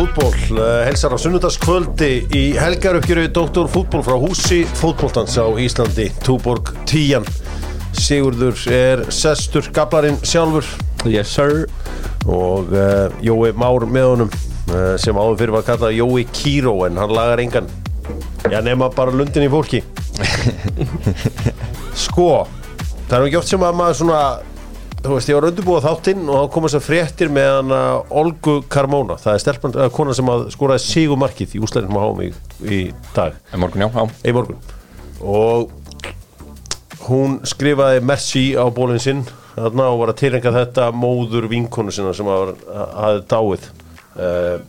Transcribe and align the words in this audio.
Fútból 0.00 0.32
uh, 0.56 0.80
helsar 0.86 1.12
á 1.12 1.18
sunnudagskvöldi 1.20 2.06
í 2.32 2.40
helgaruppgjöru 2.56 3.26
Dr. 3.36 3.66
Fútból 3.68 4.00
frá 4.00 4.14
húsi 4.16 4.62
fótbóltans 4.78 5.34
á 5.36 5.44
Íslandi 5.60 6.06
Túborg 6.24 6.70
10 6.88 7.26
Sigurður 8.00 8.56
er 8.72 9.02
sestur 9.12 9.68
gablarinn 9.76 10.16
sjálfur. 10.24 10.64
Yes 11.04 11.34
sir. 11.36 11.66
Og 12.24 12.72
uh, 12.72 13.12
Jói 13.20 13.52
Már 13.52 13.84
með 13.84 14.08
honum 14.14 14.32
uh, 14.32 14.96
sem 14.96 15.20
áður 15.20 15.36
fyrir 15.42 15.56
var 15.58 15.68
kallað 15.68 15.98
Jói 15.98 16.24
Kíró 16.32 16.78
en 16.88 16.96
hann 16.96 17.12
lagar 17.12 17.44
engan. 17.44 17.68
Já 18.48 18.62
nema 18.64 18.88
bara 18.96 19.12
lundin 19.12 19.44
í 19.44 19.52
fólki. 19.52 19.82
Sko 22.06 22.46
það 23.10 23.18
er 23.18 23.28
ekki 23.28 23.42
oft 23.42 23.52
sem 23.52 23.68
að 23.68 23.76
maður 23.82 24.00
svona 24.00 24.24
þú 25.00 25.14
veist 25.16 25.30
ég 25.30 25.38
var 25.38 25.46
undirbúið 25.48 25.86
þáttinn 25.86 26.26
og 26.28 26.36
þá 26.36 26.54
komast 26.54 26.76
að 26.76 26.84
fréttir 26.86 27.30
með 27.32 27.50
hann 27.54 27.74
Olgu 28.20 28.56
Carmona. 28.70 29.16
Það 29.20 29.36
er 29.36 29.42
stelpan, 29.44 29.76
uh, 29.78 29.88
kona 29.94 30.16
sem 30.16 30.32
að 30.32 30.46
skoraði 30.54 30.84
sigumarkið 30.86 31.56
í 31.56 31.62
úslæðinum 31.64 31.98
á 31.98 32.02
hámi 32.04 32.28
í, 32.28 32.32
í 32.68 32.80
dag. 33.16 33.38
En 33.54 33.62
morgun, 33.62 33.86
já, 33.86 33.88
já. 33.96 34.18
í 34.28 34.34
morgun. 34.36 34.60
Og 35.20 35.72
hún 37.06 37.38
skrifaði 37.48 38.04
merci 38.04 38.44
á 38.56 38.64
bólinn 38.68 39.02
sinn. 39.02 39.24
Þarna 39.56 39.88
og 39.92 40.02
var 40.02 40.12
að 40.12 40.20
tilrenga 40.20 40.54
þetta 40.54 40.90
móður 40.94 41.48
vinkonu 41.50 41.92
sinna 41.94 42.12
sem 42.16 42.28
var, 42.28 42.54
hafði 42.68 43.24
dáið 43.32 43.66
uh, 44.20 44.60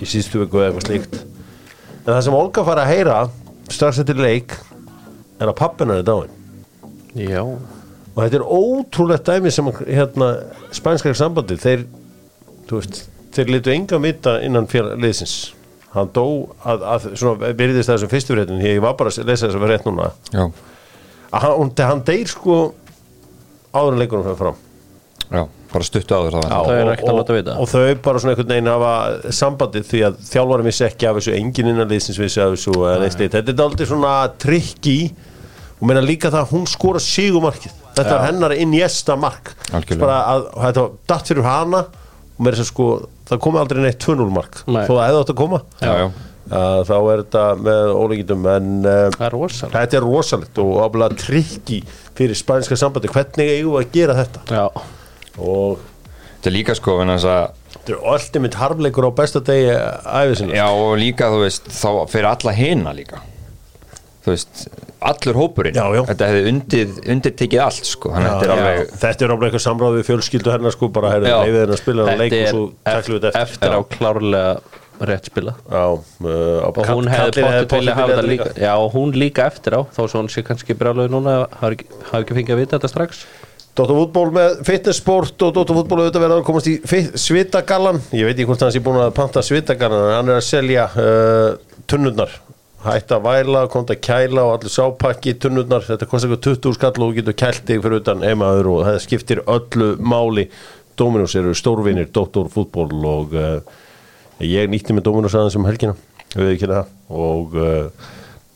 í 0.00 0.08
síðustu 0.08 0.44
viku 0.44 0.62
eða 0.62 0.70
eitthvað 0.70 0.88
slíkt. 0.88 1.20
En 2.00 2.14
það 2.14 2.24
sem 2.26 2.38
Olga 2.38 2.64
fara 2.66 2.86
að 2.86 2.94
heyra 2.94 3.18
strax 3.70 4.00
eftir 4.02 4.18
leik 4.18 4.56
er 5.40 5.50
að 5.50 5.58
pappina 5.60 5.98
er 6.00 6.06
dáin 6.06 6.32
Já 7.14 7.42
og 8.20 8.26
þetta 8.26 8.38
er 8.40 8.44
ótrúlegt 8.44 9.28
dæmi 9.30 9.52
sem 9.54 9.70
hérna, 9.86 10.28
spænskar 10.76 11.16
sambandi 11.16 11.56
þeir, 11.60 11.86
þú 12.68 12.80
veist, 12.80 12.98
þeir 13.32 13.52
litu 13.54 13.72
enga 13.72 14.00
vita 14.02 14.36
innan 14.44 14.68
liðsins. 14.70 15.54
Hann 15.94 16.10
dó 16.14 16.24
að, 16.62 16.84
að 16.86 17.06
svona, 17.18 17.52
byrðist 17.58 17.90
þessum 17.90 18.10
fyrstu 18.12 18.36
fréttin, 18.36 18.60
ég 18.62 18.82
var 18.84 18.98
bara 18.98 19.10
að 19.10 19.24
lesa 19.26 19.48
þess 19.48 19.56
að 19.56 19.64
vera 19.64 19.78
rétt 19.78 19.88
núna. 19.88 20.10
Já, 20.30 20.44
að 21.30 21.46
hann, 21.46 21.72
hann 21.80 22.04
deyr 22.06 22.28
sko 22.30 22.58
áður 23.72 23.96
en 23.96 24.02
leikunum 24.04 24.28
fyrir 24.28 24.38
fram. 24.38 24.60
Já, 25.30 25.44
bara 25.70 25.86
stuttu 25.86 26.14
áður 26.14 26.36
það 26.36 26.46
Já. 26.50 26.56
og, 26.58 27.02
og, 27.06 27.50
og 27.62 27.68
þau 27.70 27.82
bara 28.02 28.20
svona 28.22 28.32
einhvern 28.34 28.50
veginn 28.50 28.70
hafa 28.70 28.94
sambandið 29.38 29.84
því 29.86 30.00
að 30.08 30.16
þjálfarum 30.26 30.66
vissi 30.66 30.86
ekki 30.88 31.06
af 31.06 31.20
þessu 31.20 31.34
enginn 31.36 31.70
innan 31.70 31.90
liðsins 31.90 32.18
vissi 32.18 32.42
af 32.42 32.56
þessu 32.56 32.74
þetta 33.20 33.42
er 33.54 33.62
aldrei 33.62 33.86
svona 33.86 34.14
trikki 34.42 34.96
og 35.78 35.84
meina 35.86 36.02
líka 36.02 36.32
það 36.32 36.42
að 36.42 36.54
hún 36.56 36.66
skora 36.70 37.02
sigumarkið 37.04 37.79
þetta 37.98 38.14
var 38.14 38.24
hennar 38.26 38.54
inn 38.56 38.74
í 38.76 38.80
esta 38.84 39.16
mark. 39.20 39.52
Algjörlega. 39.70 40.00
bara 40.00 40.18
að 40.32 40.48
þetta 40.64 40.84
var 40.84 40.96
datt 41.12 41.30
fyrir 41.32 41.46
hana 41.46 41.84
og 41.84 42.40
meira 42.40 42.56
þess 42.56 42.66
að 42.66 42.72
sko 42.72 42.88
það 43.30 43.44
komi 43.46 43.62
aldrei 43.62 43.84
neitt 43.84 44.02
2-0 44.06 44.26
mark. 44.34 44.64
Nei. 44.66 44.82
þó 44.86 44.92
það 44.94 45.04
hefði 45.06 45.22
átt 45.22 45.32
að 45.34 45.38
koma. 45.42 45.62
Já, 45.80 45.92
já. 46.00 46.08
að 46.60 46.80
þá 46.88 46.96
er 46.98 47.22
þetta 47.22 47.44
með 47.68 47.92
ólíkindum 48.00 48.50
en 48.54 48.72
uh, 48.80 49.04
Það 49.14 49.28
er 49.28 49.38
þetta 49.76 50.00
er 50.00 50.06
rosalegt 50.06 50.62
og 50.64 50.72
ábúinlega 50.80 51.20
trikki 51.20 51.80
fyrir 52.18 52.38
spænska 52.38 52.78
sambandi 52.80 53.12
hvernig 53.12 53.54
eigum 53.54 53.76
við 53.76 53.84
að 53.84 53.94
gera 53.94 54.18
þetta? 54.24 54.44
Já. 54.50 54.66
Og 55.40 55.86
Þetta 56.40 56.48
er 56.48 56.54
líka 56.54 56.72
sko, 56.72 56.92
en 57.02 57.10
þess 57.12 57.26
að 57.28 57.42
þetta 57.74 57.92
er 57.92 58.04
ultimate 58.14 58.56
harmleikur 58.56 59.06
á 59.08 59.12
besta 59.12 59.42
degi 59.44 59.74
æfisina 59.76 60.54
Já, 60.56 60.66
og 60.72 60.94
líka, 60.96 61.28
þú 61.28 61.42
veist, 61.42 61.68
þá 61.68 61.90
fyrir 62.08 62.28
alla 62.30 62.54
hina 62.56 62.94
líka 62.96 63.20
veist, 64.30 64.64
allur 65.10 65.38
hópurinn. 65.40 65.76
Já, 65.76 65.86
já. 65.96 66.02
Þetta 66.10 66.30
hefði 66.30 66.52
undir, 66.52 66.92
undirtekið 67.14 67.64
allt, 67.64 67.88
sko. 67.88 68.12
Að 68.14 68.26
þetta 68.26 68.46
er 68.46 68.52
alveg 68.56 68.92
þetta 69.04 69.26
er 69.26 69.32
ábúinlega 69.34 69.50
eitthvað 69.50 69.64
samráð 69.66 69.96
við 69.98 70.06
fjölskyldu 70.10 70.54
hennar 70.54 70.76
sko 70.76 70.90
bara 70.94 71.14
hefur 71.16 71.30
Já. 71.30 71.38
leifið 71.40 71.60
hennar 71.60 71.74
að 71.76 71.82
spila 71.84 72.06
hann 72.10 72.22
leik 72.22 72.36
og 72.36 72.38
Þetta 72.40 72.52
svo 72.52 72.66
taklum 72.90 73.16
við 73.16 73.26
þetta 73.26 73.42
eftir 73.46 73.74
á 73.76 73.80
klárlega 73.94 74.80
rétt 75.00 75.28
spila 75.30 75.54
Já, 75.70 75.84
uh, 75.96 76.64
og 76.68 76.80
hún 76.90 77.08
hefði 77.08 77.44
potið 77.44 77.76
vilja 77.78 77.94
hafa 77.96 78.16
þetta 78.16 78.26
líka. 78.28 78.48
Já, 78.60 78.72
og 78.76 78.90
hún 78.96 79.14
líka 79.16 79.46
eftir 79.48 79.76
á 79.76 79.80
þó 79.88 80.02
svo 80.04 80.20
hún 80.20 80.32
sé 80.32 80.44
kannski 80.46 80.76
brjálega 80.76 81.12
núna 81.12 81.36
hafa 81.60 81.72
ekki, 81.72 82.36
fengið 82.36 82.56
að 82.56 82.60
vita 82.60 82.76
þetta 82.76 82.92
strax. 82.92 83.22
Dóttar 83.78 83.96
fútból 83.96 84.26
með 84.34 84.60
fitnessport 84.66 85.46
og 85.46 85.54
Dóttar 85.56 85.78
fútból 85.78 86.02
auðvitað 86.02 86.24
verður 86.26 86.42
að 86.42 86.46
komast 86.50 86.68
í 86.68 86.76
svitagallan 87.22 88.02
ég 88.12 88.28
veit 88.28 88.34
ekki 88.34 88.48
hvort 88.50 88.64
hans 88.66 88.76
er 88.76 88.84
búin 88.84 89.00
að 89.00 89.14
panta 89.16 89.44
svitagallan 89.46 90.08
en 90.10 90.16
hann 90.18 90.32
er 90.34 90.40
að 90.42 90.48
selja 90.50 90.88
uh, 90.90 91.80
tunnurnar 91.88 92.34
hætt 92.84 93.12
að 93.12 93.24
væla, 93.26 93.64
komst 93.72 93.92
að 93.92 94.00
kæla 94.06 94.44
og 94.46 94.54
allir 94.54 94.72
sápakki 94.72 95.34
tunnurnar, 95.42 95.84
þetta 95.84 96.08
kostar 96.08 96.30
eitthvað 96.30 96.60
20 96.60 96.76
skall 96.78 96.92
og 96.94 97.02
þú 97.02 97.16
getur 97.18 97.36
kælt 97.42 97.66
þig 97.68 97.82
fyrir 97.84 98.00
utan 98.00 98.24
heimaður 98.24 98.70
og 98.72 98.80
það 98.88 99.00
skiptir 99.04 99.42
öllu 99.44 99.90
máli. 100.00 100.46
Dominus 101.00 101.34
eru 101.36 101.52
stórvinir 101.56 102.10
Dóttar 102.12 102.48
fútból 102.52 102.90
og 103.08 103.36
uh, 103.36 103.60
ég 104.44 104.68
nýtti 104.68 104.96
með 104.96 105.06
Dominus 105.08 105.36
aðeins 105.36 105.56
um 105.56 105.68
helgina 105.68 105.94
og 107.08 107.56
uh, 107.56 108.10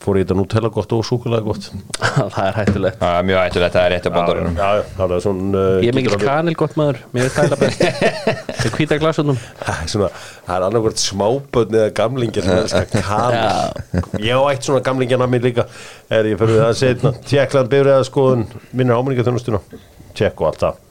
fór 0.05 0.19
í 0.19 0.23
þetta 0.23 0.35
Nutella 0.37 0.69
gott 0.75 0.93
og 0.95 1.01
súkulega 1.07 1.43
gott? 1.45 1.67
Það 2.35 2.39
er 2.45 2.57
hættulegt. 2.59 2.99
Það 3.01 3.15
er 3.19 3.25
mjög 3.29 3.39
ættulegt, 3.41 3.75
það 3.75 3.85
er 3.87 3.93
rétt 3.95 4.07
að 4.09 4.15
bándarinnum 4.15 4.59
Já, 4.59 4.67
já, 4.77 4.83
það 4.99 5.15
er 5.17 5.23
svona 5.25 5.63
uh, 5.63 5.79
Ég 5.83 5.89
er 5.91 5.97
mikill 5.97 6.19
kanil 6.21 6.55
gott 6.61 6.77
maður 6.79 7.01
Mér 7.15 7.27
er 7.27 7.33
tæla 7.35 7.59
best. 7.59 7.83
Ég 8.65 8.77
hvita 8.77 8.99
glasunum 9.01 9.41
Það 9.41 9.81
er 9.81 9.91
svona, 9.95 10.09
það 10.45 10.55
er 10.59 10.67
annarkvært 10.69 11.03
smábötn 11.03 11.79
eða 11.81 11.91
gamlingir 11.99 12.47
sem 12.47 12.61
elskar 12.61 13.05
kanil. 13.09 14.07
Ég 14.23 14.31
á 14.37 14.41
eitt 14.53 14.69
svona 14.69 14.83
gamlingjan 14.85 15.25
að 15.25 15.33
mér 15.35 15.45
líka. 15.49 15.67
Er 16.13 16.31
ég 16.31 16.39
fyrir 16.41 16.61
það 16.61 16.71
að 16.71 16.79
segja 16.81 17.13
Tjekkland 17.25 17.73
byrjaði 17.73 18.09
skoðun 18.11 18.47
minnir 18.71 18.97
ámenningaþjónustuna 19.01 19.61
Tjekk 20.15 20.41
og 20.45 20.51
allt 20.53 20.63
það 20.67 20.81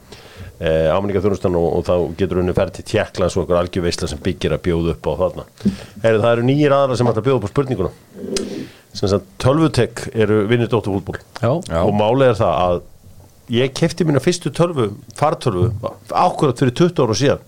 eh, 0.59 0.87
ámenningaþjónustan 0.93 1.57
og, 1.59 1.67
og 1.79 1.85
þá 1.87 1.93
getur 2.19 2.41
henni 2.41 2.55
ferð 2.57 2.77
til 2.77 2.87
Tjekklands 2.91 3.35
og 3.37 3.45
okkur 3.45 3.59
algjörveisla 3.61 4.09
sem 4.11 4.21
byggir 4.25 4.55
að 4.55 4.63
bjóða 4.67 4.95
upp 4.95 5.09
á 5.09 5.13
þarna. 5.21 5.45
Heri, 6.03 6.21
Það 6.23 6.31
eru 6.31 6.47
nýjir 6.49 6.75
aðra 6.77 6.97
sem 6.99 7.11
ætla 7.11 7.23
að 7.23 7.27
bjóða 7.29 7.39
upp 7.41 7.47
á 7.47 7.53
spurninguna. 7.53 7.93
Sem 8.95 9.11
sagt 9.11 9.31
tölvutek 9.43 10.05
eru 10.15 10.43
vinnir 10.47 10.69
dótturfútból 10.71 11.19
og 11.43 11.95
málið 11.99 12.29
er 12.31 12.37
það 12.39 12.59
að 12.65 12.77
ég 13.55 13.73
kefti 13.77 14.07
mína 14.07 14.21
fyrstu 14.23 14.49
tölvu 14.55 14.87
fartölvu 15.19 15.67
ákvörðat 16.09 16.63
fyrir 16.63 16.77
20 16.79 17.03
ára 17.03 17.17
síðan 17.19 17.43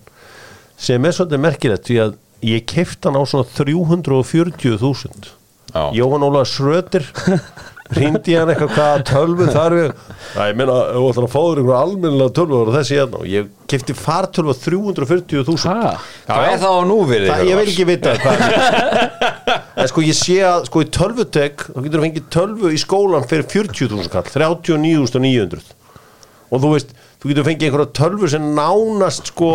sem 0.78 1.07
er 1.07 1.16
svolítið 1.16 1.41
merkilegt 1.41 1.88
því 1.88 1.97
að 2.03 2.18
ég 2.45 2.68
kefti 2.69 3.07
hann 3.07 3.18
á 3.18 3.24
svona 3.25 3.47
340.000 3.57 5.31
Já. 5.74 5.91
Jóhann 5.97 6.24
Óla 6.24 6.44
Schröter 6.47 7.03
hrindi 7.96 8.36
hann 8.36 8.50
eitthvað 8.52 8.74
hvaða 8.75 9.03
tölvu 9.08 9.48
þar 9.53 9.75
við 9.78 9.88
að 10.38 10.50
ég 10.50 10.58
meina, 10.59 10.75
þú 10.98 11.03
ætlar 11.12 11.28
að 11.28 11.31
fá 11.34 11.40
þér 11.40 11.62
einhverja 11.62 11.81
almennilega 11.86 12.36
tölvu 12.40 12.58
og 12.59 12.72
þessi 12.75 12.98
hérna. 12.98 13.22
Og 13.22 13.30
ég 13.31 13.48
kefti 13.72 13.96
fartölvu 13.98 14.52
á 14.52 14.58
340.000 14.66 15.72
ha, 15.72 15.94
Hvað 16.28 16.50
er 16.52 16.62
það 16.64 16.78
á 16.78 16.81
núverið? 16.92 17.31
Það, 17.31 17.48
ég 17.48 17.62
vil 17.62 17.72
ekki 17.72 17.88
vita 17.88 18.16
En 19.81 19.90
sko 19.92 20.03
ég 20.03 20.18
sé 20.18 20.38
að 20.48 20.68
sko 20.68 20.84
í 20.84 20.92
tölvutek 20.98 21.66
þá 21.70 21.80
getur 21.80 21.98
þú 22.00 22.06
fengið 22.08 22.30
tölvu 22.34 22.72
í 22.74 22.80
skólan 22.81 23.28
fyrir 23.30 23.48
40.000 23.52 24.12
kall, 24.14 24.31
39.900 24.34 25.75
og 26.48 26.62
þú 26.64 26.69
veist, 26.72 26.94
þú 27.19 27.31
getur 27.31 27.46
fengið 27.48 27.68
einhverja 27.68 27.94
tölvu 28.00 28.30
sem 28.31 28.46
nánast 28.56 29.34
sko 29.34 29.52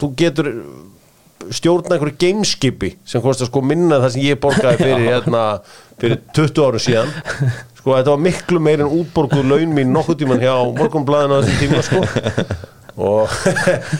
þú 0.00 0.08
getur 0.18 0.50
stjórna 1.54 1.96
einhverju 1.96 2.16
gameskipi 2.20 2.92
sem 3.06 3.22
kostar 3.24 3.50
sko 3.50 3.62
minna 3.64 4.00
það 4.02 4.14
sem 4.14 4.26
ég 4.26 4.40
borgaði 4.42 4.82
fyrir 4.82 5.08
hérna, 5.10 5.42
fyrir 6.00 6.22
20 6.36 6.62
árum 6.66 6.82
síðan. 6.82 7.12
Sko 7.78 7.94
þetta 7.94 8.14
var 8.14 8.22
miklu 8.24 8.62
meir 8.62 8.82
en 8.82 8.94
útborguð 9.00 9.46
laun 9.46 9.76
mín 9.76 9.92
nokkuð 9.94 10.22
tíman 10.22 10.42
hjá 10.42 10.54
morgunblæðinu 10.78 11.38
á 11.38 11.40
þessum 11.44 11.60
tíma 11.62 11.84
sko. 11.86 12.00
Og 12.96 13.28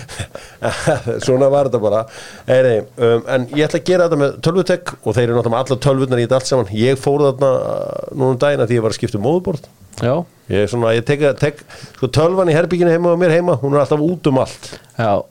svona 1.27 1.51
var 1.53 1.69
þetta 1.69 1.81
bara. 1.83 2.05
Nei, 2.49 2.79
um, 2.97 3.27
en 3.29 3.49
ég 3.53 3.67
ætla 3.67 3.83
að 3.83 3.89
gera 3.91 4.07
þetta 4.07 4.21
með 4.23 4.39
tölvutek 4.47 4.95
og 5.03 5.11
þeir 5.13 5.27
eru 5.27 5.37
náttúrulega 5.37 5.65
allar 5.67 5.83
tölvurnar 5.85 6.23
í 6.23 6.25
þetta 6.25 6.39
allt 6.41 6.51
saman. 6.51 6.73
Ég 6.73 7.01
fór 7.01 7.27
þarna 7.29 7.51
uh, 7.59 8.07
núna 8.15 8.31
um 8.33 8.41
daginn 8.41 8.65
að 8.65 8.73
því 8.73 8.81
ég 8.81 8.87
var 8.87 8.95
að 8.95 8.99
skipta 9.03 9.21
um 9.21 9.29
móðuborð 9.29 9.69
já, 10.03 10.25
ég 10.53 10.65
er 10.65 10.71
svona, 10.71 10.93
ég 10.97 11.05
tek, 11.07 11.23
tek 11.41 11.63
sko 11.97 12.11
tölvan 12.13 12.51
í 12.51 12.57
herbygginu 12.57 12.93
heima 12.93 13.15
og 13.15 13.21
mér 13.21 13.37
heima 13.37 13.57
hún 13.63 13.77
er 13.77 13.85
alltaf 13.85 14.03
út 14.05 14.31
um 14.31 14.41
allt. 14.43 14.71
Já, 14.99 15.25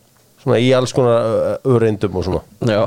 svona 0.46 0.62
í 0.62 0.72
alls 0.78 0.94
konar 0.96 1.60
öreindum 1.66 2.16
og 2.22 2.26
svona. 2.30 2.42
Já. 2.70 2.86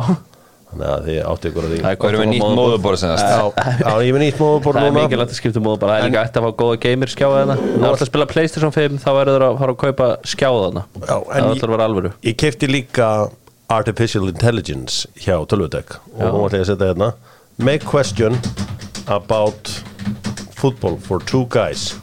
Þannig 0.68 0.88
að 0.92 1.06
þið 1.08 1.18
áttu 1.24 1.48
ykkur 1.48 1.64
að 1.64 1.70
því. 1.72 1.76
Það 1.80 2.18
er 2.18 2.26
nýtt 2.28 2.42
móðuborð 2.58 2.98
sem 3.00 3.12
það 3.16 3.20
já, 3.24 3.44
já, 3.80 3.92
ég 4.04 4.16
er 4.18 4.20
nýtt 4.20 4.40
móðuborð 4.42 4.76
Það 4.78 4.88
er 4.88 4.96
mikilvægt 4.98 5.30
að 5.32 5.38
skipta 5.38 5.62
móðu 5.64 5.78
bara 5.80 5.94
Það 5.94 6.02
er 6.02 6.10
líka 6.10 6.24
eftir 6.28 6.42
að 6.42 6.44
fá 6.44 6.58
góða 6.60 6.74
gamer 6.82 7.12
skjáða 7.14 7.38
þarna 7.38 7.54
Ná 7.56 7.86
ætla 7.88 8.04
að 8.04 8.10
spila 8.10 8.26
Playstation 8.28 8.74
5 8.76 8.98
þá 9.00 9.08
verður 9.16 9.44
það 9.46 9.54
að 9.54 9.56
fara 9.62 9.72
að 9.74 9.78
kaupa 9.80 10.08
skjáða 10.28 10.58
þarna. 10.66 10.82
Já, 11.00 11.14
en 11.16 11.46
Það 11.48 11.54
ætlar 11.54 11.70
að 11.70 11.72
vera 11.72 11.86
alvöru. 11.88 12.10
ég 12.28 12.36
kefti 12.44 12.68
líka 12.68 13.08
Artificial 13.78 14.28
Intelligence 14.28 15.08
hjá 15.24 15.34
tölvutek 15.48 15.96
og 16.18 16.36
hún 16.36 16.44
ætla 16.50 16.60
að 16.60 16.68
setja 16.74 16.90
hérna. 16.92 17.10
Make 17.56 17.88
question 17.88 18.36
about 19.08 19.72
football 20.60 21.00
for 21.00 21.24
two 21.24 21.46
guys. 21.48 21.94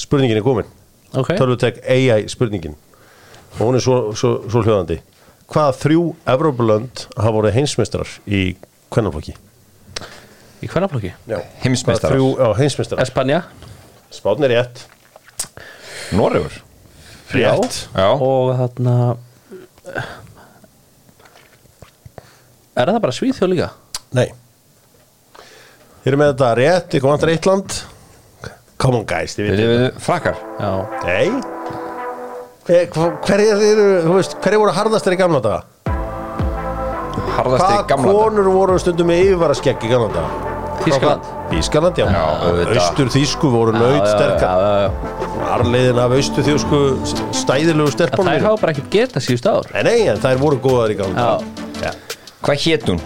Spurningin 0.00 0.40
er 0.40 0.44
komin. 0.48 0.72
Tölvutek 1.12 1.84
AI 1.84 2.24
spurningin 2.32 2.80
og 3.56 3.62
hún 3.64 3.78
er 3.78 3.84
svo, 3.84 3.96
svo, 4.16 4.32
svo 4.50 4.62
hljóðandi. 4.64 4.98
Hvaða 5.46 5.74
þrjú 5.80 6.02
Evrópulönd 6.28 7.06
hafa 7.14 7.32
voru 7.36 7.52
heimsmestrar 7.54 8.10
í 8.26 8.42
kvennaflokki? 8.92 9.36
í 10.66 10.70
þrjú, 12.16 12.28
já, 12.40 12.48
heimsmestrar 12.60 13.02
Espanja. 13.04 13.42
Spátn 14.14 14.46
er 14.46 14.54
rétt. 14.56 14.84
Noregur. 16.16 16.60
Rétt. 17.34 17.80
Já, 17.94 18.08
og 18.12 18.52
þarna 18.58 18.96
Er 22.76 22.90
það 22.92 23.02
bara 23.06 23.16
Svíþjóð 23.16 23.52
líka? 23.54 23.68
Nei. 24.16 24.28
Þeir 26.04 26.12
eru 26.12 26.20
með 26.20 26.32
þetta 26.34 26.54
rétt, 26.60 26.96
ykkur 26.98 27.14
vantar 27.14 27.32
eitt 27.32 27.48
land. 27.48 27.82
Come 28.76 29.00
on 29.00 29.08
guys, 29.08 29.38
frakkar. 30.04 30.42
Já. 30.60 30.72
Nei 31.08 31.55
Hver, 32.66 32.88
hverjir 33.22 33.60
eru, 33.62 33.82
þú 34.02 34.14
veist, 34.16 34.32
hverjir 34.42 34.58
voru 34.58 34.72
harðastar 34.74 35.14
í 35.14 35.18
gamla 35.20 35.38
daga? 35.44 35.60
Harðasti 37.36 37.62
Hvaða 37.62 37.84
gamla 37.92 38.08
dag. 38.10 38.16
konur 38.18 38.48
voru 38.50 38.78
stundum 38.82 39.06
með 39.10 39.20
yfirvara 39.22 39.54
skegg 39.54 39.86
í 39.86 39.90
gamla 39.92 40.08
daga? 40.16 40.52
Þískaland 40.82 41.28
Þískaland, 41.46 42.00
já. 42.00 42.06
Austur 42.66 43.10
þýsku 43.14 43.50
voru 43.52 43.74
nöyt 43.76 44.08
sterkar. 44.10 44.90
Arleiðin 45.54 46.00
af 46.02 46.14
austur 46.16 46.46
þjósku 46.46 46.80
stæðilegu 47.38 47.92
sterpunum 47.94 48.32
Þær 48.34 48.48
hafa 48.48 48.62
bara 48.64 48.74
ekkert 48.74 48.90
getað 48.96 49.26
síðust 49.28 49.46
ár. 49.46 49.70
Nei, 49.76 49.82
nei, 49.86 50.00
en 50.10 50.18
þær 50.26 50.42
voru 50.42 50.58
góðar 50.66 50.94
í 50.94 50.98
gamla 50.98 51.28
daga. 51.78 51.94
Hvað 52.42 52.66
hét 52.66 52.90
hún? 52.90 53.00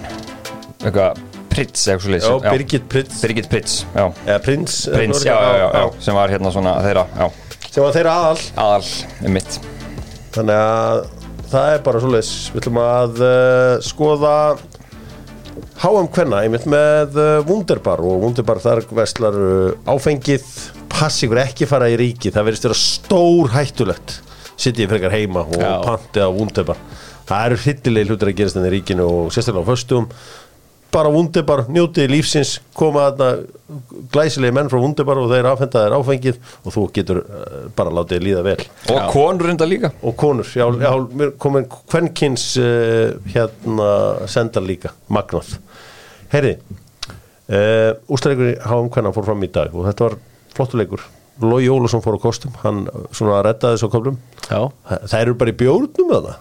Eitthvað 0.81 1.21
Prits 1.51 1.85
eitthvað 1.91 2.23
svo 2.25 2.37
já 2.41 2.53
Birgit 2.55 2.85
Pritz 2.89 3.21
Birgit 3.21 3.49
Prits, 3.51 3.81
já. 3.93 4.05
Eða 4.25 4.41
Prins 4.45 4.81
Prins, 4.89 5.25
já, 5.27 5.35
já, 5.35 5.67
já, 5.75 5.87
sem 6.01 6.17
var 6.17 6.33
hérna 6.33 6.53
svona 6.55 6.77
þeirra, 6.85 7.05
já, 7.19 7.27
Sem 7.71 7.85
var 7.85 7.95
þeirra 7.95 8.13
aðal. 8.19 8.41
Aðal, 8.59 8.87
um 9.23 9.37
mitt 9.37 9.59
Þannig 10.35 10.57
að 10.59 11.05
það 11.51 11.69
er 11.75 11.85
bara 11.87 12.01
svoleiðis. 12.03 12.33
Við 12.51 12.61
ætlum 12.65 12.81
að 12.83 13.21
uh, 13.27 13.75
skoða 13.87 14.35
HM 15.81 16.09
Kvenna 16.15 16.41
einmitt 16.45 16.67
með 16.71 17.19
uh, 17.19 17.29
Wunderbar. 17.47 18.03
Og 18.03 18.25
Wunderbar 18.25 18.63
þar 18.63 18.83
veslar 18.99 19.39
uh, 19.39 19.77
áfengið 19.91 20.47
passi 20.91 21.29
ykkur 21.29 21.43
ekki 21.45 21.71
fara 21.71 21.91
í 21.91 21.97
ríki. 22.01 22.35
Það 22.35 22.51
verðist 22.51 22.67
vera 22.67 22.81
stór 22.83 23.55
hættulegt 23.55 24.19
sittið 24.61 24.91
frekar 24.91 25.15
heima 25.15 25.47
og 25.47 25.57
Já. 25.63 25.73
pantið 25.87 26.27
á 26.27 26.31
Wunderbar. 26.35 26.83
Það 27.31 27.47
eru 27.47 27.61
hryttilegi 27.65 28.11
hlutir 28.11 28.33
að 28.33 28.39
gerast 28.41 28.59
enn 28.59 28.67
í 28.67 28.75
ríkinu 28.75 29.07
og 29.07 29.31
sérstaklega 29.31 29.63
á 29.63 29.71
föstum 29.71 30.11
bara 30.91 31.11
Wunderbar, 31.13 31.65
njótið 31.71 32.11
lífsins 32.11 32.57
koma 32.77 33.09
þarna 33.11 33.79
glæsilegi 34.13 34.55
menn 34.57 34.71
frá 34.73 34.81
Wunderbar 34.83 35.21
og 35.23 35.31
þeir 35.31 35.49
afhenda 35.51 35.85
þér 35.85 35.97
áfengið 35.99 36.41
og 36.65 36.75
þú 36.75 36.85
getur 36.97 37.23
uh, 37.23 37.63
bara 37.77 37.95
látið 38.01 38.25
líða 38.27 38.45
vel. 38.47 38.59
Og 38.91 39.01
konur 39.15 39.53
enda 39.53 39.69
líka. 39.69 39.93
Og 40.03 40.17
konur, 40.19 40.51
já, 40.51 40.67
já 40.67 40.91
mér 41.21 41.35
komin 41.41 41.69
kvenkins 41.71 42.51
uh, 42.61 43.17
hérna 43.31 43.91
sendar 44.31 44.67
líka, 44.67 44.95
magnað 45.09 45.57
Heyri 46.31 46.57
uh, 47.51 47.93
ústæðleikur 48.11 48.61
HM 48.67 48.91
Kvenna 48.95 49.15
fór 49.15 49.27
fram 49.31 49.47
í 49.47 49.51
dag 49.53 49.75
og 49.75 49.89
þetta 49.89 50.07
var 50.07 50.21
flottuleikur 50.55 51.07
Lói 51.45 51.65
Jólusson 51.67 52.03
fór 52.05 52.19
á 52.19 52.21
kostum, 52.23 52.53
hann 52.65 52.85
uh, 52.91 53.07
svona 53.17 53.41
reddaði 53.47 53.79
þessu 53.79 53.91
á 53.91 53.95
köflum. 53.95 54.17
Já. 54.51 54.61
Það 55.07 55.21
eru 55.21 55.35
bara 55.39 55.53
í 55.53 55.59
bjórnum 55.61 56.09
með 56.11 56.25
það. 56.27 56.37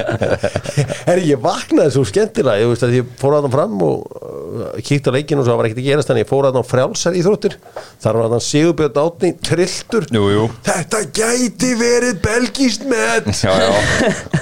Herri, 1.08 1.22
ég 1.30 1.40
vaknaði 1.42 1.92
svo 1.94 2.02
skemmtilega 2.08 2.60
Ég 2.60 2.68
veist 2.70 2.84
að 2.84 2.96
ég 2.98 3.08
fór 3.20 3.36
að 3.38 3.46
hann 3.46 3.54
fram 3.54 3.76
og 3.86 4.02
uh, 4.04 4.66
kíkti 4.84 5.08
á 5.08 5.14
leikinu 5.14 5.40
og 5.42 5.46
svo 5.48 5.56
var 5.58 5.68
ekkert 5.68 5.80
að 5.80 5.86
gerast 5.88 6.10
Þannig 6.10 6.24
ég 6.26 6.30
fór 6.30 6.48
að 6.50 6.58
hann 6.58 6.66
frjálsar 6.68 7.16
í 7.16 7.22
þróttir 7.24 7.56
Þar 8.04 8.18
var 8.20 8.34
hann 8.34 8.44
Sigurbjörn 8.44 9.00
Átni 9.00 9.30
trilltur. 9.46 10.06
Jú, 10.12 10.24
jú. 10.34 10.44
Þetta 10.66 11.00
gæti 11.16 11.70
verið 11.80 12.20
belgíst 12.26 12.84
með 12.90 13.30
Já, 13.40 13.54
já, 13.54 13.70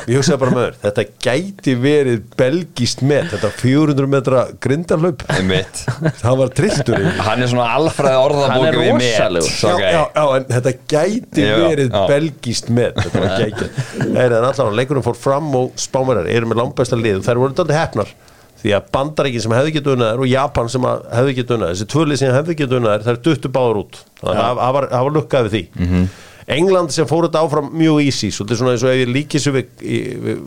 Ég 0.09 0.19
hugsaði 0.19 0.41
bara 0.43 0.57
með 0.57 0.65
þér 0.67 0.79
Þetta 0.89 1.07
gæti 1.29 1.77
verið 1.85 2.25
belgíst 2.43 3.05
með 3.07 3.33
Þetta 3.37 3.53
400 3.63 4.13
metra 4.17 4.45
grindarlaup 4.67 5.25
mitt 5.49 5.85
Það 6.19 6.39
var 6.43 6.53
trilltur. 6.59 7.07
Hann 7.23 7.45
er 7.45 7.51
svona 7.53 7.69
alfræði 7.79 8.17
Hann 8.19 8.27
orðabók 8.27 8.69
er 8.69 8.79
við 8.83 8.93
met 8.99 9.38
svo 9.47 9.71
já, 9.79 9.91
já, 9.93 10.03
já, 10.15 10.25
en 10.37 10.45
þetta 10.55 10.73
gæti 10.93 11.45
Já, 11.47 11.57
verið 11.63 11.91
já. 11.93 12.03
belgíst 12.11 12.71
með 12.75 12.93
þetta 13.03 13.23
var 13.23 13.35
gækið 13.43 13.77
Það 13.99 14.19
er 14.25 14.35
allavega, 14.39 14.77
leikurinn 14.81 15.05
fór 15.07 15.17
fram 15.19 15.49
og 15.59 15.73
spámarar 15.79 16.27
eru 16.33 16.47
með 16.51 16.61
langbæsta 16.63 16.97
lið. 16.99 17.21
Þær 17.27 17.41
voru 17.43 17.57
dálítið 17.59 17.79
hefnar 17.79 18.13
því 18.59 18.73
að 18.75 18.89
bandaríkin 18.95 19.43
sem 19.45 19.53
hefði 19.55 19.73
getið 19.77 19.93
unnaðar 19.95 20.23
og 20.25 20.27
Japan 20.33 20.69
sem 20.73 20.83
að 20.91 21.03
hefði 21.15 21.35
getið 21.39 21.55
unnaðar 21.59 21.77
þessi 21.77 21.89
tvöli 21.93 22.17
sem 22.19 22.33
hefði 22.35 22.57
getið 22.59 22.79
unnaðar 22.81 23.05
þær 23.07 23.21
duttu 23.29 23.51
báður 23.55 23.79
út. 23.85 24.01
Þannig 24.19 24.41
að 24.43 24.63
það- 24.63 24.73
var, 24.79 24.87
var 24.91 25.13
lukkað 25.15 25.47
við 25.49 25.55
því. 25.55 25.63
Mhm. 25.87 26.09
England 26.49 26.91
sem 26.97 27.07
fór 27.07 27.27
þetta 27.29 27.43
áfram 27.45 27.69
mjög 27.77 27.99
easy 28.07 28.31
svo 28.33 28.45
þetta 28.47 28.55
er 28.57 28.59
svona 28.63 28.73
eins 28.75 28.83
og 28.83 28.91
ef 28.91 28.99
ég 29.03 29.11
líkið 29.15 29.43
svo 29.45 29.53
við, 29.53 29.67
í- 29.85 30.17
við 30.25 30.39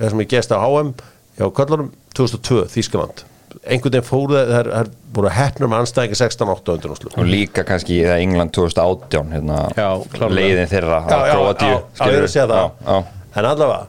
það 0.00 0.10
sem 0.10 0.20
ég 0.24 0.28
gesta 0.32 0.56
á 0.56 0.64
HM 0.66 0.94
já, 1.38 1.44
kallarum 1.60 1.90
2002, 2.16 2.64
Þískaland 2.74 3.22
einhvern 3.64 3.94
veginn 3.94 4.06
fóru 4.06 4.36
það, 4.36 4.50
þær, 4.54 4.68
þær 4.74 4.90
voru 5.16 5.32
hefnur 5.34 5.70
með 5.72 5.84
anstæðingi 5.84 6.18
16-8 6.20 6.74
undir 6.74 6.92
náttúrulega 6.92 7.22
Og 7.22 7.30
líka 7.30 7.64
kannski 7.66 7.96
í 7.98 8.04
það 8.06 8.24
England 8.24 8.54
2018 8.56 9.32
hérna, 9.36 9.60
Já, 9.76 9.88
klárlega. 10.14 10.36
leiðin 10.38 10.70
þeirra 10.70 11.00
já, 11.00 11.16
já, 11.16 11.34
er 12.06 12.26
að 12.44 12.52
já. 12.60 12.96
en 13.34 13.50
allavega 13.50 13.80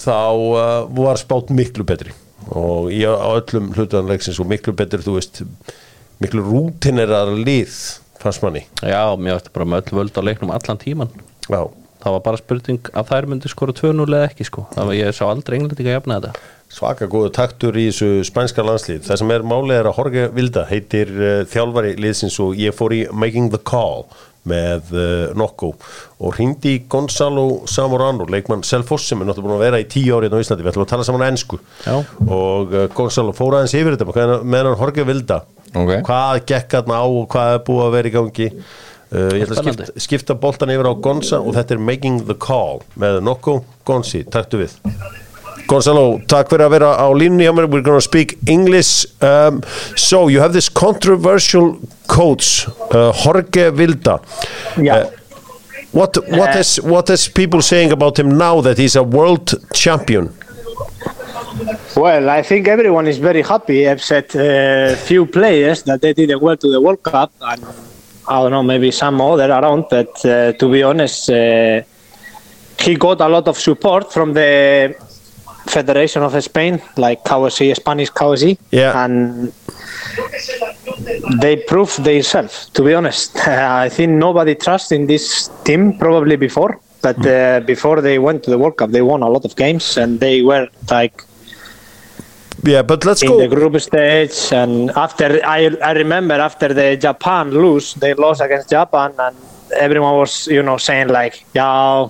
þá 0.00 0.16
uh, 0.32 0.88
var 0.96 1.20
spátt 1.20 1.52
miklu 1.52 1.84
betri. 1.88 2.14
Og 2.56 2.88
ég 2.94 3.10
á 3.10 3.28
öllum 3.36 3.70
hlutanleiksins 3.76 4.40
og 4.40 4.48
miklu 4.50 4.72
betri, 4.76 5.02
þú 5.04 5.18
veist 5.18 5.42
miklu 6.20 6.44
rútinerar 6.46 7.30
lið 7.36 7.74
fannst 8.20 8.42
manni. 8.44 8.64
Já, 8.80 9.12
mér 9.16 9.38
varst 9.38 9.52
bara 9.54 9.68
með 9.68 9.84
öll 9.84 10.00
völd 10.00 10.16
á 10.16 10.22
leiknum 10.24 10.52
allan 10.54 10.80
tíman 10.80 11.12
já, 11.50 11.60
Það 12.00 12.14
var 12.16 12.22
bara 12.24 12.40
spurning 12.40 12.90
að 12.96 13.10
þær 13.10 13.26
myndi 13.28 13.50
skora 13.52 13.74
2-0 13.76 14.06
eða 14.08 14.28
ekki 14.30 14.46
sko. 14.48 14.64
Það 14.72 14.86
var 14.90 14.98
ég 15.00 15.12
sá 15.18 15.24
aldrei 15.28 15.58
englendinga 15.58 15.96
jafna 15.98 16.16
þetta. 16.20 16.48
Svaka 16.70 17.08
góðu 17.10 17.32
taktur 17.34 17.76
í 17.76 17.88
þessu 17.90 18.22
spænska 18.28 18.62
landslið. 18.64 19.02
Það 19.08 19.18
sem 19.20 19.30
er 19.34 19.42
málið 19.50 19.76
er 19.80 19.88
að 19.90 19.96
Jorge 20.00 20.26
Vilda 20.36 20.64
heitir 20.70 21.08
uh, 21.18 21.30
þjálfari 21.50 21.96
liðsins 22.00 22.36
og 22.40 22.54
ég 22.62 22.76
fór 22.78 22.94
í 22.94 23.00
Making 23.10 23.50
the 23.52 23.58
Call 23.66 24.06
með 24.48 24.92
uh, 24.96 25.34
Nokko 25.36 25.74
og 26.24 26.36
hringdi 26.38 26.70
í 26.78 26.82
Gonzalo 26.88 27.66
Zamorano 27.68 28.24
leikmann 28.32 28.62
Selfoss 28.64 29.10
sem 29.10 29.20
er 29.20 29.28
náttúrulega 29.28 29.50
búin 29.50 29.58
að 29.58 29.64
vera 29.66 29.80
í 29.82 29.88
tíu 29.92 30.14
árið 30.16 30.32
á 30.32 30.40
Íslandi, 30.40 30.64
við 30.64 30.70
ætlum 30.72 30.86
að 30.86 30.92
tala 30.94 31.04
saman 31.04 31.24
á 31.26 31.28
ennsku 31.28 31.58
Já. 31.84 31.98
og 32.24 32.72
uh, 32.72 32.86
Gonzalo 32.96 33.34
fór 33.36 33.58
aðeins 33.58 33.74
yfir 33.76 33.98
þetta 33.98 34.08
með- 34.14 34.46
með 34.54 34.70
hann 34.70 34.78
Jorge 34.80 35.04
Vilda. 35.10 35.40
Ok. 35.76 35.92
hvað 36.08 36.40
gekk 36.48 36.78
hann 36.78 36.94
á 36.96 37.02
og 37.04 37.26
hvað 37.34 37.52
er 37.58 37.60
búið 37.68 37.84
að 37.84 37.92
vera 37.98 38.08
í 38.08 38.14
gangi 38.16 38.48
uh, 39.12 39.30
ég 39.36 39.46
ætla 39.46 39.58
að 39.58 39.64
skipta, 39.64 40.04
skipta 40.06 40.38
boltan 40.38 40.72
yfir 40.74 40.90
á 40.90 40.94
Gonza 41.02 41.40
og 41.40 41.56
þetta 41.58 41.76
er 41.76 41.82
Making 41.90 42.22
the 42.28 42.36
Call 42.38 42.82
með 43.00 43.20
Nokko 43.26 43.60
Gonzi, 43.88 44.24
taktu 44.28 44.62
við 44.62 44.78
Gonzalo, 45.70 46.18
takk 46.26 46.50
fyrir 46.50 46.66
að 46.66 46.72
vera 46.74 46.88
á 46.98 47.06
línni 47.14 47.44
hjá 47.46 47.52
mér. 47.54 47.68
We're 47.70 47.84
going 47.86 48.00
to 48.00 48.02
speak 48.02 48.38
English. 48.50 49.06
Um, 49.22 49.62
so, 49.94 50.26
you 50.26 50.40
have 50.40 50.52
this 50.52 50.68
controversial 50.68 51.78
coach, 52.08 52.66
uh, 52.90 53.12
Jorge 53.12 53.70
Vilda. 53.70 54.18
Yeah. 54.76 54.96
Uh, 54.96 55.10
what 55.92 56.18
what 56.28 56.56
is 56.56 56.80
what 56.82 57.10
is 57.10 57.28
people 57.28 57.62
saying 57.62 57.92
about 57.92 58.18
him 58.18 58.36
now 58.38 58.60
that 58.60 58.78
he's 58.78 58.96
a 58.96 59.02
world 59.02 59.54
champion? 59.72 60.32
Well, 61.96 62.30
I 62.30 62.42
think 62.42 62.68
everyone 62.68 63.06
is 63.06 63.18
very 63.18 63.42
happy, 63.42 63.84
except 63.84 64.34
a 64.34 64.96
few 64.96 65.26
players 65.26 65.82
that 65.84 66.00
they 66.00 66.12
didn't 66.12 66.40
well 66.42 66.56
to 66.56 66.70
the 66.70 66.80
World 66.80 67.02
Cup, 67.02 67.32
and 67.40 67.62
I 68.30 68.42
don't 68.42 68.52
know, 68.52 68.62
maybe 68.62 68.90
some 68.92 69.20
other 69.20 69.50
around. 69.50 69.86
But 69.90 70.24
uh, 70.24 70.52
to 70.52 70.70
be 70.70 70.82
honest, 70.82 71.28
uh, 71.30 71.82
he 72.78 72.94
got 72.94 73.20
a 73.20 73.28
lot 73.28 73.48
of 73.48 73.58
support 73.58 74.12
from 74.12 74.32
the 74.34 74.94
Federation 75.66 76.22
of 76.22 76.32
Spain, 76.42 76.80
like 76.96 77.22
KOC, 77.24 77.74
Spanish 77.76 78.10
KOC, 78.10 78.56
Yeah. 78.70 79.04
and 79.04 79.52
they 81.40 81.56
proved 81.56 82.02
themselves. 82.04 82.70
To 82.70 82.82
be 82.82 82.94
honest, 82.94 83.36
I 83.48 83.88
think 83.88 84.12
nobody 84.12 84.54
trusts 84.54 84.92
in 84.92 85.06
this 85.06 85.48
team 85.64 85.98
probably 85.98 86.36
before. 86.36 86.78
But 87.02 87.24
uh, 87.26 87.60
before 87.60 88.00
they 88.00 88.18
went 88.18 88.42
to 88.44 88.50
the 88.50 88.58
World 88.58 88.76
Cup, 88.76 88.90
they 88.90 89.02
won 89.02 89.22
a 89.22 89.28
lot 89.28 89.44
of 89.44 89.56
games, 89.56 89.96
and 89.96 90.20
they 90.20 90.42
were 90.42 90.68
like 90.90 91.24
Yeah, 92.62 92.82
but 92.82 93.04
let's 93.04 93.22
in 93.22 93.28
go. 93.28 93.38
the 93.40 93.48
group 93.48 93.80
stage 93.80 94.52
and 94.52 94.90
after 94.90 95.40
I, 95.44 95.70
I 95.82 95.92
remember 95.92 96.34
after 96.34 96.68
the 96.74 96.96
japan 96.96 97.50
lose 97.50 97.94
they 97.94 98.12
lost 98.14 98.40
against 98.40 98.68
japan 98.70 99.12
and 99.18 99.36
everyone 99.80 100.16
was 100.16 100.46
you 100.46 100.62
know 100.62 100.76
saying 100.76 101.08
like 101.08 101.44
yeah 101.54 102.06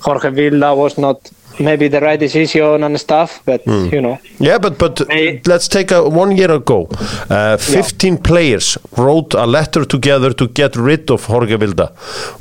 jorge 0.00 0.30
vilda 0.30 0.74
was 0.76 0.96
not 0.98 1.18
maybe 1.60 1.88
the 1.88 2.00
right 2.00 2.18
decision 2.18 2.82
and 2.84 2.98
stuff 2.98 3.42
but 3.44 3.60
you 3.66 4.00
know 4.00 4.18
Yeah, 4.38 4.58
but 4.58 4.78
but 4.78 5.02
Hey. 5.10 5.42
let's 5.46 5.68
take 5.68 5.90
a 5.90 6.00
one 6.08 6.34
year 6.36 6.50
ago. 6.50 6.88
Uh, 7.28 7.56
Fifteen 7.58 8.16
players 8.16 8.78
wrote 8.96 9.34
a 9.34 9.46
letter 9.46 9.84
together 9.84 10.32
to 10.32 10.48
get 10.48 10.74
rid 10.76 11.10
of 11.10 11.26
Jorge 11.26 11.56
Vilda. 11.58 11.86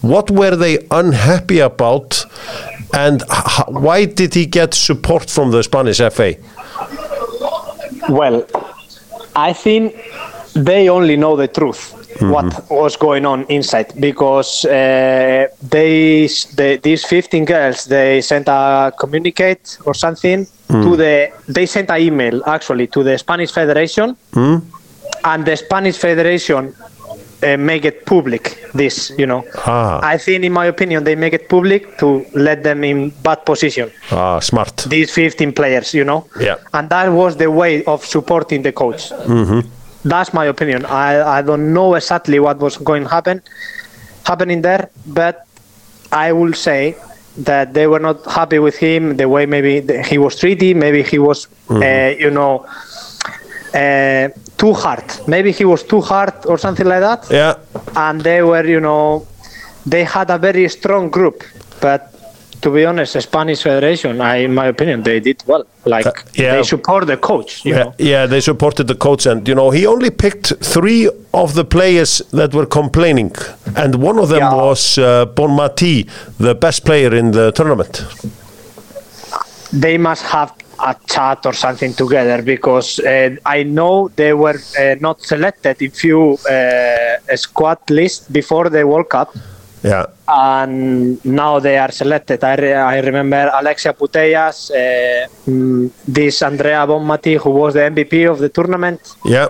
What 0.02 0.32
were 0.32 0.56
they 0.56 0.76
unhappy 0.90 1.60
about, 1.60 2.26
and 2.94 3.22
why 3.68 4.06
did 4.06 4.34
he 4.34 4.46
get 4.46 4.74
support 4.74 5.30
from 5.30 5.52
the 5.52 5.62
Spanish 5.64 5.98
FA? 6.16 6.36
Well 8.10 8.46
i 9.36 9.54
think 9.54 9.96
they 10.54 10.90
only 10.90 11.16
know 11.16 11.36
the 11.36 11.48
truth 11.48 12.02
mm-hmm. 12.16 12.32
what 12.32 12.70
was 12.70 12.96
going 12.96 13.26
on 13.26 13.46
inside 13.46 13.94
because 14.00 14.66
uh, 14.66 15.48
they, 15.70 16.28
the, 16.56 16.80
these 16.82 17.06
15 17.06 17.46
girls 17.46 17.86
they 17.86 18.22
sent 18.22 18.48
a 18.48 18.94
communicate 19.00 19.78
or 19.86 19.94
something 19.94 20.46
to 20.46 20.74
mm. 20.74 20.98
the 20.98 21.32
they 21.52 21.66
sent 21.66 21.90
an 21.90 22.00
email 22.00 22.42
actually 22.46 22.88
to 22.88 23.04
the 23.04 23.18
spanish 23.18 23.52
federation. 23.52 24.16
Mm. 24.32 24.64
And 25.24 25.46
the 25.46 25.56
spanish 25.56 25.98
federation 25.98 26.74
uh, 27.44 27.58
make 27.58 27.86
it 27.86 28.06
public. 28.06 28.44
This, 28.74 29.12
you 29.18 29.26
know, 29.26 29.44
Ah. 29.66 30.00
I 30.14 30.18
think, 30.18 30.44
in 30.44 30.54
my 30.54 30.66
opinion, 30.68 31.04
they 31.04 31.16
make 31.16 31.34
it 31.34 31.48
public 31.50 31.98
to 32.00 32.26
let 32.34 32.64
them 32.64 32.84
in 32.84 33.10
bad 33.24 33.46
position. 33.46 33.90
ah, 34.12 34.40
smart 34.40 34.76
These 34.90 35.12
15 35.12 35.54
players, 35.54 35.94
you 35.94 36.04
know, 36.04 36.26
Yeah. 36.40 36.56
and 36.74 36.90
that 36.90 37.12
was 37.12 37.36
the 37.38 37.50
way 37.50 37.84
of 37.86 38.06
supporting 38.06 38.62
the 38.64 38.72
coach. 38.72 39.12
That's 40.04 40.34
my 40.34 40.46
opinion. 40.46 40.86
I, 40.86 41.40
I 41.40 41.42
don't 41.44 41.74
know 41.74 41.94
exactly 41.96 42.40
what 42.40 42.58
was 42.60 42.78
going 42.78 43.04
to 43.04 43.10
happen 43.10 43.42
happening 44.26 44.62
there, 44.62 44.90
but 45.06 45.46
I 46.12 46.32
will 46.32 46.54
say 46.54 46.96
that 47.38 47.74
they 47.74 47.86
were 47.88 48.00
not 48.00 48.26
happy 48.26 48.60
with 48.60 48.76
him 48.76 49.18
the 49.18 49.28
way 49.30 49.46
maybe 49.46 49.82
he 50.10 50.18
was 50.18 50.36
treated. 50.36 50.76
Maybe 50.76 51.02
he 51.04 51.20
was, 51.20 51.48
uh, 51.70 52.14
you 52.20 52.30
know, 52.32 52.66
uh, 53.74 54.30
too 54.58 54.74
hard. 54.74 55.04
Maybe 55.28 55.52
he 55.52 55.66
was 55.66 55.84
too 55.84 56.02
hard 56.02 56.34
or 56.46 56.58
something 56.58 56.86
like 56.88 57.02
that. 57.02 57.28
yeah. 57.32 57.56
And 57.96 58.22
they 58.22 58.42
were, 58.42 58.66
you 58.66 58.80
know, 58.80 59.26
they 59.86 60.04
had 60.04 60.30
a 60.30 60.38
very 60.38 60.68
strong 60.70 61.10
group. 61.10 61.44
But 61.82 62.02
to 62.62 62.70
be 62.70 62.86
honest, 62.86 63.14
the 63.14 63.22
Spanish 63.22 63.64
Federation, 63.64 64.22
I, 64.22 64.36
in 64.44 64.54
my 64.54 64.68
opinion, 64.68 65.02
they 65.04 65.20
did 65.20 65.44
well. 65.48 65.66
Like 65.86 66.06
Uh, 66.06 66.12
yeah. 66.36 66.56
they 66.56 66.64
support 66.64 67.08
the 67.08 67.18
coach. 67.18 67.66
Yeah, 67.66 67.76
know. 67.84 67.94
yeah, 67.98 68.28
they 68.28 68.40
supported 68.42 68.86
the 68.88 68.96
coach, 68.96 69.26
and 69.26 69.48
you 69.48 69.56
know 69.56 69.72
he 69.72 69.88
only 69.88 70.12
picked 70.12 70.54
three 70.64 71.10
of 71.34 71.54
the 71.56 71.64
players 71.66 72.22
that 72.34 72.54
were 72.54 72.68
complaining, 72.68 73.32
and 73.76 73.96
one 73.96 74.20
of 74.20 74.30
them 74.30 74.40
Yeah. 74.44 74.54
was 74.54 74.98
uh, 75.00 75.26
Bon 75.36 75.52
Mati, 75.56 76.06
the 76.40 76.54
best 76.54 76.86
player 76.86 77.12
in 77.16 77.32
the 77.32 77.52
tournament. 77.52 78.06
they 79.74 79.98
must 79.98 80.24
have 80.24 80.52
a 80.84 80.96
chat 81.14 81.46
or 81.46 81.54
something 81.54 81.94
together 81.94 82.42
because 82.42 83.00
uh, 83.00 83.36
I 83.46 83.64
know 83.64 84.10
they 84.16 84.34
were 84.34 84.60
uh, 84.80 84.96
not 85.00 85.22
selected 85.22 85.82
in 85.82 85.92
few 85.92 86.22
uh, 86.50 87.36
squad 87.36 87.80
list 87.90 88.32
before 88.34 88.70
the 88.70 88.84
World 88.92 89.10
Cup 89.10 89.30
Yeah, 89.84 90.06
and 90.28 91.18
now 91.26 91.54
they 91.60 91.78
are 91.84 91.92
selected. 91.92 92.44
I, 92.44 92.56
re- 92.56 92.74
I 92.96 93.00
remember 93.10 93.50
Alexia 93.62 93.94
Putellas, 93.94 94.58
uh, 94.70 95.28
mm, 95.50 95.90
this 96.08 96.42
Andrea 96.44 96.86
Bonmati 96.86 97.36
who 97.42 97.50
was 97.62 97.74
the 97.74 97.84
MVP 97.92 98.30
of 98.30 98.38
the 98.44 98.50
tournament. 98.58 99.02
yeah, 99.26 99.48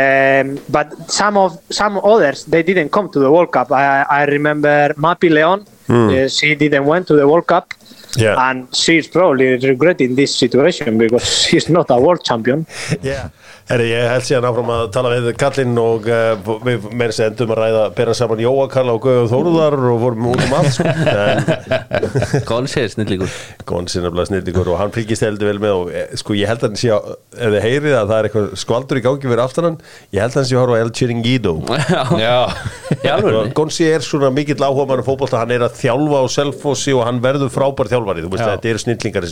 Um, 0.00 0.46
but 0.76 0.88
some 1.20 1.36
of 1.44 1.50
some 1.80 1.94
others 2.12 2.38
they 2.52 2.62
didn't 2.62 2.90
come 2.96 3.08
to 3.14 3.18
the 3.24 3.30
World 3.34 3.50
Cup. 3.56 3.68
I, 3.72 4.02
I 4.20 4.22
remember 4.36 4.94
Mapi 5.04 5.28
Leon. 5.38 5.58
uh, 5.90 6.28
she 6.28 6.54
didn't 6.62 6.84
went 6.92 7.04
to 7.10 7.14
the 7.20 7.26
World 7.30 7.46
Cup. 7.52 7.66
Yeah. 8.16 8.50
And 8.50 8.74
she's 8.74 9.06
probably 9.06 9.56
regretting 9.58 10.16
this 10.16 10.34
situation 10.34 10.98
because 10.98 11.24
she's 11.46 11.68
not 11.68 11.86
a 11.90 12.00
world 12.00 12.24
champion. 12.24 12.66
yeah. 13.02 13.30
Herri, 13.70 13.84
ég 13.92 14.02
held 14.10 14.24
síðan 14.26 14.46
áfram 14.48 14.70
að 14.74 14.80
tala 14.90 15.10
við 15.12 15.26
Kallinn 15.38 15.76
og 15.78 16.06
uh, 16.10 16.48
við 16.66 17.12
sem 17.14 17.28
endum 17.28 17.52
að 17.54 17.60
ræða 17.60 17.82
bera 17.94 18.14
saman 18.18 18.40
Jóa 18.42 18.64
Karla 18.72 18.96
og 18.96 19.04
Guðjóð 19.04 19.28
Þóruðar 19.30 19.76
og 19.92 20.00
vorum 20.02 20.24
út 20.32 20.42
um 20.42 20.54
allt 20.58 20.74
sko. 20.74 20.90
Gonsi 22.50 22.82
er 22.82 22.90
snillíkur 22.90 23.30
Gonsin 23.70 24.02
er 24.08 24.10
bara 24.10 24.26
snillíkur 24.26 24.66
og 24.72 24.80
hann 24.80 24.90
fylgist 24.96 25.22
heldur 25.22 25.52
vel 25.52 25.62
með 25.62 25.74
og 25.76 25.92
eh, 25.94 26.10
sko 26.18 26.34
ég 26.34 26.50
held 26.50 26.64
að 26.64 26.72
hann 26.72 26.80
sé 26.82 26.90
að 26.96 27.14
ef 27.14 27.54
þið 27.54 27.62
heyrið 27.68 27.94
að 28.00 28.10
það 28.10 28.16
er 28.16 28.24
eitthvað 28.30 28.48
skvaldur 28.64 28.98
í 28.98 29.04
gangi 29.06 29.30
fyrir 29.30 29.44
aftan 29.44 29.68
hann, 29.68 29.78
ég 30.10 30.18
held 30.24 30.34
að 30.34 30.40
hann 30.40 30.48
sé 30.50 30.58
að 30.58 30.62
horfa 30.64 30.74
á 30.74 30.82
El 30.82 30.92
Chiringuito. 30.98 31.54
Og 33.40 33.54
Gonsi 33.54 33.86
er 33.86 34.02
svona 34.02 34.34
mikill 34.34 34.58
áhuga 34.66 34.88
mann 34.90 35.06
fótbolta, 35.06 35.44
hann 35.44 35.54
er 35.54 35.62
að 35.68 35.78
þjálfa 35.78 36.18
á 36.18 36.26
selfossi 36.34 36.90
og 36.96 37.06
hann 37.06 37.22
verður 37.22 37.54
frábær 37.54 37.86
þjálfari. 37.92 38.26
Þú 38.26 38.30
veist 38.34 38.42
Já. 38.42 38.50
þetta 38.56 38.70
eru 38.74 38.82
snillingar 38.82 39.24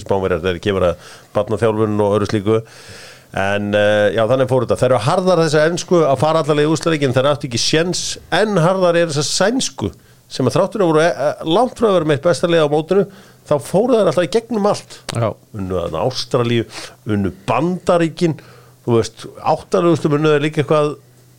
að 3.33 3.57
en 3.57 3.71
uh, 3.77 4.09
já 4.15 4.23
þannig 4.31 4.49
fór 4.51 4.65
þetta. 4.65 4.79
Þeir 4.81 4.91
eru 4.91 5.01
harðar 5.05 5.43
þessa 5.45 5.65
ennsku 5.69 6.03
að 6.09 6.21
fara 6.23 6.43
allavega 6.43 6.69
í 6.69 6.73
úslaríkin 6.73 7.17
þeir 7.17 7.31
áttu 7.33 7.49
ekki 7.51 7.61
sjens 7.61 8.05
en 8.35 8.61
harðar 8.63 8.97
er 8.97 9.11
þessa 9.13 9.27
sænsku 9.29 9.91
sem 10.29 10.49
að 10.49 10.59
þráttur 10.59 10.85
að 10.85 10.93
voru 10.93 11.03
uh, 11.05 11.43
langt 11.49 11.79
frá 11.79 11.89
að 11.91 11.99
vera 11.99 12.09
meitt 12.13 12.25
besta 12.25 12.51
liða 12.51 12.69
á 12.69 12.73
mótinu 12.73 13.05
þá 13.49 13.55
fóru 13.65 13.97
þeir 13.97 14.11
alltaf 14.11 14.29
í 14.29 14.33
gegnum 14.33 14.69
allt. 14.69 14.99
Já. 15.17 15.29
unnu 15.57 15.81
að 15.81 15.99
Ástralíu, 16.03 16.67
unnu 17.09 17.33
Bandaríkin. 17.49 18.37
Þú 18.85 18.97
veist, 18.97 19.25
áttalugustum 19.41 20.17
unnu 20.19 20.35
þeir 20.35 20.45
líka 20.45 20.63
eitthvað 20.65 20.95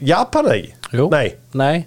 Japan 0.05 0.50
eða 0.50 0.58
ekki? 0.60 0.75
Jú. 0.98 1.08
Nei, 1.13 1.27
Nei, 1.58 1.86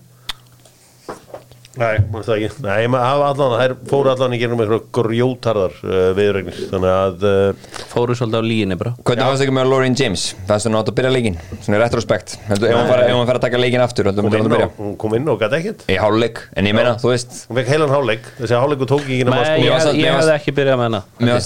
Nei, 1.81 2.03
maður 2.13 2.27
það 2.27 2.43
ekki. 2.45 2.63
Nei, 2.67 2.89
maður 2.93 3.07
hafa 3.09 3.29
allan, 3.33 3.53
þær 3.63 3.75
fóru 3.89 4.11
allan 4.13 4.35
í 4.37 4.41
gegnum 4.43 4.61
eitthvað 4.61 4.83
grjótarðar 4.99 5.79
uh, 5.87 6.01
viðregnir 6.19 6.59
Þannig 6.69 6.91
að, 6.93 7.25
uh, 7.25 7.79
fóru 7.95 8.17
svolítið 8.19 8.45
á 8.45 8.45
líginni 8.45 8.77
bara. 8.83 8.93
Hvernig 9.01 9.31
fannst 9.31 9.45
ekki 9.47 9.55
með 9.57 9.71
Lauren 9.71 9.97
James? 9.97 10.27
Fannst 10.51 10.69
þú 10.69 10.73
nátt 10.75 10.91
að 10.93 10.99
byrja 11.01 11.15
leikin? 11.17 11.39
Svona 11.65 11.79
í 11.79 11.83
retrospekt. 11.83 12.37
Heldur, 12.51 12.69
ef 12.69 12.77
hún 12.77 12.93
fara- 12.93 13.09
hún 13.09 13.31
fer 13.31 13.41
að 13.41 13.47
taka 13.47 13.63
leikin 13.63 13.87
aftur 13.87 14.11
heldur 14.11 14.29
hún, 14.29 14.37
hún 14.37 14.43
inn 14.43 14.45
að 14.45 14.53
á, 14.53 14.57
byrja? 14.59 14.69
hún 14.83 14.93
kom 15.01 15.17
inn 15.17 15.33
og 15.33 15.41
gæti 15.41 15.61
ekkert. 15.63 15.87
Í 15.89 15.99
hálfleik, 16.03 16.45
en 16.61 16.69
ég 16.69 16.77
meina, 16.77 16.93
þú 17.01 17.15
veist 17.15 17.41
Hún 17.49 17.61
fekk 17.63 17.73
heilan 17.73 17.97
hálfleik, 17.97 18.29
þessi 18.43 18.61
hálfleiku 18.61 18.91
tók 18.93 19.09
ekki 19.09 19.23
nema 19.25 19.41
Nei, 19.41 19.49
sko, 19.49 19.65
ég, 19.65 19.73
var 19.73 19.85
samt- 19.89 20.01
ég 20.03 20.17
hefði 20.21 20.37
ekki 20.37 20.57
byrjað 20.61 20.81
með 20.85 21.03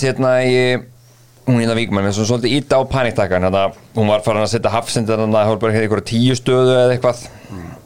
hérna 0.07 0.35
í 0.43 0.55
hún 1.47 1.61
hérna 1.63 1.77
Víkmann, 1.79 2.03
mér 2.03 2.11
var 2.11 2.27
svolítið 2.27 2.55
íta 2.59 2.79
á 2.79 2.83
paniktakkan 2.91 3.45
hérna, 3.47 3.69
hún 3.95 4.09
var 4.11 4.25
farin 4.27 4.43
að 4.43 4.51
setja 4.51 4.73
hafsendir 4.75 5.15
þannig 5.15 5.37
að 5.37 5.45
það 5.47 5.53
var 5.53 5.61
bara 5.63 5.75
hérna 5.77 5.87
einhverja 5.87 6.09
tíu 6.11 6.35
stöðu 6.35 6.73
eða 6.75 6.97
eitthvað. 6.97 7.21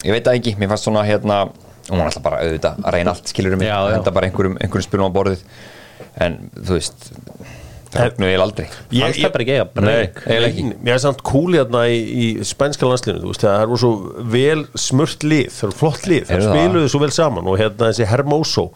Ég 0.01 0.15
veit 0.17 0.25
það 0.25 0.39
ekki, 0.39 0.55
mér 0.57 0.71
fannst 0.73 0.87
svona 0.89 1.03
hérna 1.05 1.41
hún 1.91 1.99
var 2.03 2.11
alltaf 2.11 2.23
bara 2.25 2.43
auðvitað 2.45 2.81
að 2.87 2.95
reyna 2.97 3.15
allt 3.15 3.33
skilur 3.33 3.57
mig, 3.59 3.69
Já, 3.69 3.79
já. 3.91 3.97
enda 3.99 4.11
bara 4.15 4.31
einhverjum, 4.31 4.57
einhverjum 4.61 4.87
spilum 4.89 5.11
á 5.11 5.17
borðið. 5.19 5.43
En 6.21 6.39
þú 6.57 6.77
veist 6.79 7.11
það 7.91 8.05
höfnu 8.07 8.29
ég 8.31 8.43
aldrei. 8.45 8.67
Ég- 8.95 9.03
ekki 9.43 9.57
eiga 9.57 9.65
Nei, 9.83 10.75
Mér 10.87 10.95
er 10.95 11.03
samt 11.03 11.23
cool 11.27 11.57
hérna 11.59 11.83
í, 11.91 11.99
í 11.99 12.27
spænska 12.47 12.87
landslinu 12.87 13.33
það 13.35 13.65
er 13.67 13.81
svo 13.83 13.91
vel 14.31 14.65
smurt 14.79 15.27
lið 15.27 15.49
það 15.51 15.65
eru 15.69 15.79
flott 15.81 16.07
lið, 16.07 16.25
það? 16.31 16.47
spiluðu 16.55 16.93
svo 16.93 17.01
vel 17.03 17.11
saman 17.11 17.51
og 17.51 17.59
hérna 17.59 17.91
þessi 17.91 18.07
Hermoso 18.07 18.69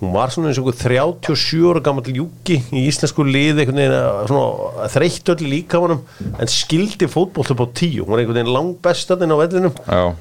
hún 0.00 0.14
var 0.14 0.30
svona 0.32 0.48
eins 0.48 0.58
og 0.60 0.70
einhver 0.70 1.20
37 1.28 1.66
ára 1.68 1.80
gammal 1.84 2.06
júki 2.08 2.56
í 2.72 2.82
íslensku 2.88 3.24
lið 3.26 3.60
einhvern 3.60 3.80
veginn 3.80 3.96
að 3.96 4.30
svona 4.30 4.88
þreytt 4.94 5.32
öll 5.34 5.44
í 5.44 5.50
líkamanum 5.54 6.00
en 6.40 6.50
skildi 6.50 7.08
fótboll 7.10 7.52
upp 7.52 7.60
á 7.60 7.66
tíu. 7.76 8.06
Hún 8.06 8.14
var 8.14 8.22
einhvern 8.22 8.38
veginn 8.40 8.52
langbestaðinn 8.54 9.34
á 9.34 9.36
vellinum. 9.42 9.74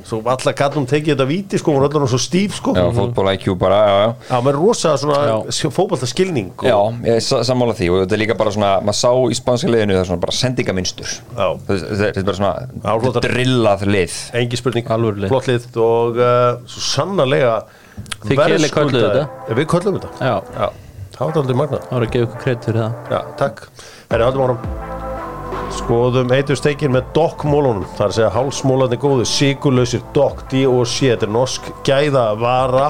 Svo 0.10 0.20
alla 0.28 0.54
gattum 0.60 0.88
tekið 0.90 1.14
þetta 1.16 1.28
víti 1.30 1.62
sko, 1.62 1.72
hún 1.74 1.84
var 1.86 1.90
allan 1.94 2.12
svo 2.12 2.20
stíf 2.20 2.58
sko. 2.60 2.76
Já, 2.76 2.90
fótból 2.96 3.32
IQ 3.32 3.56
bara, 3.62 3.80
já, 3.80 3.96
já. 4.04 4.12
Já, 4.30 4.36
maður 4.44 4.52
er 4.52 4.60
rosa 4.60 4.94
svona 5.00 5.72
fótbolta 5.80 6.10
skilning 6.10 6.52
Já, 6.66 6.78
ég 7.08 7.16
er 7.16 7.24
sa- 7.24 7.44
sammála 7.48 7.78
því. 7.80 7.90
Og 7.94 8.04
þetta 8.04 8.18
er 8.20 8.24
líka 8.26 8.38
bara 8.38 8.52
svona, 8.52 8.74
maður 8.84 9.00
sá 9.00 9.12
í 9.32 9.40
spanska 9.40 9.72
liðinu 9.72 9.96
það 9.96 10.04
er 10.04 10.10
svona 10.12 10.26
bara 10.28 10.38
sendingaminstur 10.40 11.16
Já. 11.40 11.48
þetta 11.70 12.20
er 12.20 12.28
bara 12.28 12.40
svona 12.42 13.22
drillað 13.24 13.88
lið. 13.88 14.20
Engi 14.44 14.60
spurning, 14.60 14.92
flott 15.30 15.48
lið. 15.48 15.70
Og 15.80 16.20
uh, 16.20 16.60
svo 16.68 16.84
sannarlega 16.84 17.62
Þið 18.26 18.42
Keli 18.44 18.70
kölluðu 18.74 19.02
þetta? 19.06 19.56
Við 19.58 19.68
köllum 19.74 19.98
þetta. 20.00 20.12
Já, 20.20 20.36
Já, 20.56 20.68
það 21.16 21.26
var 21.26 21.42
aldrei 21.42 21.58
magnað. 21.62 21.84
Það 21.88 21.98
var 21.98 22.06
að 22.06 22.14
gefa 22.16 22.28
ykkur 22.28 22.44
kredd 22.46 22.68
fyrir 22.68 22.82
það. 22.84 23.14
Já, 23.14 23.20
takk. 23.40 23.66
Herri, 24.10 24.26
haldum 24.28 24.46
áram 24.48 24.88
Skoðum 25.80 26.32
heitur 26.34 26.58
steikir 26.58 26.90
með 26.92 27.12
dokkmólunum. 27.14 27.86
Það 27.94 28.04
er 28.04 28.12
að 28.12 28.16
segja 28.18 28.30
hálsmólandi 28.34 28.98
góðu 29.00 29.26
Sigurlausir 29.30 30.02
dokk, 30.16 30.42
D 30.50 30.64
og 30.70 30.82
C. 30.90 31.12
Þetta 31.12 31.28
er 31.28 31.34
norsk 31.36 31.70
gæða 31.86 32.26
vara 32.42 32.88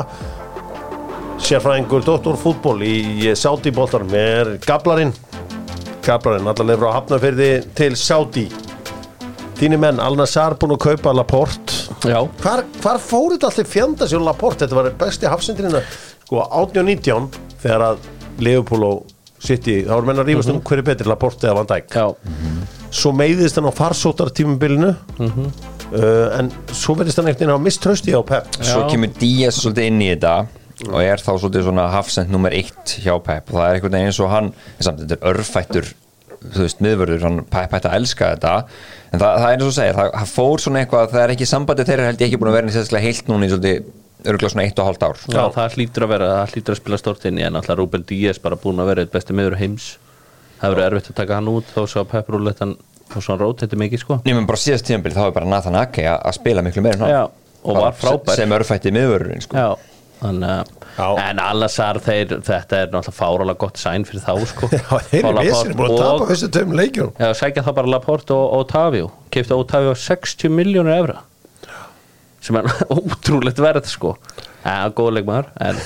Sérfræðingur 1.39 2.05
Dóttorfútból 2.07 2.79
í 2.87 3.33
Sáti-boltanum 3.35 4.15
er 4.15 4.55
Gablarinn. 4.63 5.13
Gablarinn, 6.05 6.47
allavega 6.47 6.79
frá 6.81 6.97
Hafnarfyrði 6.97 7.51
til 7.77 7.93
Sáti 7.99 8.47
Þínir 9.59 9.79
menn, 9.81 9.97
Al-Nassar 9.99 10.53
búin 10.55 10.71
að 10.77 10.83
kaupa 10.85 11.11
Laporte. 11.11 11.73
Já, 12.07 12.21
Hvar, 12.39 12.61
hvar 12.79 12.99
fór 13.03 13.33
þetta 13.33 13.49
allir 13.49 13.67
fjandast 13.67 14.13
Jón 14.15 14.23
Laporte? 14.23 14.63
Þetta 14.63 14.77
var 14.77 14.87
besti 15.01 15.27
hafsendurinn 15.27 15.81
sko 16.23 16.45
18 16.45 16.79
og 16.79 16.87
19 16.87 17.25
þegar 17.59 17.83
að 17.89 18.05
Leopold 18.45 18.85
og 18.87 19.09
City, 19.43 19.81
þá 19.83 19.91
voru 19.97 20.07
menn 20.09 20.21
að 20.23 20.31
rífast 20.31 20.51
um 20.53 20.61
hverju 20.63 20.85
betri 20.87 21.11
Laporte 21.11 21.47
eða 21.49 21.57
Van 21.59 21.69
Dijk. 21.73 21.91
Já, 21.91 22.07
svo 23.01 23.11
meiðist 23.15 23.59
hann 23.59 23.67
á 23.67 23.73
farsóttar 23.75 24.31
tímabilinu 24.35 24.93
uh, 24.93 26.39
en 26.39 26.51
svo 26.71 26.95
verðist 26.99 27.19
hann 27.19 27.27
eitthvað 27.31 27.55
að 27.57 27.63
miströsti 27.67 28.15
á 28.15 28.21
Pep. 28.23 28.47
Svo 28.59 28.85
Já. 28.85 28.89
kemur 28.93 29.11
Díaz 29.19 29.59
svolítið 29.59 29.91
inn 29.91 30.03
í 30.03 30.11
þetta 30.13 30.35
og 30.87 30.99
er 31.03 31.19
þá 31.19 31.33
svolítið 31.33 31.67
svona 31.67 31.89
hafsend 31.91 32.31
nummer 32.31 32.55
eitt 32.55 32.95
hjá 33.03 33.11
Pep. 33.19 33.51
Og 33.51 33.59
það 33.59 33.65
er 33.65 33.79
einhvern 33.79 33.97
veginn 33.97 34.11
eins 34.13 34.21
og 34.23 34.31
hann 34.31 34.53
samt 34.79 35.03
þetta 35.03 35.19
er 35.19 35.33
örfættur 35.33 35.91
þú 36.39 36.63
veist, 36.63 36.79
miðvörður, 36.83 37.25
hann 37.27 37.41
Pep 37.51 37.75
hætti 37.75 37.89
að 37.91 37.97
elska 37.99 38.33
þetta 38.35 38.53
en 39.09 39.19
það, 39.21 39.39
það 39.39 39.47
er 39.47 39.55
eins 39.55 39.65
og 39.67 39.73
segir, 39.77 39.97
það, 39.99 40.11
það 40.19 40.33
fór 40.35 40.63
svona 40.65 40.83
eitthvað, 40.83 41.07
það 41.13 41.23
er 41.23 41.33
ekki 41.35 41.47
sambandi 41.49 41.87
þeirra 41.89 42.09
held 42.09 42.21
ég 42.21 42.27
ekki 42.29 42.39
búin 42.41 42.51
að 42.51 42.57
vera 42.59 42.75
sérstaklega 42.75 43.07
heilt 43.07 43.31
núna 43.31 43.47
í 43.47 43.51
svolítið 43.53 43.89
örgulega 44.29 44.51
svona 44.53 44.65
eitt 44.67 44.79
og 44.83 44.89
hálft 44.89 45.05
ár 45.07 45.21
já, 45.31 45.41
það 45.55 45.75
hlýtur 45.77 46.05
að 46.05 46.11
vera 46.13 46.29
það 46.35 46.53
hlýtur 46.53 46.75
að 46.75 46.79
spila 46.81 46.99
stort 46.99 47.25
inn 47.29 47.39
en 47.39 47.55
alltaf 47.59 47.79
Ruben 47.79 48.03
Díaz 48.09 48.41
bara 48.43 48.59
búin 48.59 48.81
að 48.83 48.89
vera 48.91 49.05
eitt 49.05 49.13
besti 49.13 49.35
miður 49.37 49.55
heims 49.61 49.85
það 50.59 50.73
verður 50.75 50.87
erfitt 50.89 51.11
að 51.13 51.19
taka 51.21 51.37
hann 51.39 51.47
út 51.53 51.69
þó 51.71 51.81
svo 51.87 52.03
að 52.03 52.09
Pep 52.11 52.31
Rúletan 52.35 52.73
og 53.15 53.23
svona 53.23 53.39
rót 53.41 53.63
þetta 53.63 53.79
mikið 53.79 54.03
sko 54.03 54.17
Nefnum 54.27 54.49
bara 54.49 54.59
síðast 54.59 54.89
tíðanbíl 54.89 55.15
þá 55.15 55.21
er 55.29 55.35
bara 55.39 55.49
Nathan 55.49 55.79
Ake 55.79 56.03
að 56.11 56.35
spila 56.35 56.65
miklu 56.65 56.83
meira 56.83 56.99
en 56.99 57.05
hann 57.05 57.13
Já, 57.15 57.23
og 57.63 57.79
var 57.79 57.95
frábær. 57.97 58.35
sem 58.37 58.53
örfætti 58.59 58.91
miðvörðurinn 58.95 59.45
sko. 59.47 59.55
Já, 59.55 59.95
þannig 60.19 60.53
að. 60.57 60.75
En 60.97 61.39
Al-Nassar, 61.43 61.99
þeir, 62.03 62.33
þetta 62.47 62.81
er 62.81 62.89
náttúrulega 62.91 63.15
fáralega 63.15 63.61
gott 63.61 63.79
sæn 63.79 64.05
fyrir 64.07 64.23
þá 64.25 64.33
sko. 64.49 64.69
Já, 64.73 64.83
þeir 65.11 65.19
eru 65.21 65.33
Laporte 65.37 65.47
vissin, 65.49 65.77
búin 65.79 65.93
að 65.93 66.03
tapa 66.03 66.29
þessu 66.31 66.51
tveim 66.55 66.75
leikjum. 66.79 67.11
Já, 67.19 67.29
sækja 67.39 67.65
það 67.67 67.77
bara 67.79 67.93
Laporte 67.95 68.35
og 68.35 68.55
Otavio 68.59 69.11
Kifta 69.33 69.57
Otavio 69.59 69.95
60 69.95 70.53
miljónur 70.53 70.95
evra. 70.97 71.17
Sem 72.43 72.59
er 72.59 72.69
ótrúlegt 72.97 73.61
verð 73.63 73.87
sko 73.91 74.15
ja, 74.65 74.89
góð 74.95 75.09
leikmaður 75.17 75.45
en 75.65 75.77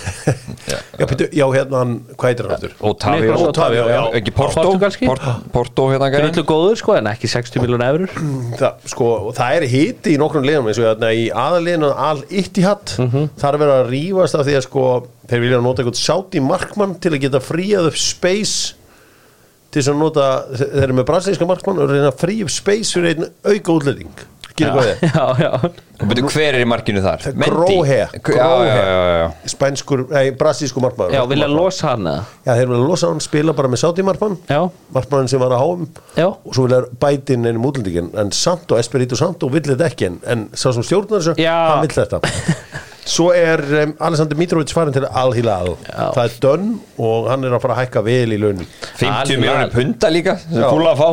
Já, 1.00 1.06
pítu, 1.10 1.25
já, 1.36 1.44
hérna 1.53 1.80
hann, 1.82 1.94
hvað 2.18 2.30
heitir 2.30 2.48
hann 2.48 2.56
aftur? 2.56 2.74
Otavio, 2.89 3.36
Otavio, 3.50 3.84
já. 3.89 4.00
ekki 4.20 4.32
Porto 4.34 4.62
Portugalski? 4.63 5.06
Porto, 5.10 5.34
Porto 5.53 5.86
hérna 5.92 6.10
gæinn. 6.13 6.30
drullu 6.34 6.46
góður 6.50 6.77
sko 6.82 6.96
en 6.98 7.10
ekki 7.12 7.30
60 7.32 7.62
miljónu 7.63 7.88
eurur 7.88 8.13
Það, 8.60 8.84
sko, 8.94 9.08
það 9.38 9.58
er 9.60 9.68
hiti 9.74 10.13
í 10.15 10.20
nokkrum 10.22 10.46
liðum 10.48 10.70
eins 10.72 10.80
og 10.82 10.88
hérna 10.92 11.12
í 11.18 11.25
aðaliðinu 11.30 11.92
al 12.10 12.24
Ittihad 12.30 12.96
Mhm. 13.03 13.30
þar 13.42 13.53
er 13.58 13.62
verið 13.63 13.75
að 13.80 13.92
rífast 13.94 14.36
af 14.39 14.46
því 14.48 14.56
að 14.60 14.65
sko 14.68 14.86
þeir 15.30 15.44
vilja 15.46 15.62
nota 15.65 15.84
eitthvað 15.84 16.01
sátt 16.03 16.38
í 16.39 16.42
markmann 16.44 16.96
til 17.01 17.12
að 17.13 17.22
geta 17.27 17.39
fríað 17.44 17.88
upp 17.92 17.98
space 17.98 18.74
til 19.74 19.82
þess 19.82 19.89
að 19.94 19.98
nota, 19.98 20.25
þeir 20.53 20.84
eru 20.84 20.94
með 21.00 21.06
brasilíska 21.10 21.48
markmann 21.50 21.80
og 21.82 21.89
reyna 21.89 22.12
fríða 22.13 22.46
upp 22.46 22.53
space 22.53 22.94
fyrir 22.94 23.15
einn 23.15 23.30
auka 23.50 23.74
útlending 23.80 24.12
Gera 24.60 24.74
hvað 24.75 24.89
þið? 24.89 25.03
já, 25.10 25.24
já, 25.43 25.51
Og 26.03 26.10
byrju, 26.10 26.24
hver 26.33 26.55
er 26.57 26.62
í 26.62 26.65
markinu 26.67 27.01
þar? 27.01 27.24
Gróhe. 27.41 27.98
Já, 28.03 28.10
já, 28.38 28.65
já, 28.67 28.83
já, 28.86 29.13
já. 29.22 29.27
Spænskur, 29.53 30.03
nei, 30.12 30.31
brasilísku 30.38 30.81
markmann 30.83 31.13
já 31.15 31.22
vilja 31.31 31.48
losa 31.50 31.93
hann 31.93 32.10
Já, 32.45 32.51
þeir 32.60 32.69
vilja 32.74 32.83
losa 32.89 33.10
hann, 33.10 33.22
spila 33.24 33.55
bara 33.57 33.72
með 33.74 33.81
sátt 33.83 34.01
í 34.03 34.05
markmann 34.05 34.38
já, 34.50 34.60
markmann 34.93 35.31
sem 35.31 35.41
var 35.41 35.55
að 35.57 35.63
háum 35.63 35.88
Já. 36.19 36.27
og 36.29 36.51
svo 36.53 36.67
vilja 36.67 36.83
bæti 37.01 37.38
inn 37.38 37.50
einum 37.50 37.65
útlendingin 37.72 38.12
en 38.19 38.29
Santo, 38.36 38.77
Espirito 38.81 39.17
Santo 39.19 39.50
vill 39.53 39.65
þetta 39.72 39.89
ekki 39.89 40.10
en, 40.12 40.19
en 40.29 40.45
sá 40.53 40.69
sem 40.75 40.86
stjórnar 40.86 41.22
þessu, 41.24 41.38
Já. 41.41 41.55
hann 41.74 41.86
vill 41.88 41.98
þetta 41.98 42.22
svo 43.13 43.31
er 43.36 43.60
um, 43.83 43.95
Alessandr 44.07 44.38
Mitrovic 44.39 44.72
farin 44.75 44.93
til 44.95 45.03
Al-Hilal 45.10 45.74
það 45.89 46.22
er 46.24 46.38
dönn 46.45 46.69
og 47.03 47.25
hann 47.33 47.43
er 47.50 47.57
að 47.57 47.63
fara 47.65 47.75
að 47.75 47.81
hækka 47.88 48.03
vel 48.05 48.31
í 48.38 48.39
launum 48.39 48.63
50 48.69 49.10
Al-Hilal. 49.10 49.41
miljónir 49.43 49.74
punta 49.75 50.12
líka 50.13 50.38
sem 50.45 50.62
Já. 50.62 50.69
kúla 50.72 50.93
að 50.93 51.01
fá 51.01 51.10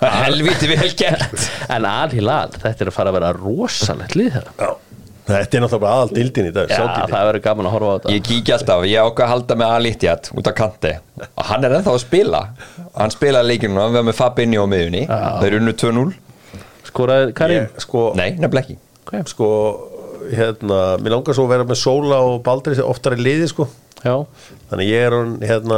helviti 0.00 0.70
vel 0.70 0.90
gert. 0.98 1.46
En 1.72 1.86
Al-Hilal 1.88 2.50
þetta 2.56 2.84
er 2.86 2.90
að 2.90 2.96
fara 2.96 3.12
að 3.12 3.18
vera 3.20 3.30
rosalegt 3.36 4.16
lið 4.18 4.32
þeirra 4.38 4.52
Já. 4.58 4.72
þetta 5.28 5.56
er 5.58 5.64
náttúrulega 5.64 5.80
bara 5.86 5.94
aðal 5.98 6.10
dildin 6.18 6.48
í 6.50 6.52
dag 6.54 6.68
já, 6.68 6.76
Saudi-deild. 6.76 7.14
það 7.14 7.28
verður 7.30 7.44
gaman 7.46 7.68
að 7.70 7.74
horfa 7.78 7.86
á 7.88 7.94
þetta. 7.96 8.14
Ég 8.16 8.26
kíkja 8.28 8.58
alltaf, 8.58 8.84
ég 8.90 9.06
ákvað 9.08 9.24
að 9.24 9.32
halda 9.34 9.56
með 9.62 9.76
Alitjad 9.78 10.28
út 10.34 10.50
af 10.50 10.56
kanti. 10.58 10.92
Og 11.24 11.48
hann 11.48 11.64
er 11.64 11.76
ennþá 11.78 11.94
að 11.94 12.02
spila. 12.04 12.42
Hann 12.98 13.14
spilaði 13.14 13.50
leikinu, 13.54 13.80
hann 13.80 13.96
var 13.96 14.04
með 14.10 14.18
Fabinho 14.20 14.66
á 14.66 14.68
miðunni 14.68 15.06
þeir 15.08 15.48
eru 15.48 15.62
unnu 15.62 15.74
2-0 15.80 16.12
skoraði 16.94 17.32
Karim? 17.34 17.64
Ég, 17.64 17.82
sko, 17.82 18.12
Nei, 18.18 18.34
nefnilega 18.38 18.68
ekki. 18.68 18.76
Okay. 19.04 19.24
sko 19.28 19.48
hérna, 20.32 20.82
mér 21.02 21.16
langar 21.18 21.36
svo 21.36 21.46
að 21.48 21.54
vera 21.56 21.68
með 21.68 21.80
Sóla 21.82 22.20
og 22.28 22.42
Baldri 22.46 22.76
oftar 22.84 23.18
í 23.18 23.24
liði 23.24 23.48
sko. 23.52 23.68
Já, 24.04 24.18
þannig 24.68 24.88
ég 24.90 25.06
er 25.06 25.14
hann 25.16 25.30
hérna 25.40 25.76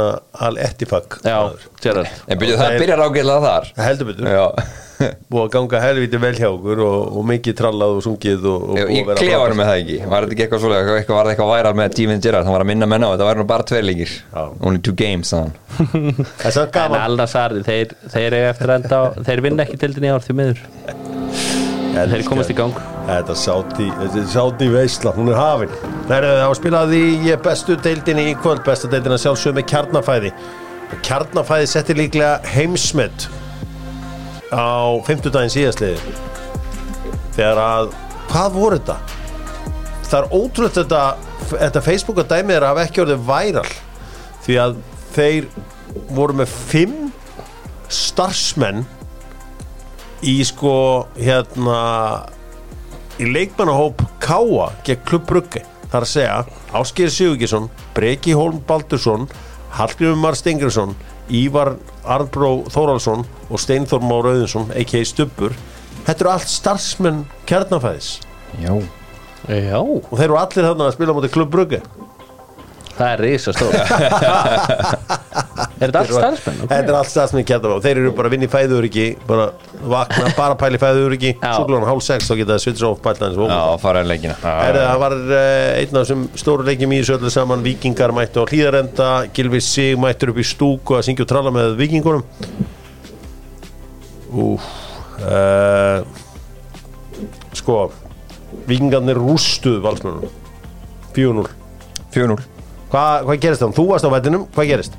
Gerard. 1.79 2.09
En 2.27 2.39
byrju, 2.41 2.57
það 2.59 2.73
byrjar 2.81 3.03
ágæðlega 3.05 3.43
þar. 3.45 3.69
Heldur 3.85 4.09
Já, 4.27 4.43
búið 5.31 5.43
að 5.45 5.51
ganga 5.53 5.79
helviti 5.85 6.19
vel 6.19 6.31
hjá 6.35 6.47
okkur 6.49 6.81
og, 6.83 6.97
og 7.21 7.23
mikið 7.29 7.55
trallað 7.61 7.93
og 7.95 8.03
sungið 8.03 8.47
og, 8.51 8.65
og 8.73 8.81
Ég- 8.81 8.91
frábært. 9.29 9.55
með 9.61 9.69
það 9.71 9.79
ekki? 9.85 9.97
Var 10.11 10.25
þetta 10.27 10.35
ekki 10.35 10.45
eitthvað 10.47 10.63
svolega, 10.65 10.97
eitthvað 10.99 11.19
var 11.21 11.29
það 11.29 11.33
eitthvað 11.37 11.53
væral 11.53 11.73
með 11.79 11.95
Steven 11.95 12.25
Gerrard, 12.27 12.49
hann 12.49 12.57
var 12.57 12.65
að 12.65 12.71
minna 12.73 12.91
menna 12.95 13.07
á 13.07 13.11
þetta. 13.13 13.29
Var 13.29 13.39
nú 13.39 13.47
bara 13.53 13.67
tveir 13.71 13.87
leikir. 13.87 14.17
Only 14.59 14.83
two 14.89 14.97
games, 15.05 15.31
Það 15.77 16.51
er 16.51 16.57
en 16.65 16.75
gaman. 16.81 16.99
Al-Nassar, 17.07 17.55
þeir, 17.63 17.95
þeir 18.11 18.27
eru 18.33 18.43
eftir 18.51 18.75
enda 18.75 18.99
á, 18.99 19.03
þeir 19.23 19.45
vinna 19.47 19.63
ekki 19.63 19.79
tildin 19.85 20.09
í 20.09 20.11
ár 20.11 20.27
því 20.27 20.37
miður. 20.41 20.63
Þeir 21.97 22.27
komast 22.27 22.51
í 22.51 22.59
gang 22.59 22.75
Þetta 23.07 23.33
er 23.33 23.39
er 24.19 24.29
sáti 24.33 24.67
veisla, 24.71 25.13
hún 25.15 25.31
er 25.31 25.39
hafin. 25.39 25.75
Það 26.09 26.15
er 26.17 26.25
að 26.43 26.55
spilaði 26.59 27.01
í 27.15 27.35
bestu 27.43 27.77
deildinni 27.79 28.25
í 28.31 28.37
kvöld 28.41 28.65
Bestu 28.67 28.89
deildina 28.91 29.19
sjálfsögum 29.21 29.61
með 29.61 29.69
kjarnafæði. 29.71 30.33
Og 30.87 30.99
Kjarnafæði 31.03 31.67
setti 31.67 31.95
líklega 31.95 32.37
heimsmet 32.47 33.27
á 34.55 34.95
50 35.03 35.33
daginn 35.35 35.51
síðastliði 35.51 36.13
Þegar 37.35 37.59
að, 37.59 37.89
hvað 38.29 38.53
voru 38.55 38.77
þetta? 38.79 38.95
Það 40.07 40.19
er 40.21 40.29
ótrúlega 40.31 40.77
þetta 40.77 41.01
Þetta 41.47 41.83
Facebook 41.85 42.21
að 42.21 42.31
dæmið 42.33 42.57
er 42.57 42.65
hafa 42.67 42.83
ekki 42.83 43.03
orðið 43.03 43.25
væral. 43.27 43.69
Því 44.43 44.55
að 44.59 44.79
þeir 45.15 45.45
voru 46.15 46.35
með 46.41 46.55
fimm 46.71 46.97
starfsmenn 47.93 48.83
í 50.27 50.35
sko 50.47 50.73
hérna 51.15 51.77
í 53.17 53.27
leikmannahóp 53.31 54.01
Káa 54.23 54.69
gegn 54.85 55.03
Klubb 55.07 55.25
Brugge. 55.29 55.63
Þar 55.91 56.03
að 56.03 56.11
segja 56.11 56.37
Ásker 56.75 57.11
Sigurgesson 57.13 57.69
Breki 57.95 58.33
Holm 58.35 58.59
Baldursson 58.67 59.27
Hallgrimur 59.77 60.19
Mar 60.19 60.35
Stengriðsson 60.35 60.95
Ívar 61.31 61.75
Arnbró 62.07 62.65
Þóraldsson 62.71 63.25
og 63.47 63.61
Steinþór 63.63 64.03
Már 64.03 64.27
Auðinsson 64.31 64.71
a.k.a. 64.75 65.03
Stubbur 65.07 65.55
þetta 66.07 66.23
eru 66.23 66.31
allt 66.33 66.51
starfsmenn 66.51 67.23
kjarnafæðis. 67.49 68.09
Já. 68.61 68.73
Já, 69.47 69.79
og 69.79 70.11
þeir 70.11 70.27
eru 70.27 70.39
allir 70.39 70.67
þarna 70.67 70.89
að 70.89 70.95
spila 70.97 71.15
mútið 71.15 71.33
Klubb 71.35 71.51
Brugge. 71.53 71.81
Það 72.97 73.09
er 73.13 73.19
risa 73.21 73.53
stór 73.53 73.75
er 75.77 75.91
þetta 75.91 75.99
allt 76.01 76.13
starfsmenn? 76.13 76.59
þetta 76.71 76.91
er 76.91 76.97
allt 76.97 77.11
starfsmenn 77.11 77.45
kjarnafæðis 77.47 77.77
og 77.77 77.83
þeir 77.85 77.99
eru 78.01 78.11
bara 78.17 78.29
að 78.29 78.33
vinna 78.35 78.47
í 78.47 78.51
fæðuriki 78.53 79.05
bara 79.29 79.45
vakna, 79.93 80.31
bara 80.39 80.57
pæli 80.59 80.79
fæðuriki 80.81 81.31
Já. 81.35 81.51
svo 81.53 81.67
klúan 81.69 81.85
hálf 81.87 82.05
sex 82.05 82.29
þá 82.29 82.33
geta 82.39 82.55
það 82.55 82.63
svitsa 82.65 82.89
of 82.89 83.01
pæltanis 83.05 83.37
og 83.41 83.51
Já, 83.51 83.59
fara 83.83 84.01
í 84.05 84.09
leikina. 84.09 84.37
Það 84.41 85.03
var 85.03 85.17
uh, 85.17 85.37
einn 85.77 85.93
af 85.93 86.01
þessum 86.01 86.25
stóru 86.41 86.65
leikjum 86.67 86.95
í 86.97 87.01
þessu 87.03 87.17
öllu 87.19 87.33
saman. 87.33 87.65
Víkingar 87.65 88.13
mættu 88.15 88.41
á 88.41 88.49
hlýðarenda 88.49 89.11
Gilvi 89.37 89.61
Sig 89.63 89.97
mættur 90.01 90.33
upp 90.33 90.41
í 90.41 90.47
stúku 90.47 90.97
að 90.97 91.05
syngja 91.09 91.27
og 91.27 91.31
tralla 91.31 91.53
með 91.53 91.77
Víkingunum. 91.81 92.25
Úf 94.37 94.65
uh, 95.23 96.01
Sko 97.55 97.79
Víkingarnir 98.67 99.17
rústuð 99.19 99.79
valsmönunum 99.85 100.29
4-0 101.15 101.47
4-0 102.13 102.43
Hva, 102.91 103.03
Hvað 103.27 103.39
gerist 103.43 103.63
það? 103.63 103.73
Þú 103.77 103.85
varst 103.89 104.07
á 104.07 104.11
vellinum, 104.13 104.45
hvað 104.55 104.69
gerist? 104.71 104.93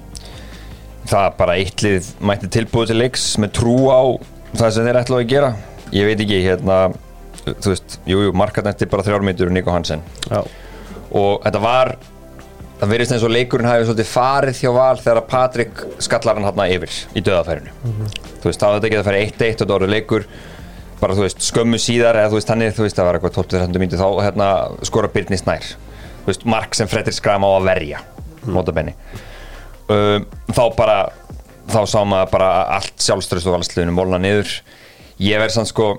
Það 1.09 1.29
bara 1.39 1.57
eitt 1.57 1.83
lið 1.85 2.09
mætti 2.29 2.51
tilbúið 2.53 2.91
til 2.93 2.99
leiks 3.01 3.25
með 3.41 3.55
trú 3.57 3.77
á 3.89 4.01
það 4.59 4.73
sem 4.75 4.89
þeir 4.89 5.01
ætlaðu 5.01 5.25
að 5.25 5.31
gera. 5.31 5.51
Ég 5.95 6.09
veit 6.09 6.21
ekki, 6.21 6.41
hérna 6.45 6.79
þú 7.49 7.73
veist, 7.73 7.97
jú, 8.09 8.21
jú, 8.27 8.35
markarnætti 8.37 8.89
bara 8.93 9.05
þrjármyndur 9.07 9.53
Nico 9.55 9.73
Hansen. 9.73 10.03
Já, 10.29 10.43
og 11.17 11.41
þetta 11.47 11.63
var 11.65 11.95
það 12.79 12.93
verðist 12.93 13.15
eins 13.17 13.25
og 13.27 13.33
leikurinn 13.33 13.71
hafi 13.71 13.89
svolítið 13.89 14.11
farið 14.13 14.61
hjá 14.63 14.71
val 14.77 15.01
þegar 15.01 15.25
Patrik 15.31 15.81
skallar 16.05 16.39
hann 16.39 16.47
hann 16.47 16.75
yfir 16.77 16.93
í 17.17 17.23
döðafærinu 17.27 17.73
þú 18.39 18.51
veist, 18.51 18.61
þá 18.61 18.69
þetta 18.69 18.89
ekki 18.91 18.99
að 19.01 19.09
fara 19.09 19.23
1-1 19.25 19.49
og 19.49 19.65
það 19.65 19.75
voru 19.75 19.91
leikur. 19.91 20.29
Bara 20.99 21.15
þú 21.15 21.25
veist, 21.25 21.43
skömmu 21.47 21.79
síðar 21.79 22.19
eða 22.19 22.31
þú 22.33 22.39
veist, 22.39 22.49
þannig, 22.51 22.73
þú 22.75 22.85
veist, 22.85 22.99
það 22.99 23.09
var 23.09 23.19
eitthvað 23.19 23.37
12-13 23.39 23.83
mínútur 23.83 24.01
þá 24.03 24.09
hérna 24.27 24.49
skora 24.89 25.11
Byrni 25.15 25.39
Snær. 25.39 25.73
Þú 26.25 26.31
veist, 26.33 26.47
mark 26.55 26.75
sem 26.75 26.91
Fredrik 26.91 27.17
Skram 27.17 27.47
á 27.47 27.51
að 27.55 27.69
verja 27.71 28.01
notabenni 28.49 28.95
um, 29.93 30.29
þá 30.55 30.63
bara 30.79 30.99
þá 31.69 31.83
sá 31.91 31.99
maður 32.09 32.33
bara 32.33 32.49
allt 32.79 33.05
sjálfströðst 33.05 33.51
og 33.51 33.59
valsliðinu 33.59 33.95
mólna 33.97 34.21
niður. 34.23 34.55
Ég 35.21 35.41
verð 35.43 35.57
sann 35.57 35.69
sko 35.69 35.93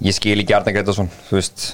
ég 0.00 0.16
skil 0.16 0.38
ekki 0.40 0.56
Arne 0.56 0.72
Gretarsson 0.72 1.10
þú 1.28 1.36
veist, 1.36 1.64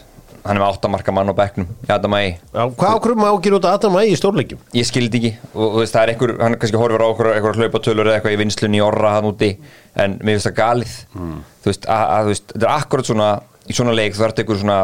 hann 0.46 0.56
er 0.56 0.62
með 0.62 0.72
áttamarka 0.72 1.14
mann 1.14 1.30
á 1.30 1.34
Adamæi 1.36 2.36
Já, 2.36 2.62
hvað 2.72 2.96
ákveðum 2.96 3.20
maður 3.22 3.36
ákveður 3.36 3.56
út 3.58 3.68
að 3.68 3.76
Adam 3.76 3.98
Ægi 4.00 4.14
í 4.14 4.18
stórleikjum? 4.18 4.62
ég 4.74 4.88
skildi 4.88 5.20
ekki. 5.20 5.32
Og 5.54 5.76
þú 5.76 5.82
veist 5.82 5.94
það 5.96 6.02
er 6.02 6.12
einhver, 6.14 6.32
hann 6.42 6.58
kannski 6.58 6.80
horfir 6.80 7.04
á 7.04 7.08
okkur 7.08 7.30
eitthvað 7.34 7.60
hlaupatölur 7.60 8.10
eða 8.10 8.18
eitthvað 8.18 8.36
í 8.36 8.40
vinslunni 8.42 8.80
í 8.80 8.84
orra 8.86 9.14
hann 9.16 9.28
úti 9.30 9.52
en 9.94 10.16
mér 10.22 10.36
finnst 10.38 10.48
það 10.50 10.58
galið. 10.60 10.96
Þú 11.16 11.70
veist, 11.70 11.86
að, 11.86 12.04
að, 12.06 12.22
þú 12.24 12.32
veist, 12.34 12.48
þetta 12.54 12.66
er 12.66 12.74
akkurat 12.76 13.10
svona 13.10 13.30
í 13.66 13.76
svona 13.76 13.96
leik 13.96 14.16
þú 14.16 14.26
ert 14.26 14.42
einhver 14.42 14.62
svona 14.62 14.80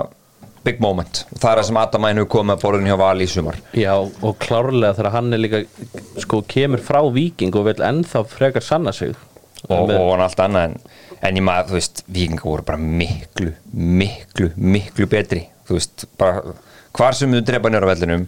big 0.66 0.81
moment. 0.83 1.22
Og 1.33 1.40
það 1.42 1.51
er 1.51 1.61
það 1.61 1.68
sem 1.68 1.81
Adamæn 1.83 2.20
hefur 2.20 2.31
komið 2.37 2.55
að 2.55 2.64
borðin 2.64 2.88
hjá 2.90 2.96
Vali 3.01 3.27
í 3.27 3.31
sumar. 3.31 3.59
Já, 3.77 3.92
og 3.98 4.38
klárlega 4.42 4.96
þegar 4.98 5.14
hann 5.16 5.35
er 5.37 5.42
líka 5.42 5.62
sko 6.22 6.42
kemur 6.48 6.83
frá 6.83 7.01
Víking 7.14 7.55
og 7.59 7.66
vil 7.68 7.83
ennþá 7.88 8.25
frekar 8.31 8.66
sanna 8.66 8.94
sig. 8.96 9.14
Og, 9.68 9.90
og 9.90 10.09
hann 10.12 10.25
allt 10.25 10.42
annað 10.42 10.70
en, 10.70 10.79
en 11.22 11.38
ég 11.38 11.46
maður, 11.46 11.70
þú 11.70 11.79
veist, 11.79 12.05
vikingar 12.11 12.48
voru 12.48 12.66
bara 12.66 12.81
miklu, 12.83 13.53
miklu, 13.72 14.51
miklu 14.59 15.07
betri. 15.11 15.44
Þú 15.68 15.79
veist, 15.79 16.07
bara 16.18 16.57
hvar 16.96 17.16
sem 17.16 17.33
þú 17.33 17.44
drepa 17.46 17.70
nýra 17.72 17.88
vellinum 17.92 18.27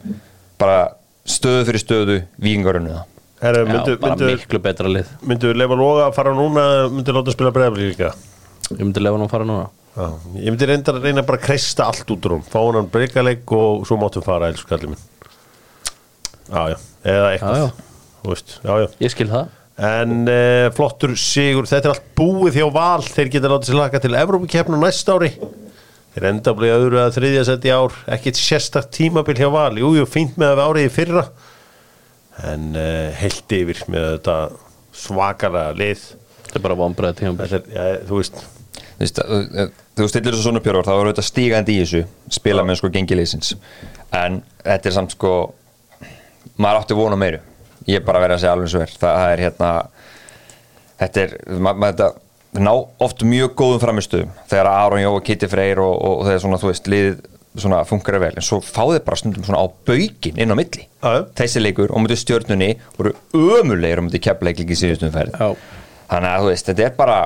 bara 0.60 0.78
stöðu 1.26 1.66
fyrir 1.70 1.82
stöðu 1.82 2.20
vikingar 2.40 2.78
unnu 2.80 2.94
það. 2.94 3.10
Herru, 3.44 3.64
já, 3.64 3.70
myndu, 3.72 3.96
bara 4.00 4.14
myndu, 4.16 4.28
miklu 4.30 4.60
betra 4.62 4.88
lið. 4.88 5.08
myndu 5.26 5.50
lefa 5.52 5.76
loga 5.76 6.04
að 6.08 6.14
fara 6.16 6.32
núna 6.36 6.62
myndu 6.92 7.12
láta 7.12 7.34
spila 7.34 7.50
breyfli 7.52 7.90
líka? 7.90 8.12
Ég 8.70 8.80
myndi 8.80 9.02
lefa 9.02 9.18
hann 9.18 9.26
að 9.26 9.34
fara 9.34 9.48
núna 9.48 9.66
Já, 9.94 10.06
ég 10.42 10.50
myndi 10.50 10.66
reynda 10.66 10.92
að 10.94 11.04
reyna 11.06 11.22
bara 11.22 11.38
að 11.38 11.46
kreista 11.46 11.86
allt 11.86 12.08
út 12.10 12.24
úr 12.26 12.36
hún 12.38 12.46
fá 12.46 12.58
hann 12.64 12.88
breykaleg 12.90 13.52
og 13.54 13.84
svo 13.86 13.98
máttum 14.00 14.24
fara 14.26 14.48
elsku 14.50 14.66
kallið 14.72 14.94
minn. 14.94 15.04
Já, 16.48 16.62
já, 16.74 16.78
eða 17.14 17.28
eitthvað. 17.34 17.60
Já, 17.60 17.92
Þú 18.24 18.32
veist, 18.32 18.54
já, 18.64 18.72
já. 18.80 18.86
Ég 19.04 19.12
skil 19.12 19.28
það. 19.28 19.52
En 19.84 20.12
uh, 20.30 20.68
flottur 20.72 21.12
sigur, 21.18 21.66
þetta 21.68 21.90
er 21.90 21.92
allt 21.92 22.06
búið 22.16 22.56
hjá 22.60 22.66
Val. 22.72 23.04
Þeir 23.04 23.30
geta 23.34 23.50
látið 23.52 23.70
sér 23.70 23.78
laka 23.82 24.00
til 24.00 24.16
Evrópukeppnu 24.16 24.78
næst 24.80 25.10
ári. 25.12 25.30
Þeir 26.14 26.28
enda 26.30 26.54
að 26.54 26.58
bli 26.60 26.70
öðru 26.72 27.00
að 27.02 27.16
þriðja 27.18 27.44
sett 27.50 27.68
í 27.68 27.72
ár. 27.74 27.98
Ekkert 28.16 28.40
sérstakt 28.40 28.92
tímabil 28.96 29.36
hjá 29.36 29.50
Val. 29.52 29.74
Jú, 29.76 29.92
jú, 29.98 30.06
fínt 30.08 30.38
með 30.40 30.54
að 30.54 30.58
við 30.60 30.64
árið 30.70 30.88
í 30.88 30.92
fyrra. 30.94 31.24
En 32.50 32.68
uh, 32.72 33.08
heilt 33.20 33.56
yfir 33.58 33.84
með 33.92 34.08
þetta 34.14 34.38
svakalega 35.04 35.78
lið. 35.82 36.08
Þetta 36.44 36.60
er 36.60 36.64
bara 36.64 36.78
vonbreið 36.78 37.20
tíma 37.20 37.48
Þetta 37.50 37.60
er, 37.60 37.74
já, 37.74 38.04
þú 38.08 38.22
veist. 38.22 38.44
Þú 38.94 39.02
veist, 39.04 39.24
þú 39.94 40.08
stillir 40.10 40.34
þessu 40.34 40.48
svona 40.48 40.62
pjörvar 40.64 40.88
þá 40.88 40.94
er 40.94 41.10
þetta 41.12 41.26
stígandi 41.28 41.76
í 41.76 41.82
þessu 41.84 42.02
spila 42.34 42.64
með 42.66 42.80
sko 42.80 42.90
gengileysins 42.94 43.54
en 44.14 44.40
þetta 44.64 44.90
er 44.90 44.96
samt 44.96 45.14
sko 45.14 45.34
maður 46.60 46.80
átti 46.82 46.96
vona 46.98 47.18
meiru. 47.18 47.40
Ég 47.88 48.00
er 48.00 48.04
bara 48.06 48.20
að 48.20 48.24
vera 48.26 48.36
að 48.38 48.42
segja 48.44 48.54
alveg 48.56 48.72
svo 48.72 48.80
verð 48.82 48.98
það 49.02 49.30
er 49.32 49.42
hérna 49.44 49.70
þetta 51.02 51.24
er, 51.24 51.36
maður 51.58 51.80
ma 51.82 51.92
þetta 51.92 52.10
ná 52.64 52.72
oft 53.02 53.24
mjög 53.26 53.54
góðum 53.58 53.82
framistuðum 53.82 54.34
þegar 54.50 54.70
Aron 54.70 55.02
Jó 55.02 55.12
og 55.16 55.24
Kitty 55.26 55.48
Freyr 55.50 55.80
og, 55.82 55.94
og, 55.94 56.18
og 56.20 56.28
þegar 56.28 56.44
svona 56.44 56.60
þú 56.62 56.70
veist 56.70 56.90
liðið 56.90 57.22
svona 57.54 57.84
funkar 57.86 58.18
vel. 58.22 58.32
En 58.34 58.42
svo 58.42 58.58
fá 58.64 58.82
þeir 58.82 59.02
bara 59.06 59.18
stundum 59.18 59.46
svona 59.46 59.62
á 59.62 59.66
baugin 59.86 60.38
inn 60.42 60.54
á 60.54 60.58
milli. 60.58 60.88
Já. 61.04 61.22
þessi 61.38 61.60
leikur 61.62 61.92
og 61.92 62.02
mútið 62.02 62.22
stjörnunni 62.22 62.70
voru 62.96 63.12
ömulegir 63.36 64.00
og 64.00 64.08
mútið 64.08 64.24
keppleikling 64.26 64.70
í 64.72 64.78
síðustum 64.78 65.12
ferð 65.14 65.34
Já. 65.36 65.50
þannig 66.08 66.30
að 66.30 66.44
þú 66.44 66.48
veist, 66.50 66.70
þetta 66.70 66.86
er 66.86 66.94
bara 66.98 67.18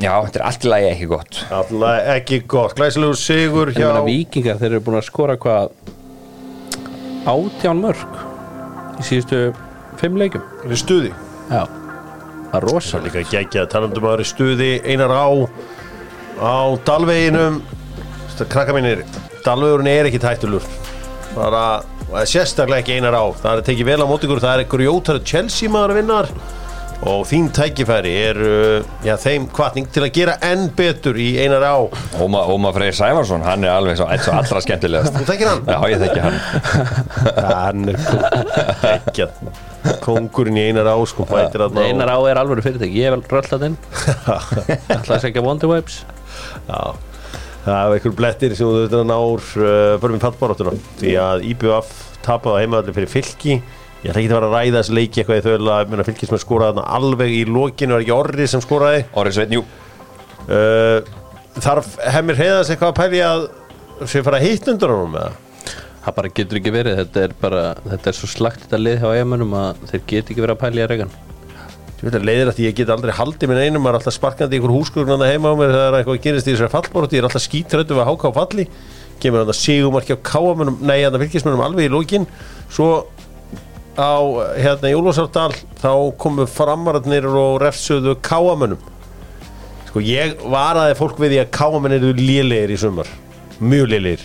já, 0.00 0.12
þetta 0.24 0.38
er 0.38 0.44
allt 0.48 0.64
í 0.64 0.70
lagi 0.70 0.88
ekki 0.92 1.08
gott. 1.10 1.40
Alltaf 1.52 2.08
ekki 2.16 2.38
gott, 2.54 2.76
glæsilegur 2.78 3.18
sigur 3.18 3.72
hjá 3.74 3.84
meina 3.88 4.04
vikingar, 4.06 4.60
þeir 4.60 4.70
eru 4.76 4.84
búin 4.86 5.00
að 5.00 5.06
skora 5.08 5.36
hvað? 5.40 5.74
Átján 7.28 7.82
mörg 7.82 8.16
í 8.98 9.06
síðustu 9.06 9.42
fimm 10.00 10.16
leikum 10.20 10.42
í 10.66 10.78
stuði. 10.78 11.12
Já, 11.52 11.66
það 12.48 12.56
er 12.58 12.66
rosa 12.70 13.02
líka 13.04 13.26
geggja 13.30 13.66
talandum 13.70 14.08
að 14.08 14.16
vera 14.16 14.26
í 14.26 14.30
stuði 14.32 14.70
einar 14.88 15.12
á 15.14 15.26
á 16.42 16.54
Dalveginum. 16.86 17.60
Þetta 18.32 18.48
krakka 18.50 18.74
mínir 18.76 19.04
Dalvegurinn 19.44 19.90
er 19.92 20.08
ekki 20.08 20.22
tættulur 20.22 20.64
bara, 21.36 21.82
og 22.08 22.10
það 22.14 22.22
er 22.22 22.30
sérstaklega 22.32 22.82
ekki 22.82 22.96
einar 22.98 23.16
á. 23.16 23.24
Það 23.38 23.60
er 23.60 23.66
tekið 23.68 23.88
vel 23.92 24.00
á 24.02 24.06
mót 24.08 24.26
ykkur, 24.26 24.42
það 24.42 24.56
er 24.56 24.64
ykkur 24.66 24.84
jótar 24.86 25.22
Chelsea 25.28 25.70
maður 25.72 25.96
vinnar 26.00 26.32
og 27.02 27.24
þín 27.26 27.48
tækifæri 27.54 28.12
er 28.28 28.38
uh, 28.38 28.90
já, 29.02 29.16
þeim 29.18 29.48
kvartning 29.50 29.88
til 29.90 30.04
að 30.06 30.12
gera 30.14 30.36
enn 30.46 30.68
betur 30.78 31.16
í 31.18 31.32
einar 31.42 31.64
á. 31.66 31.76
Óma, 32.22 32.44
Óma 32.52 32.70
Freyr 32.76 32.94
Sævarsson, 32.94 33.42
hann 33.46 33.66
er 33.66 33.72
alveg 33.74 33.98
svo, 33.98 34.06
eins 34.12 34.28
og 34.30 34.38
allra 34.38 34.62
skemmtilegast. 34.62 35.16
Þú 35.18 35.26
þekkir 35.32 35.50
hann? 35.50 35.64
Já, 35.66 35.78
ég 35.90 36.04
þekki 36.04 36.22
hann. 36.22 36.38
Hann 37.42 37.90
er 37.90 37.98
geggjað. 38.86 39.40
Kongurinn 40.04 40.60
í 40.62 40.68
einar 40.70 40.86
á 40.94 40.96
sko 41.10 41.26
mætir 41.26 41.58
þarna 41.64 41.82
og- 41.82 41.88
Einar 41.90 42.12
á 42.14 42.18
er 42.30 42.38
alveg 42.38 42.62
fyrirtæki, 42.62 43.00
ég 43.02 43.08
er 43.10 43.16
vel 43.16 43.24
röllat 43.32 43.64
inn 43.66 43.74
ætla 44.94 45.16
að 45.16 45.24
segja 45.24 45.42
Wonder 45.42 45.72
Wipes. 45.72 45.96
Já, 46.68 46.94
það 47.64 47.74
er 47.80 47.96
einhver 47.96 48.14
blettir 48.22 48.54
sem 48.54 48.66
þú 48.70 48.76
þurftir 48.84 49.00
að 49.02 49.08
ná 49.10 49.16
úr 49.18 49.42
uh, 49.42 49.98
fyrir 49.98 50.14
með 50.14 50.24
fallbaráttuna 50.28 50.76
því 51.02 51.16
að 51.24 51.46
IBF 51.50 51.90
tapaði 52.22 52.54
á 52.54 52.60
heimaðalli 52.62 52.94
fyrir 53.00 53.10
fylki 53.10 53.58
ég 54.02 54.10
ætla 54.10 54.20
ekki 54.20 54.28
að 54.28 54.36
vera 54.36 54.48
að 54.50 54.56
ræða 54.56 54.80
þessi 54.80 54.96
leiki 54.98 55.22
eitthvað 55.22 55.38
í 55.38 55.44
þau 55.46 55.72
að 55.72 56.04
fylkis 56.08 56.32
með 56.32 56.42
skoraði 56.42 56.72
þarna 56.72 56.98
alveg 56.98 57.34
í 57.36 57.42
lokinu 57.46 57.94
var 57.94 58.04
ekki 58.04 58.14
orri 58.16 58.46
sem 58.50 58.62
skoraði? 58.64 59.04
Orri 59.14 59.34
Sveinn, 59.36 59.56
jú. 59.56 59.64
Uh, 60.48 60.98
þarf 61.62 61.92
hemmir 62.16 62.40
heiðast 62.40 62.74
eitthvað 62.74 62.92
að 62.92 62.98
pæli 62.98 63.24
að 63.26 63.48
sem 64.10 64.24
fara 64.26 64.40
að 64.40 64.48
hitt 64.48 64.70
undir 64.72 64.90
honum 64.90 65.18
eða? 65.20 65.34
Það 66.02 66.16
bara 66.16 66.32
getur 66.34 66.58
ekki 66.58 66.72
verið, 66.74 66.96
þetta 66.98 67.26
er 67.28 67.34
bara 67.38 67.66
þetta 67.84 68.10
er 68.10 68.16
svo 68.18 68.30
slagt 68.30 68.64
þetta 68.64 68.80
lið 68.80 69.04
hjá 69.04 69.12
eigamönnum 69.12 69.52
að 69.54 69.84
þeir 69.92 70.08
get 70.10 70.32
ekki 70.32 70.42
verið 70.42 70.56
að 70.56 70.64
pæla 70.64 70.80
í 70.80 70.82
að 70.82 70.90
regan 70.96 71.14
að 72.02 72.24
leiðir 72.26 72.48
að 72.50 72.56
því 72.56 72.64
ég 72.66 72.76
get 72.80 72.90
aldrei 72.90 73.12
haldið 73.14 73.50
minn 73.50 73.60
einum 73.62 73.84
maður 73.84 73.94
er 73.94 74.00
alltaf 74.00 74.16
sparkandi 74.16 74.56
í 74.56 74.58
einhver 74.58 74.74
húsgögn 74.74 75.22
heima 75.22 75.52
á 75.52 75.58
mér 75.58 75.70
þegar 75.70 75.96
eitthvað 76.00 76.22
gerist 76.24 76.48
í 76.48 76.54
þessari 76.56 76.72
fallbarótti 76.72 77.14
ég 77.14 77.22
er 77.22 77.28
alltaf 77.28 77.44
skítrættu 77.44 77.94
við 77.94 78.02
að 78.02 78.08
háka 78.10 78.32
á 78.34 78.38
falli. 78.40 78.64
Kemur 79.22 79.44
hann 79.44 79.52
að 79.52 79.58
sigumarki 79.60 80.16
á 80.18 80.26
káamönum 80.26 80.80
nei, 80.82 80.98
að 81.06 81.20
fylgismönum 81.22 81.62
alveg 81.62 81.86
í 81.86 81.92
lókin 81.92 82.26
svo 82.66 82.88
á 83.98 84.14
hérna 84.56 84.90
í 84.92 84.96
Úlfarsárdal 84.96 85.52
þá 85.82 85.92
komu 86.20 86.46
framararnir 86.48 87.26
og 87.28 87.60
refsuðu 87.62 88.16
káamönum 88.24 88.80
sko 89.90 90.00
ég 90.00 90.38
varaði 90.48 90.96
fólk 90.96 91.18
við 91.20 91.34
því 91.34 91.40
að 91.42 91.50
káamenn 91.52 91.96
eru 91.98 92.12
lélegir 92.16 92.72
í 92.72 92.78
sumar. 92.80 93.08
Mjög 93.60 93.90
lélegir. 93.92 94.22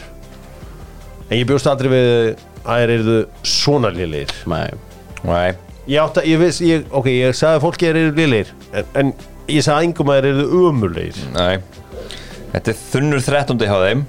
En 1.28 1.42
ég 1.42 1.48
bjóst 1.50 1.68
aldrei 1.68 1.92
við 1.92 2.12
að 2.64 2.84
þeir 2.84 2.94
eru 2.94 3.18
svona 3.44 3.92
lélegir. 3.92 4.32
Nei, 4.48 4.70
Nei, 5.28 5.56
Ég 5.88 6.02
átta, 6.04 6.24
ég 6.28 6.40
veist, 6.40 6.60
ég, 6.68 6.84
ok, 6.92 7.06
ég 7.08 7.36
sagði 7.36 7.58
að 7.58 7.64
fólki 7.64 7.88
er 7.88 7.96
eru 7.96 8.16
liðleir 8.18 8.50
en, 8.76 8.88
en 9.00 9.12
ég 9.48 9.64
sagði 9.64 9.88
engum 9.88 10.10
að 10.12 10.18
þeir 10.18 10.26
eru 10.34 10.48
umurleir 10.68 11.20
nei. 11.32 11.62
Þetta 12.52 12.74
er 12.74 12.80
þunnur 12.82 13.24
13. 13.24 13.62
hjá 13.64 13.78
þeim 13.86 14.02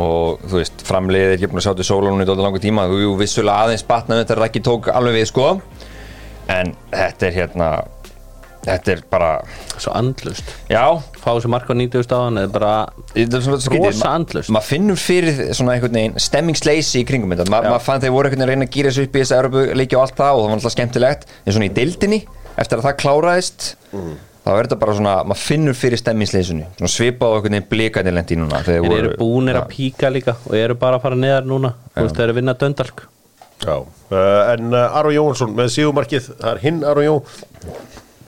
og 0.00 0.42
þú 0.48 0.58
veist, 0.60 0.82
framliðið 0.88 1.28
er 1.30 1.36
ekki 1.38 1.50
búin 1.52 1.60
að 1.62 1.68
sjá 1.68 1.76
til 1.78 1.88
sólunum 1.92 2.24
í 2.24 2.26
dóttir 2.28 2.46
langa 2.48 2.62
tíma. 2.62 2.88
Og 2.90 3.00
jú, 3.04 3.14
vissulega 3.20 3.66
aðeins 3.68 3.86
batnaði 3.88 4.24
þetta 4.26 4.40
Rækki 4.40 4.62
tók 4.66 4.90
alveg 4.92 5.20
við 5.20 5.30
sko. 5.30 5.48
En 6.50 6.74
þetta 6.90 7.28
er 7.30 7.36
hérna 7.40 7.70
þetta 8.60 8.90
er 8.92 8.98
bara, 9.08 9.28
svo 9.80 9.92
andlust 9.96 10.50
já. 10.68 10.82
Fá 11.16 11.30
þessu 11.32 11.48
marka 11.48 11.72
á 11.72 11.80
90 11.80 12.04
stáðan 12.04 12.40
eða 12.42 12.50
bara 12.52 12.72
þetta 13.14 13.38
er 13.38 13.44
svona 13.46 13.60
skrítið, 13.64 13.86
Rosa 13.86 14.04
ma- 14.04 14.16
andlaust. 14.18 14.50
maður 14.52 14.66
finnur 14.68 14.98
fyrir 15.00 15.38
svona 15.56 15.76
einhvern 15.78 15.96
veginn 15.96 16.18
stemmingsleysi 16.20 17.00
í 17.00 17.06
kringum 17.08 17.32
þetta, 17.32 17.46
Ma, 17.48 17.62
maður 17.64 17.86
fann 17.86 18.02
þeir 18.04 18.12
voru 18.12 18.28
einhvern 18.28 18.42
veginn 18.44 18.44
að 18.44 18.52
reyna 18.52 18.68
að 18.68 18.74
gýra 18.76 18.92
þessu 18.92 19.06
upp 19.08 19.16
í 19.16 19.22
þessu 19.22 19.38
Európa-leiki 19.38 19.96
og 19.96 20.02
allt 20.04 20.18
það 20.20 20.32
og 20.34 20.42
það 20.42 20.50
var 20.50 20.58
alltaf 20.58 20.74
skemmtilegt. 20.76 21.24
En 21.46 21.56
svona 21.56 21.70
í 21.70 21.72
deildinni, 21.80 22.20
eftir 22.60 22.82
að 22.82 22.88
það 22.90 22.98
kláraðist 23.06 23.70
þá 24.40 24.50
er 24.54 24.66
þetta 24.66 24.78
bara 24.80 24.96
svona 24.96 25.14
maður 25.28 25.42
finnur 25.44 25.76
fyrir 25.76 26.00
stemmingsleysinu, 26.00 26.66
svona 26.78 26.92
svipað 26.94 27.32
á 27.32 27.34
einhvern 27.36 27.56
veginn 27.56 27.70
blikandi 27.70 28.14
lendi 28.14 28.38
núna 28.40 28.62
Þeir 28.66 28.92
eru 28.96 29.14
búnir 29.20 29.58
Já. 29.58 29.62
að 29.62 29.72
píka 29.74 30.12
líka 30.12 30.36
og 30.46 30.54
eru 30.56 30.76
bara 30.80 31.00
að 31.00 31.06
fara 31.06 31.18
neðar 31.20 31.48
núna 31.48 31.74
Þú 31.94 32.04
veist, 32.06 32.16
þeir 32.16 32.24
eru 32.26 32.34
að 32.34 32.38
vinna 32.40 32.54
döndalk. 32.60 33.02
Já, 33.60 33.74
uh, 33.76 34.52
en 34.54 34.70
uh, 34.72 34.96
Aron 34.96 35.12
Jónsson 35.12 35.52
með 35.56 35.74
sigumarkið, 35.74 36.30
það 36.40 36.54
er 36.54 36.62
hinn 36.64 36.80
Aron 36.88 37.04
Jó 37.04 37.18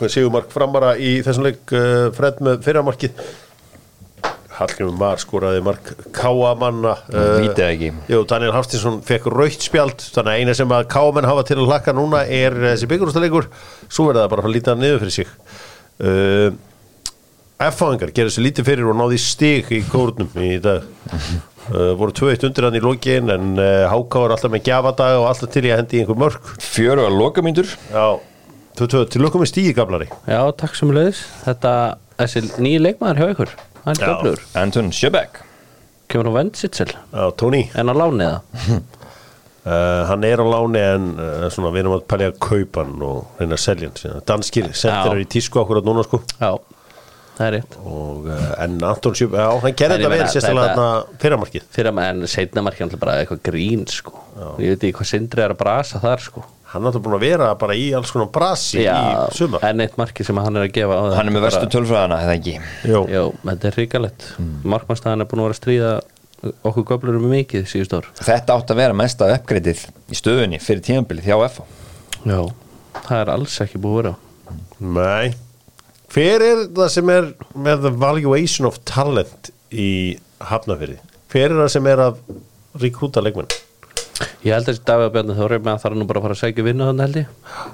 með 0.02 0.12
sigumark 0.16 0.52
framara 0.52 0.96
í 1.00 1.14
þessum 1.24 1.46
leik 1.46 1.72
uh, 1.72 2.10
Fred 2.16 2.42
með 2.44 2.60
fyrramarkið. 2.66 3.24
Hallgrimur 4.52 4.96
Mar 5.00 5.20
skoraði 5.22 5.62
mark 5.64 5.86
Káamanna 6.14 6.92
uh, 7.08 7.38
Vítið 7.40 7.64
ekki. 7.66 7.90
Jú, 8.12 8.20
Daniel 8.28 8.52
Hafstinsson 8.52 8.98
fekk 9.06 9.30
raukt 9.32 9.64
spjald 9.64 10.04
þannig 10.12 10.34
að 10.34 10.42
eina 10.42 10.56
sem 10.58 10.74
að 10.76 10.90
Káamenn 10.92 11.28
hafa 11.28 11.46
til 11.48 11.56
að 11.56 11.70
hlakka 11.70 11.94
núna 11.96 12.20
er 12.28 12.58
þessi 12.66 12.90
byggjurústaleikur 12.90 13.48
svo 13.88 14.10
verða 14.10 14.26
það 14.26 14.34
bara 14.34 14.44
að 14.44 14.54
líta 14.58 14.76
niður 14.76 15.00
fyrir 15.06 15.16
sig 15.16 15.32
uh, 16.02 16.50
F-fáingar 17.62 18.10
gerðu 18.14 18.32
sér 18.34 18.46
lítið 18.48 18.66
fyrir 18.66 18.88
og 18.90 18.96
náði 18.98 19.18
stig 19.22 19.68
í 19.76 19.80
kórnum 19.86 20.30
í 20.42 20.56
dag. 20.62 20.86
Uh, 21.70 21.92
voru 21.94 22.10
2-1 22.18 22.48
undir 22.48 22.66
hann 22.66 22.74
í 22.74 22.82
lokin 22.82 23.30
en 23.30 23.52
uh, 23.54 23.84
Háká 23.92 24.24
er 24.26 24.32
alltaf 24.34 24.50
með 24.50 24.64
gjafadag 24.66 25.20
og 25.20 25.28
alltaf 25.30 25.52
til 25.54 25.62
í 25.68 25.70
að 25.70 25.78
hendi 25.84 26.00
í 26.00 26.02
einhver 26.02 26.18
mörg 26.18 26.48
fjöru 26.58 27.04
að 27.06 27.14
lokamyndur 27.20 27.68
Já, 27.92 28.06
2-2 28.80 29.04
til 29.14 29.22
okkur 29.28 29.44
með 29.44 29.50
stígi 29.52 29.74
gamlari. 29.76 30.08
Já, 30.26 30.40
takk 30.58 30.74
sem 30.74 30.90
leiðis 30.90 31.20
Þetta, 31.44 31.74
þessi 32.18 32.42
nýji 32.66 32.80
leikmaður 32.82 33.22
hjá 33.22 33.30
ykkur 33.36 33.54
Já. 33.54 34.42
Anton 34.58 34.90
Sjöbeck 34.90 35.38
Kemur 36.10 36.32
á 36.34 36.36
Vendsitsel 36.40 36.90
Já, 36.90 37.24
Tony. 37.38 37.62
En 37.78 37.90
á 37.90 37.94
láni 37.94 38.26
það 38.26 38.82
uh, 39.66 40.02
hann 40.10 40.26
er 40.28 40.42
á 40.42 40.46
láni 40.46 40.82
en 40.82 41.08
uh, 41.16 41.48
svona, 41.52 41.72
við 41.74 41.84
erum 41.84 41.96
að 41.98 42.06
pælja 42.12 42.30
að 42.32 42.38
kaupa 42.42 42.84
hann 42.84 43.02
og 43.06 43.40
reyna 43.40 43.58
að 43.58 43.64
selja 43.64 43.90
hann 43.92 44.24
danskir 44.28 44.70
sendir 44.72 45.20
Já. 45.20 45.24
í 45.24 45.28
tísku 45.36 45.62
okkur 45.62 45.82
að 45.82 45.90
núna 45.90 46.06
sko. 46.06 46.22
Já, 46.38 46.52
það 47.36 47.44
er 47.48 47.54
rétt. 47.58 47.76
Og, 47.82 48.30
uh, 48.30 48.48
en 48.64 48.80
Anton 48.92 49.18
Sjöp, 49.18 49.36
já, 49.38 49.46
hann 49.66 49.78
gerði 49.82 50.00
þetta 50.00 50.14
vel 50.14 50.24
sérstaklega 50.24 50.72
þarna 50.72 51.20
fyrramarkið. 51.26 51.68
Fyrir 51.76 51.92
að 51.92 52.02
en 52.08 52.32
setna 52.36 52.66
markið 52.68 52.86
hann 52.86 53.04
bara 53.04 53.20
eitthvað 53.20 53.44
grín 53.50 53.86
sko. 53.90 54.16
Ég 54.62 54.74
veit 54.74 54.82
ekki 54.88 54.98
hvað 55.00 55.14
sindri 55.14 55.46
er 55.46 55.54
að 55.54 55.62
brasa 55.62 56.02
þar 56.02 56.26
sko. 56.30 56.44
Hann 56.72 56.88
er 56.88 56.96
búin 57.04 57.18
að 57.18 57.24
vera 57.26 57.50
bara 57.60 57.74
í 57.76 57.90
alls 57.92 58.10
konar 58.14 58.30
brasi 58.32 58.80
í 58.86 58.92
sumar. 59.36 59.60
en 59.68 59.82
eitt 59.84 59.98
markið 60.00 60.30
sem 60.30 60.38
hann 60.40 60.56
er 60.56 60.64
að 60.64 60.72
gefa 60.78 60.96
á 60.96 61.02
það 61.02 61.16
hann 61.18 61.28
er 61.28 61.34
með 61.34 61.44
verstu 61.44 61.68
tölfræðana, 61.74 62.20
eða 62.24 62.36
ekki? 62.38 62.54
Jó. 62.88 63.00
Jó, 63.12 63.24
þetta 63.42 63.68
er 63.68 63.76
ríkalett 63.76 64.24
mm. 64.40 64.54
Markmannstæðan 64.72 65.24
er 65.24 65.28
búin 65.28 65.42
að 65.42 65.48
vera 65.50 65.56
að 65.58 65.60
stríða 65.60 65.90
okkur 66.42 66.86
göflurum 66.90 67.28
mikið 67.30 67.68
síðust 67.70 67.94
ár 67.94 68.08
þetta 68.18 68.56
átt 68.56 68.72
að 68.74 68.80
vera 68.82 68.96
mesta 68.98 69.28
uppgreitið 69.36 69.84
í 70.10 70.18
stöðunni 70.18 70.58
fyrir 70.62 70.82
tímabilið 70.88 71.28
hjá 71.30 71.36
FH 71.46 71.66
Já, 72.26 72.40
það 73.06 73.16
er 73.20 73.32
alls 73.36 73.56
ekki 73.62 73.80
búið 73.82 73.98
að 73.98 74.02
vera 74.02 74.16
Nei 74.82 75.34
Hver 76.12 76.44
er 76.44 76.64
það 76.76 76.88
sem 76.92 77.10
er 77.14 77.28
með 77.56 77.86
the 77.86 77.92
valuation 78.02 78.66
of 78.68 78.80
talent 78.88 79.48
í 79.72 80.18
hafnafyrði? 80.44 80.98
Hver 81.32 81.46
er 81.46 81.60
það 81.62 81.70
sem 81.72 81.86
er 81.88 82.02
að 82.04 82.18
rekrúta 82.82 83.22
leikmenn? 83.24 83.48
Ég 84.44 84.52
held 84.52 84.66
að 84.66 84.74
þessi 84.74 84.84
Davíð 84.90 85.14
Bjarni 85.14 85.38
Þóri 85.38 85.60
með 85.62 85.72
að 85.72 85.80
það 85.84 85.88
er 85.94 85.96
nú 86.02 86.08
bara 86.10 86.20
að 86.20 86.26
fara 86.26 86.36
að 86.36 86.42
segja 86.42 86.66
vinnu 86.66 86.90
þannig 86.90 87.06
held 87.06 87.22
ég 87.22 87.72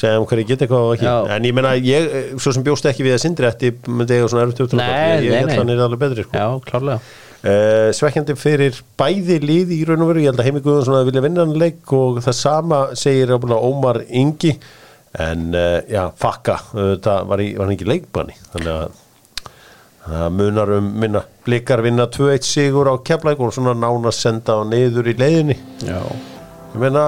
Segjum 0.00 0.26
hverju 0.30 0.46
geta 0.46 0.66
eitthvað 0.66 0.84
og 0.86 0.92
ekki 0.96 1.06
Já. 1.06 1.14
En 1.36 1.46
ég 1.46 1.54
meina, 1.54 1.70
ég, 1.82 2.04
eh, 2.14 2.26
svo 2.38 2.52
sem 2.54 2.66
bjóst 2.66 2.86
ekki 2.90 3.06
við 3.06 3.16
að 3.16 3.22
sindri 3.24 3.48
eftir 3.48 3.78
myndi 3.90 4.18
eiga 4.18 4.28
svona 4.30 4.44
erfitt 4.46 4.64
upptökum 4.64 4.82
Nei, 4.82 5.16
Ég, 5.18 5.24
ég 5.26 5.38
held 5.40 5.50
að 5.50 5.58
hann 5.62 5.72
er 5.74 5.82
alveg 5.86 6.02
betri 6.04 6.26
sko. 6.26 6.36
Já, 6.38 6.46
klárlega 6.66 7.00
uh, 7.44 7.88
Svekkjandi 7.96 8.36
fyrir 8.38 8.78
bæði 9.00 9.38
lið 9.44 9.74
í 9.76 9.80
raun 9.88 10.04
og 10.04 10.12
veru. 10.12 10.22
Ég 10.24 10.32
held 10.32 10.42
að 10.42 10.48
Heimi 10.50 10.62
Guðun 10.64 10.86
svona 10.88 11.04
vilja 11.08 11.22
vinna 11.24 11.44
hann 11.46 11.56
leik 11.60 11.92
og 11.96 12.20
það 12.24 12.36
sama 12.40 12.80
segir 12.98 13.32
ábúinlega 13.34 13.70
Ómar 13.70 14.02
Ingi. 14.08 14.54
En 15.20 15.48
uh, 15.58 15.80
já, 15.90 16.04
fakka 16.14 16.54
Það 16.70 17.24
var, 17.26 17.40
í, 17.42 17.48
var 17.58 17.66
hann 17.66 17.72
ekki 17.74 17.86
leikbanni 17.90 18.36
Þannig 18.52 18.76
að 18.76 18.98
munar 20.36 20.70
um 20.76 20.86
minna 21.02 21.24
Blikar 21.44 21.82
vinna 21.82 22.06
2-1 22.06 22.46
sigur 22.46 22.86
á 22.86 22.94
keflæk 23.02 23.42
og 23.42 23.50
svona 23.54 23.74
nána 23.74 24.12
senda 24.14 24.54
á 24.58 24.64
neyður 24.70 25.10
í 25.10 25.16
leiðinni. 25.18 25.56
Já, 25.82 25.98
Ég 26.72 26.78
meina 26.84 27.02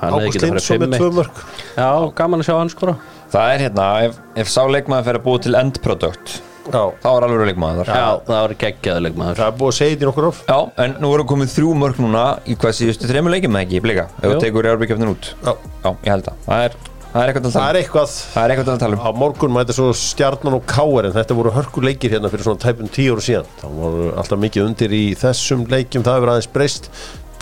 Ágúst 0.00 0.40
Lindsson 0.42 0.80
með 0.82 0.96
5-1. 0.96 0.98
tvö 0.98 1.10
mörg 1.18 1.42
Já 1.76 1.90
gaman 2.18 2.42
að 2.42 2.48
sjá 2.48 2.56
hann 2.58 2.72
skora. 2.72 2.96
Það 3.34 3.52
er 3.52 3.62
hérna, 3.66 3.86
ef, 4.08 4.18
ef 4.40 4.50
sá 4.56 4.60
leikmaður 4.64 5.06
fer 5.10 5.18
að 5.20 5.24
búa 5.28 5.44
til 5.44 5.54
endprodukt 5.60 6.34
Já. 6.64 6.82
það 7.02 7.10
var 7.14 7.26
alveg 7.28 7.48
leikmaður. 7.50 7.88
Þar 7.90 7.98
Já, 8.00 8.08
það 8.28 8.40
var 8.44 8.54
geggjaðuleg 8.64 9.18
maður 9.20 9.36
Það 9.40 9.50
er 9.50 9.58
búið 9.60 9.72
að 9.72 9.76
segja 9.78 9.92
þetta 9.94 10.04
í 10.04 10.08
nokkur 10.08 10.28
of 10.30 10.38
Já, 10.48 10.58
en 10.84 10.96
nú 11.04 11.12
erum 11.14 11.28
komið 11.34 11.52
þrjú 11.58 11.74
mörg 11.82 12.00
núna 12.04 12.24
í 12.48 12.56
hvað 12.56 12.74
síðustu 12.80 13.10
þreymur 13.10 13.34
leikjum 13.36 13.58
eða 13.58 13.66
ekki, 13.68 13.82
blika? 13.84 14.06
Ef 14.18 14.24
Jú. 14.24 14.32
þú 14.34 14.42
tekur 14.46 14.68
Európa-kjöfnin 14.72 15.12
út. 15.12 15.30
Já. 15.44 15.52
Já, 15.84 15.90
ég 15.92 16.10
held 16.14 16.30
að. 16.32 16.38
Það 16.46 16.64
er, 16.68 16.76
það 17.14 17.20
er 17.24 17.32
eitthvað 17.32 17.44
að 17.44 17.50
Það 17.50 17.58
tala 17.58 17.68
er 17.68 17.74
um. 17.74 17.82
eitthvað 17.84 18.14
Það 18.34 18.44
er 18.46 18.54
eitthvað 18.54 18.72
að 18.74 18.84
tala 18.84 18.96
um. 18.96 19.04
Á 19.04 19.10
morgun 19.24 19.54
mæta 19.54 19.76
svo 19.76 19.90
stjarnan 20.00 20.56
og 20.58 20.64
káer 20.72 21.10
en 21.10 21.14
þetta 21.18 21.36
voru 21.38 21.52
hörku 21.54 21.84
leikir 21.84 22.14
hérna 22.16 22.30
fyrir 22.32 22.48
svona 22.48 22.62
tæpum 22.64 22.88
tíu 22.90 23.12
ára 23.14 23.26
síðan. 23.28 23.50
Það 23.60 23.76
voru 23.82 24.08
alltaf 24.18 24.40
mikið 24.46 24.64
undir 24.70 24.96
í 24.96 25.04
þessum 25.20 25.66
leikjum 25.70 26.06
það 26.06 26.16
hefur 26.18 26.32
aðeins 26.34 26.50
breyst. 26.56 26.88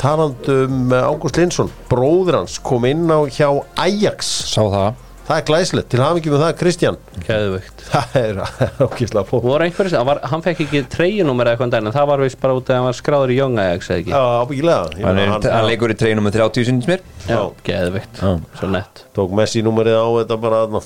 Talandum 0.02 0.90
Ágúst 0.98 1.36
Linsson 1.38 1.68
bróður 1.88 2.40
hans 2.40 2.56
kom 2.64 2.84
inn 2.88 3.06
á 3.06 3.22
hjá 3.30 3.46
Ajax. 3.78 4.32
Sá 4.50 4.62
það 4.66 4.92
það 5.32 5.40
er 5.40 5.46
glæslegt, 5.48 5.88
til 5.92 6.00
ekki 6.04 6.32
með 6.32 6.42
það 6.44 6.54
Kristján. 6.60 6.98
Geðvögt 7.26 7.84
það 7.88 8.16
er 8.22 8.40
okkislega 8.86 9.26
flott. 9.28 9.44
Voru 9.46 9.66
einhverjum, 9.66 9.98
hann, 9.98 10.08
var, 10.12 10.20
hann 10.32 10.44
fekk 10.44 10.64
ekki 10.66 10.82
treyjunúmer 10.92 11.48
eða 11.48 11.56
eitthvað 11.56 11.68
en 11.68 11.74
daginn 11.76 11.90
en 11.90 11.96
það 11.96 12.08
var 12.12 12.24
vist 12.26 12.40
bara 12.42 12.56
út 12.58 12.70
að 12.72 12.78
hann 12.80 12.88
var 12.90 12.98
skráður 13.00 13.32
í 13.34 13.38
Young 13.40 13.60
Ajax 13.62 13.90
eða 13.90 14.02
ekki? 14.02 14.12
Já, 14.12 14.22
ábyggilega. 14.42 14.90
Ég 14.98 15.06
Hann, 15.08 15.20
meina, 15.20 15.38
er, 15.40 15.54
hann 15.56 15.68
leikur 15.70 15.94
í 15.94 15.98
treinum 16.02 16.28
með 16.28 16.36
30 16.40 16.68
sinni 16.68 16.90
mér 16.90 17.06
Já, 17.28 17.40
geðvögt, 17.66 18.20
Já. 18.22 18.34
svo 18.60 18.70
nett. 18.76 19.04
Tók 19.16 19.34
Messi 19.40 19.62
númerið 19.64 19.96
á 19.98 20.06
þetta 20.20 20.38
bara 20.44 20.60
þarna. 20.66 20.82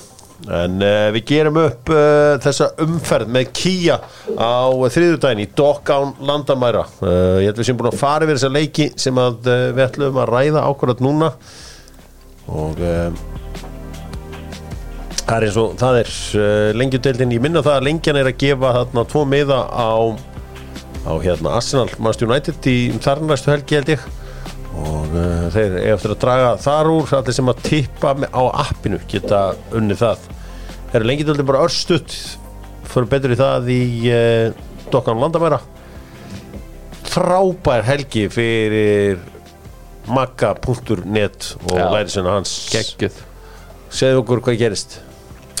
en 0.53 0.75
uh, 0.85 1.07
við 1.15 1.23
gerum 1.31 1.55
upp 1.63 1.89
uh, 1.89 2.35
þessa 2.43 2.67
umferð 2.83 3.31
með 3.33 3.47
Kia 3.57 3.95
á 4.37 4.69
þriðudaginn 4.93 5.41
í 5.41 5.47
Dockán 5.57 6.11
Landamæra. 6.29 6.83
Uh, 7.01 7.39
ég 7.41 7.49
held 7.49 7.57
við 7.63 7.71
sem 7.71 7.79
búin 7.79 7.89
að 7.89 7.97
fara 8.03 8.27
yfir 8.27 8.37
þessa 8.37 8.51
leiki 8.53 8.89
sem 9.01 9.17
að 9.23 9.49
uh, 9.49 9.63
við 9.73 9.83
ætlum 9.87 10.19
að 10.21 10.29
ræða 10.35 10.65
ákvarðat 10.69 11.01
núna. 11.07 11.31
Og 12.53 12.77
uh, 12.85 13.09
það 15.27 15.35
er 15.37 15.45
eins 15.47 15.59
og 15.59 15.75
það 15.79 15.99
er 16.01 16.09
uh, 16.39 16.69
lengjudeildin, 16.79 17.35
ég 17.35 17.43
minna 17.43 17.63
það 17.65 17.77
að 17.81 17.85
lengjan 17.89 18.19
er 18.21 18.29
að 18.29 18.39
gefa 18.45 18.73
þarna 18.77 19.03
tvo 19.11 19.23
miða 19.27 19.59
á 19.67 19.91
á 21.07 21.13
hérna 21.23 21.55
Arsenal 21.55 21.87
Manchester 21.99 22.27
United 22.27 22.67
í 22.67 22.77
þarnæstu 23.03 23.51
helgi 23.51 23.77
held 23.79 23.91
ég. 23.95 24.07
Og 24.77 25.13
uh, 25.15 25.47
þeir 25.53 25.77
eru 25.79 25.93
eftir 25.95 26.13
að 26.13 26.19
draga 26.23 26.49
þar 26.61 26.91
úr. 26.93 27.13
Allir 27.19 27.37
sem 27.37 27.51
að 27.51 27.63
tippa 27.65 28.13
á 28.27 28.43
appinu 28.67 28.99
geta 29.09 29.41
unnið 29.75 30.03
það. 30.03 30.27
Þeir 30.91 30.99
eru 30.99 31.09
lengi 31.11 31.47
bara 31.47 31.63
örstutt? 31.67 32.17
Fyrir 32.87 33.09
betur 33.11 33.33
í 33.35 33.39
það 33.39 33.71
í 33.73 33.81
uh, 34.11 34.67
Dokkan 34.91 35.19
Landamæra. 35.23 35.59
Frábær 37.07 37.83
helgi 37.87 38.27
fyrir 38.31 39.19
magga.net 40.07 41.55
og 41.65 41.75
Já. 41.75 41.87
lærisina 41.91 42.37
hans. 42.37 42.53
Geggjuð. 42.71 43.19
Segðu 43.91 44.23
okkur 44.23 44.43
hvað 44.43 44.59
gerist 44.61 44.99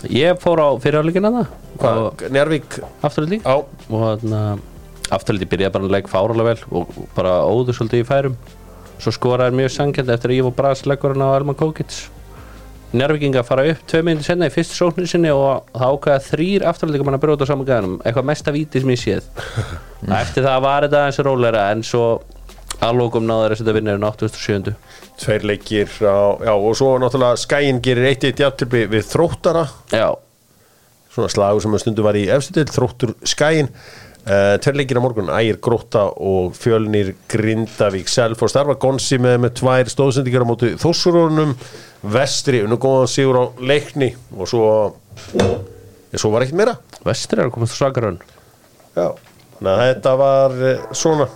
Ég 0.05 0.37
fór 0.41 0.61
á 0.61 0.69
fyrirháleikina 0.81 1.31
það 1.33 2.27
Njárvík 2.33 2.77
afturhaldi 3.05 3.39
að 3.47 4.27
afturhaldi 5.13 5.47
byrjaði 5.49 5.73
bara 5.73 5.87
að 5.87 5.95
leik 5.95 6.11
fáralega 6.11 6.51
vel 6.51 6.77
og 6.81 6.93
bara 7.15 7.39
óður 7.47 7.77
svolítið 7.79 8.03
í 8.03 8.07
færum. 8.07 8.37
Svo 9.01 9.13
skoraði 9.15 9.57
mjög 9.57 9.73
sangjandi 9.73 10.13
eftir 10.13 10.33
að 10.33 10.39
Ivo 10.41 10.51
Bras 10.57 10.85
leggur 10.89 11.15
hann 11.15 11.25
á 11.25 11.37
Elman 11.37 11.57
Kókits. 11.57 12.07
Njárvíkinga 12.93 13.43
fara 13.43 13.65
upp 13.71 13.81
tvei 13.89 14.03
minnir 14.05 14.25
senna 14.25 14.47
í 14.47 14.53
fyrst 14.53 14.75
sóknir 14.77 15.09
sinni 15.11 15.31
og 15.33 15.65
það 15.73 15.95
ákveða 15.95 16.23
þrýr 16.29 16.65
afturhaldi 16.69 17.03
mann 17.03 17.17
að 17.17 17.23
bróta 17.25 17.43
á 17.43 17.49
saman 17.49 17.67
gæðanum 17.67 17.97
eitthvað 17.99 18.29
mesta 18.29 18.53
víti 18.55 18.81
sem 18.83 18.93
ég 18.93 19.01
séð 19.01 19.27
eftir 20.21 20.45
það 20.47 20.61
var 20.63 20.87
þetta 20.87 21.01
eins 21.09 21.19
og 21.19 21.27
róleira 21.27 21.65
en 21.73 21.83
svo 21.83 22.05
alvogum 22.87 23.27
náður 23.27 23.55
að 23.55 23.59
setja 23.61 23.75
vinnirinn 23.75 24.07
87. 24.07 24.75
tveir 25.17 25.45
leikir 25.47 25.91
á, 26.05 26.37
já, 26.45 26.53
og 26.53 26.73
svo 26.77 26.95
náttúrulega 27.01 27.39
Skæin 27.41 27.81
gerir 27.83 28.11
1-1 28.13 28.43
jafntilbi 28.43 28.85
við 28.91 29.05
þróttara. 29.09 29.63
Já, 29.93 30.11
svona 31.13 31.31
slagur 31.33 31.63
sem 31.63 31.77
stundu 31.81 32.05
var 32.05 32.17
í 32.19 32.27
efstu 32.33 32.59
til 32.59 32.67
þróttur 32.69 33.15
skæin 33.25 33.71
uh, 33.71 34.55
tveir 34.61 34.77
leikir 34.81 34.99
á 34.99 35.03
morgun, 35.03 35.31
Ægir 35.33 35.59
Gróta 35.63 36.05
og 36.13 36.53
Fjölnir 36.57 37.15
Grindavík. 37.31 38.09
Selfoss, 38.11 38.55
þar 38.57 38.71
var 38.73 38.79
Gonsi 38.83 39.19
með, 39.21 39.39
með 39.45 39.55
tvær 39.61 39.91
stóðsendingar 39.93 40.45
á 40.45 40.49
móti 40.49 40.73
Þossurunum 40.81 41.55
Vestri, 42.13 42.61
unnu 42.65 42.77
góðan 42.81 43.09
sigur 43.11 43.41
á 43.41 43.43
leikni 43.57 44.11
og 44.37 44.49
svo 44.49 44.69
ja, 45.41 46.19
svo 46.19 46.31
var 46.33 46.45
ekkert 46.45 46.61
meira. 46.61 46.77
Vestri 47.07 47.41
er 47.41 47.49
að 47.49 47.55
komast 47.57 47.77
svakarönn. 47.79 48.21
Já. 48.97 49.11
þannig 49.57 49.73
að 49.73 49.83
þetta 49.87 50.15
var 50.21 50.57
uh, 50.61 50.87
svona 50.97 51.29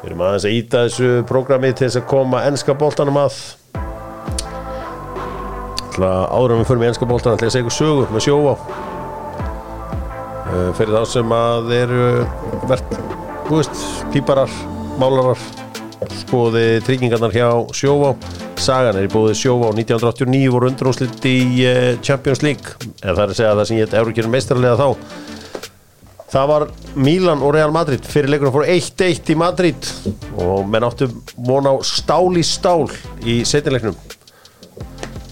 við 0.00 0.08
erum 0.08 0.22
aðeins 0.24 0.46
að 0.48 0.54
íta 0.56 0.84
þessu 0.86 1.08
prógrami 1.28 1.70
til 1.74 1.86
þess 1.86 2.00
að 2.00 2.06
koma 2.08 2.44
ennska 2.48 2.76
boltanum 2.80 3.18
að. 3.20 3.38
Ætla 5.90 6.12
áður 6.32 6.54
en 6.54 6.62
við 6.62 6.68
förum 6.70 6.84
í 6.84 6.88
ennska 6.88 7.08
boltan 7.10 7.36
ætla 7.36 7.48
ég 7.48 7.50
að 7.50 7.56
segja 7.56 7.66
ykkur 7.66 7.76
sögu 7.76 8.06
með 8.14 8.24
sjóvá. 8.24 8.54
Uh, 10.50 10.70
fyrir 10.78 10.96
þá 10.96 11.02
sem 11.12 11.34
að 11.36 11.72
eru 11.76 12.04
verðt, 12.70 12.94
þú 13.46 13.58
veist, 13.58 13.82
píparar 14.14 14.54
málarar 14.98 15.42
skoði 16.22 16.80
tryggingarnar 16.86 17.36
hjá 17.36 17.50
sjóvá. 17.76 18.14
Sagan 18.60 18.96
er 19.00 19.06
í 19.06 19.12
búið 19.12 19.36
sjóvá 19.40 19.68
1989 19.74 20.54
voru 20.54 20.70
undrúslitt 20.72 21.28
í 21.28 21.36
uh, 21.68 21.92
Champions 22.00 22.40
League. 22.46 22.72
Eða 23.02 23.18
það 23.18 23.22
er 23.26 23.34
að 23.34 23.38
segja 23.42 23.52
það 23.58 23.68
sem 23.68 23.82
ég 23.82 23.86
heit 23.86 24.00
Eurókjörn 24.00 24.32
meistarlega 24.32 24.80
þá 24.80 24.88
Það 26.30 26.46
var 26.52 26.66
Milan 26.94 27.42
og 27.42 27.54
Real 27.56 27.72
Madrid. 27.74 28.06
Fyrir 28.06 28.30
leikunum 28.30 28.54
fór 28.54 28.68
1-1 28.70 29.32
í 29.34 29.38
Madrid. 29.38 29.90
Og 30.38 30.68
menn 30.70 30.86
áttu 30.86 31.10
von 31.36 31.66
á 31.66 31.74
stál 31.86 32.38
í 32.38 32.44
stál 32.46 32.86
í 33.26 33.40
setjanleiknum 33.48 33.98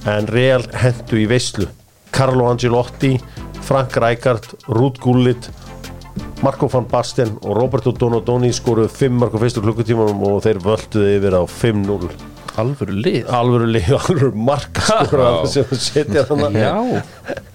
en 0.08 0.26
Real 0.30 0.64
hendu 0.78 1.18
í 1.20 1.26
veislu. 1.28 1.66
Carlo 2.14 2.48
Angelotti, 2.48 3.18
Frank 3.62 3.96
Rijkaard 4.00 4.46
Ruud 4.72 4.96
Gullit 5.02 5.50
Marco 6.42 6.68
van 6.70 6.86
Basten 6.86 7.32
og 7.42 7.56
Roberto 7.58 7.92
Donadoni 7.92 8.52
skoruðu 8.54 8.90
5 8.94 9.16
marka 9.18 9.40
fyrstu 9.42 9.62
klukkutímanum 9.64 10.22
og 10.28 10.42
þeir 10.44 10.60
völduði 10.62 11.16
yfir 11.18 11.34
á 11.34 11.42
5-0 11.42 12.37
Alvöru 12.58 12.96
lið. 12.98 13.28
Alvöru 13.38 13.68
lið, 13.70 13.90
alvöru 14.02 14.30
markaskóra 14.48 15.28
sem 15.50 15.68
setja 15.78 16.24
þannig 16.28 16.58
Já, 16.58 16.74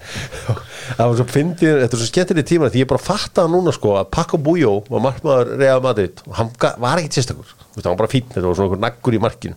Það 0.94 1.08
var 1.08 1.16
svo 1.18 1.26
fyndið, 1.32 1.78
þetta 1.80 1.96
er 1.96 2.00
svo 2.02 2.08
skemmtileg 2.10 2.46
tíma 2.48 2.68
því 2.70 2.82
ég 2.84 2.90
bara 2.90 3.02
fattaði 3.02 3.52
núna 3.54 3.72
sko 3.74 3.94
að 3.98 4.10
Paco 4.14 4.38
Bujó 4.40 4.74
var 4.90 5.02
markmaður 5.06 5.54
Real 5.60 5.82
Madrid 5.84 6.20
og 6.28 6.36
hann 6.38 6.52
var 6.60 7.00
ekkit 7.00 7.18
sérstakur, 7.18 7.54
hann 7.74 7.86
var 7.88 7.98
bara 8.04 8.12
fínn 8.12 8.28
þetta 8.30 8.46
var 8.46 8.58
svona 8.58 8.68
einhver 8.68 8.82
naggur 8.84 9.16
í 9.16 9.20
markinu. 9.24 9.56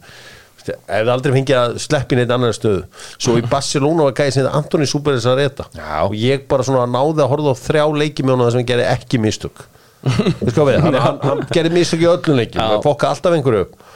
Það 0.68 1.10
aldrei 1.14 1.32
fengið 1.32 1.58
að 1.62 1.78
sleppi 1.80 2.18
neitt 2.20 2.32
annar 2.34 2.56
stöðu. 2.56 2.82
Svo 3.16 3.38
í 3.40 3.44
Barcelona 3.48 4.08
var 4.10 4.16
gæði 4.18 4.34
sem 4.36 4.48
Antoni 4.52 4.88
Súberis 4.90 5.28
að 5.30 5.40
reyta 5.40 5.68
og 6.04 6.16
ég 6.20 6.44
bara 6.52 6.66
svona 6.68 6.88
náði 6.92 7.24
að 7.24 7.32
horfa 7.32 7.54
á 7.56 7.62
þrjá 7.62 7.84
leiki 8.02 8.26
með 8.26 8.36
honum 8.36 8.48
þar 8.50 8.56
sem 8.58 8.68
gerði 8.72 8.88
ekki 8.92 9.22
mistök. 9.24 9.64
Sko 10.52 10.66
hann, 10.68 10.98
hann, 10.98 11.22
hann 11.24 11.46
gerði 11.56 11.72
mistök 11.78 12.04
í 12.04 12.10
öllum 12.12 12.40
leikim, 12.42 12.60
hann 12.64 12.84
fokka 12.84 13.14
alltaf 13.14 13.36
einhverju 13.38 13.68
upp 13.68 13.87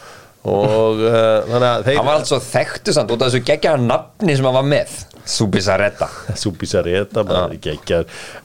og 0.41 1.01
uh, 1.06 1.43
þannig 1.45 1.67
að 1.67 1.84
þeir 1.86 1.97
Hann 1.99 2.08
var 2.08 2.19
alltaf 2.19 2.45
þekktu 2.49 2.93
samt 2.95 3.12
út 3.13 3.21
af 3.21 3.30
þessu 3.30 3.45
geggja 3.45 3.75
nafni 3.77 4.36
sem 4.38 4.47
hann 4.47 4.58
var 4.58 4.69
með. 4.71 4.93
Subisaretta. 5.32 6.08
Súbísareta 6.34 7.23
bara 7.27 7.51
ekki 7.54 7.99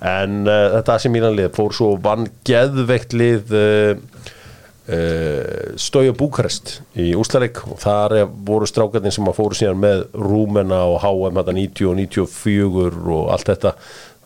en 0.04 0.42
uh, 0.44 0.76
þetta 0.76 0.98
sem 1.00 1.14
mínan 1.14 1.36
lið 1.38 1.54
fór 1.56 1.72
svo 1.76 1.94
vann 2.02 2.28
geðveikt 2.46 3.16
lið 3.16 3.54
uh, 3.56 4.02
uh, 4.92 5.78
Stója 5.80 6.12
Búkarest 6.16 6.80
í 7.00 7.14
Úslarik 7.16 7.62
og 7.64 7.80
þar 7.80 8.18
voru 8.44 8.68
strákarnir 8.68 9.14
sem 9.16 9.30
að 9.30 9.38
fóru 9.38 9.56
síðan 9.56 9.80
með 9.80 10.04
Rúmena 10.12 10.82
og 10.90 11.00
HM 11.06 11.40
þetta 11.40 11.56
90 11.62 11.88
og 11.88 11.96
94 12.02 13.16
og 13.16 13.32
allt 13.32 13.54
þetta. 13.54 13.74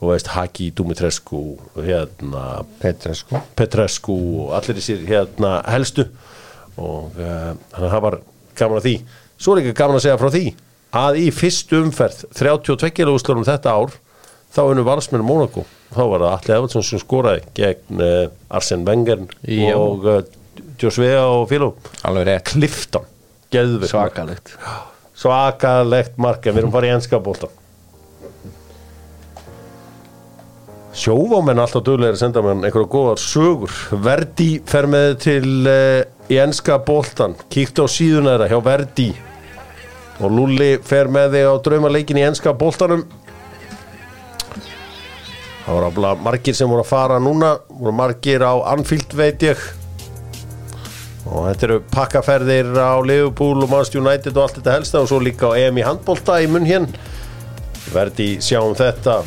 Og 0.00 0.14
veist 0.14 0.30
Haki 0.32 0.70
Dumitrescu 0.72 1.58
hérna 1.76 2.64
Petrescu. 2.80 3.36
Petrescu 3.54 4.14
og 4.46 4.54
allir 4.56 4.78
þessir 4.80 5.02
hérna 5.04 5.58
helstu 5.68 6.08
og 6.76 7.16
uh, 7.18 7.52
þannig 7.72 7.86
að 7.86 7.94
það 7.94 8.04
var 8.06 8.16
gaman 8.60 8.80
að 8.80 8.86
því. 8.86 8.94
Svo 9.40 9.54
er 9.54 9.62
ekki 9.62 9.78
gaman 9.80 9.98
að 9.98 10.04
segja 10.06 10.20
frá 10.20 10.30
því 10.34 10.44
að 11.00 11.20
í 11.22 11.26
fyrstu 11.34 11.82
umferð 11.84 12.24
32 12.38 13.06
úrslunum 13.12 13.46
þetta 13.46 13.76
ár 13.78 13.94
þá 14.50 14.62
unnu 14.64 14.82
valsmenn 14.86 15.22
Mónaco 15.22 15.62
þá 15.94 16.02
var 16.10 16.24
það 16.24 16.34
Alli 16.34 16.56
Evansson 16.56 16.86
sem 16.86 17.02
skoraði 17.02 17.44
gegn 17.54 18.02
uh, 18.02 18.26
Arsene 18.50 18.86
Wenger 18.88 19.24
Já. 19.46 19.76
og 19.78 20.06
uh, 20.10 20.20
Joshua 20.80 21.22
og 21.28 21.46
Filo. 21.50 21.74
Alveg 22.08 22.26
rétt. 22.28 22.52
Clifton, 22.54 23.06
svakalegt. 23.86 24.54
Svakalegt 25.16 26.20
mark 26.20 26.46
en 26.46 26.56
við 26.56 26.64
erum 26.64 26.74
farið 26.74 26.92
í 26.92 26.96
enska 26.98 27.20
bólta 27.22 27.50
sjóvámenn 31.00 31.60
alltaf 31.62 31.84
duglegir 31.86 32.16
að 32.16 32.20
senda 32.20 32.42
mér 32.44 32.64
einhverja 32.66 32.90
góðar 32.90 33.20
sögur. 33.22 33.74
Verdi 34.04 34.48
fer 34.68 34.88
með 34.90 35.12
til 35.22 35.50
uh, 35.70 36.02
í 36.30 36.38
enska 36.38 36.78
bóltan 36.86 37.34
kíkt 37.50 37.82
á 37.82 37.86
síðuna 37.90 38.36
þeirra 38.36 38.50
hjá 38.52 38.60
Verdi. 38.64 39.08
Og 40.20 40.30
Lulli 40.36 40.74
fer 40.84 41.08
með 41.10 41.36
þig 41.36 41.48
á 41.48 41.54
draumaleikin 41.64 42.20
í 42.20 42.26
enska 42.28 42.52
bóltanum 42.54 43.06
það 45.70 45.76
voru 45.76 45.88
afla 45.90 46.14
margir 46.18 46.56
sem 46.56 46.70
voru 46.70 46.82
að 46.82 46.90
fara 46.90 47.18
núna. 47.22 47.54
Voru 47.70 47.92
margir 47.94 48.42
á 48.42 48.54
Anfield 48.72 49.14
veit 49.14 49.42
ég. 49.46 49.60
Og 51.30 51.46
þetta 51.46 51.66
eru 51.68 51.78
pakkaferðir 51.92 52.72
á 52.74 52.98
Liverpool 53.06 53.62
og 53.62 53.70
Manchester 53.70 54.02
United 54.02 54.34
og 54.34 54.46
allt 54.46 54.58
þetta 54.58 54.76
helsta. 54.78 55.02
Og 55.02 55.10
svo 55.10 55.20
líka 55.22 55.52
á 55.52 55.58
EM 55.60 55.78
í 55.78 55.86
handbólta 55.86 56.40
í 56.42 56.48
munn 56.50 56.66
hér 56.66 56.88
verði 57.90 58.32
sjáum 58.42 58.74
þetta. 58.78 59.20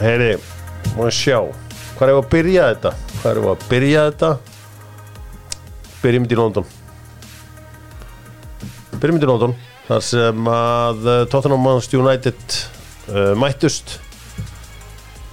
Heyri 0.00 0.32
ég 0.34 1.12
sjá. 1.12 1.38
Hvað 1.98 2.08
er 2.08 2.16
að 2.16 2.30
byrja 2.32 2.70
þetta? 2.72 2.94
Hvað 3.20 3.30
er 3.32 3.52
að 3.52 3.68
byrja 3.68 4.06
þetta? 4.08 4.32
Byrjum 6.02 6.26
í 6.26 6.38
London. 6.38 6.66
Byrjum 8.98 9.20
í 9.20 9.28
London 9.28 9.54
þar 9.86 10.04
sem 10.06 10.48
að 10.50 11.06
uh, 11.06 11.16
Tottenham 11.30 11.62
Manchester 11.62 12.02
United 12.02 12.56
uh, 13.12 13.32
mættust. 13.38 13.96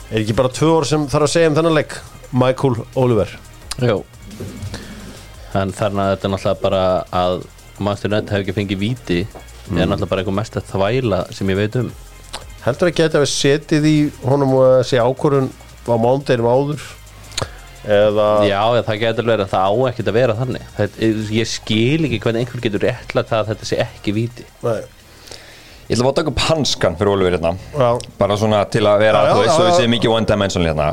Er 0.09 0.21
ekki 0.23 0.37
bara 0.37 0.53
tvö 0.53 0.79
ár 0.79 0.87
sem 0.89 1.05
þarf 1.09 1.27
að 1.27 1.33
segja 1.35 1.51
um 1.51 1.57
þennan 1.57 1.77
leik? 1.77 1.97
Michael 2.29 2.77
Oliver. 2.99 3.31
Jú. 3.81 4.03
En 5.57 5.73
þarna 5.73 6.11
þetta 6.11 6.27
er 6.27 6.33
náttúrulega 6.35 6.61
bara 6.61 6.83
að 7.09 7.41
Master 7.81 8.11
United 8.11 8.33
hefur 8.33 8.45
ekki 8.45 8.57
fengið 8.57 8.83
víti 8.83 9.19
er 9.23 9.87
náttúrulega 9.87 10.09
bara 10.09 10.23
einhver 10.23 10.37
mesta 10.37 10.61
þvæla 10.65 11.23
sem 11.33 11.49
ég 11.53 11.59
veit 11.59 11.75
um. 11.79 11.89
Heldur 12.65 12.89
ekki 12.89 13.03
að 13.03 13.09
þetta 13.09 13.23
við 13.23 13.31
setið 13.33 13.89
í 13.89 13.97
honum 14.25 14.55
að 14.59 14.79
segja 14.89 15.05
ákvörðun 15.07 15.51
á 15.89 15.95
mándeginum 15.97 16.49
áður 16.49 16.87
eða 17.87 18.27
Já, 18.47 18.59
eða 18.75 18.85
það 18.89 19.01
getur 19.03 19.27
verið 19.29 19.45
að 19.45 19.51
það 19.53 19.67
á 19.69 19.73
ekkert 19.89 20.11
að 20.11 20.17
vera 20.19 20.35
þannig. 20.39 20.65
Þetta, 20.77 21.09
Ég 21.35 21.49
skil 21.49 22.07
ekki 22.07 22.19
hvernig 22.23 22.43
einhver 22.45 22.63
getur 22.65 22.83
réttlega 22.85 23.29
það 23.29 23.43
að 23.43 23.51
þetta 23.53 23.69
sé 23.69 23.79
ekki 23.85 24.15
víti. 24.17 24.47
Nei, 24.65 24.81
Ég 25.89 25.97
ætla 25.97 26.11
að 26.11 26.17
taka 26.19 26.29
upp 26.33 26.43
hanskan 26.49 26.97
fyrir 26.99 27.15
Oliver 27.15 27.33
hérna. 27.37 27.55
Já, 27.73 27.87
bara 28.19 28.37
svona 28.37 28.59
til 28.69 28.83
að 28.85 28.99
vera, 29.01 29.23
Já, 29.23 29.29
já, 29.29 29.33
þú 29.33 29.41
veist, 29.41 29.55
svo 29.55 29.65
við 29.65 29.77
séum 29.79 29.93
mikið 29.95 30.13
one 30.19 30.29
dimensional 30.29 30.69
hérna. 30.69 30.89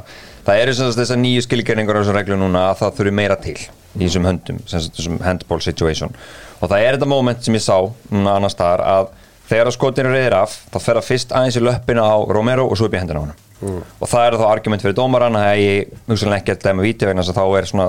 Það 0.47 0.61
eru 0.63 0.75
sem 0.79 0.89
sagt 0.89 1.01
þessar 1.03 1.21
nýju 1.21 1.43
skilgeringar 1.45 1.99
og 1.99 2.05
þessar 2.05 2.17
reglur 2.21 2.39
núna 2.41 2.63
að 2.71 2.79
það 2.81 2.95
þurfi 3.01 3.13
meira 3.19 3.37
til 3.43 3.57
í 3.59 4.07
þessum 4.07 4.29
höndum, 4.31 4.61
sem 4.71 4.85
sagt 4.85 4.97
þessum 4.97 5.19
handball 5.27 5.61
situation. 5.65 6.15
Og 6.63 6.71
það 6.71 6.85
er 6.87 6.97
þetta 6.97 7.09
moment 7.11 7.45
sem 7.45 7.59
ég 7.59 7.65
sá 7.67 7.77
núna 8.15 8.37
annars 8.39 8.55
staðar 8.57 8.85
að 8.87 9.11
þegar 9.51 9.69
að 9.73 9.77
skotinu 9.77 10.13
reyðir 10.15 10.39
af, 10.39 10.55
þá 10.73 10.79
fer 10.81 11.01
það 11.01 11.09
fyrst 11.11 11.35
aðeins 11.37 11.59
í 11.61 11.65
löppina 11.67 12.07
á 12.09 12.17
Romero 12.33 12.65
og 12.71 12.79
svo 12.79 12.89
upp 12.89 12.97
í 12.97 13.01
hendina 13.03 13.21
á 13.21 13.25
hann 13.27 13.35
Mm. 13.67 13.83
og 14.01 14.11
það 14.13 14.27
er 14.29 14.37
þá 14.39 14.47
argument 14.53 14.85
fyrir 14.85 14.97
dómaran 14.99 15.37
að 15.41 15.59
ég 15.63 15.95
hugsanlega 16.07 16.43
ekki 16.45 16.55
að 16.55 16.65
dæma 16.69 16.85
víti 16.87 17.09
vegna 17.09 17.25
þess 17.25 17.33
að 17.35 17.39
þá 17.41 17.59
er 17.61 17.69
svona 17.73 17.87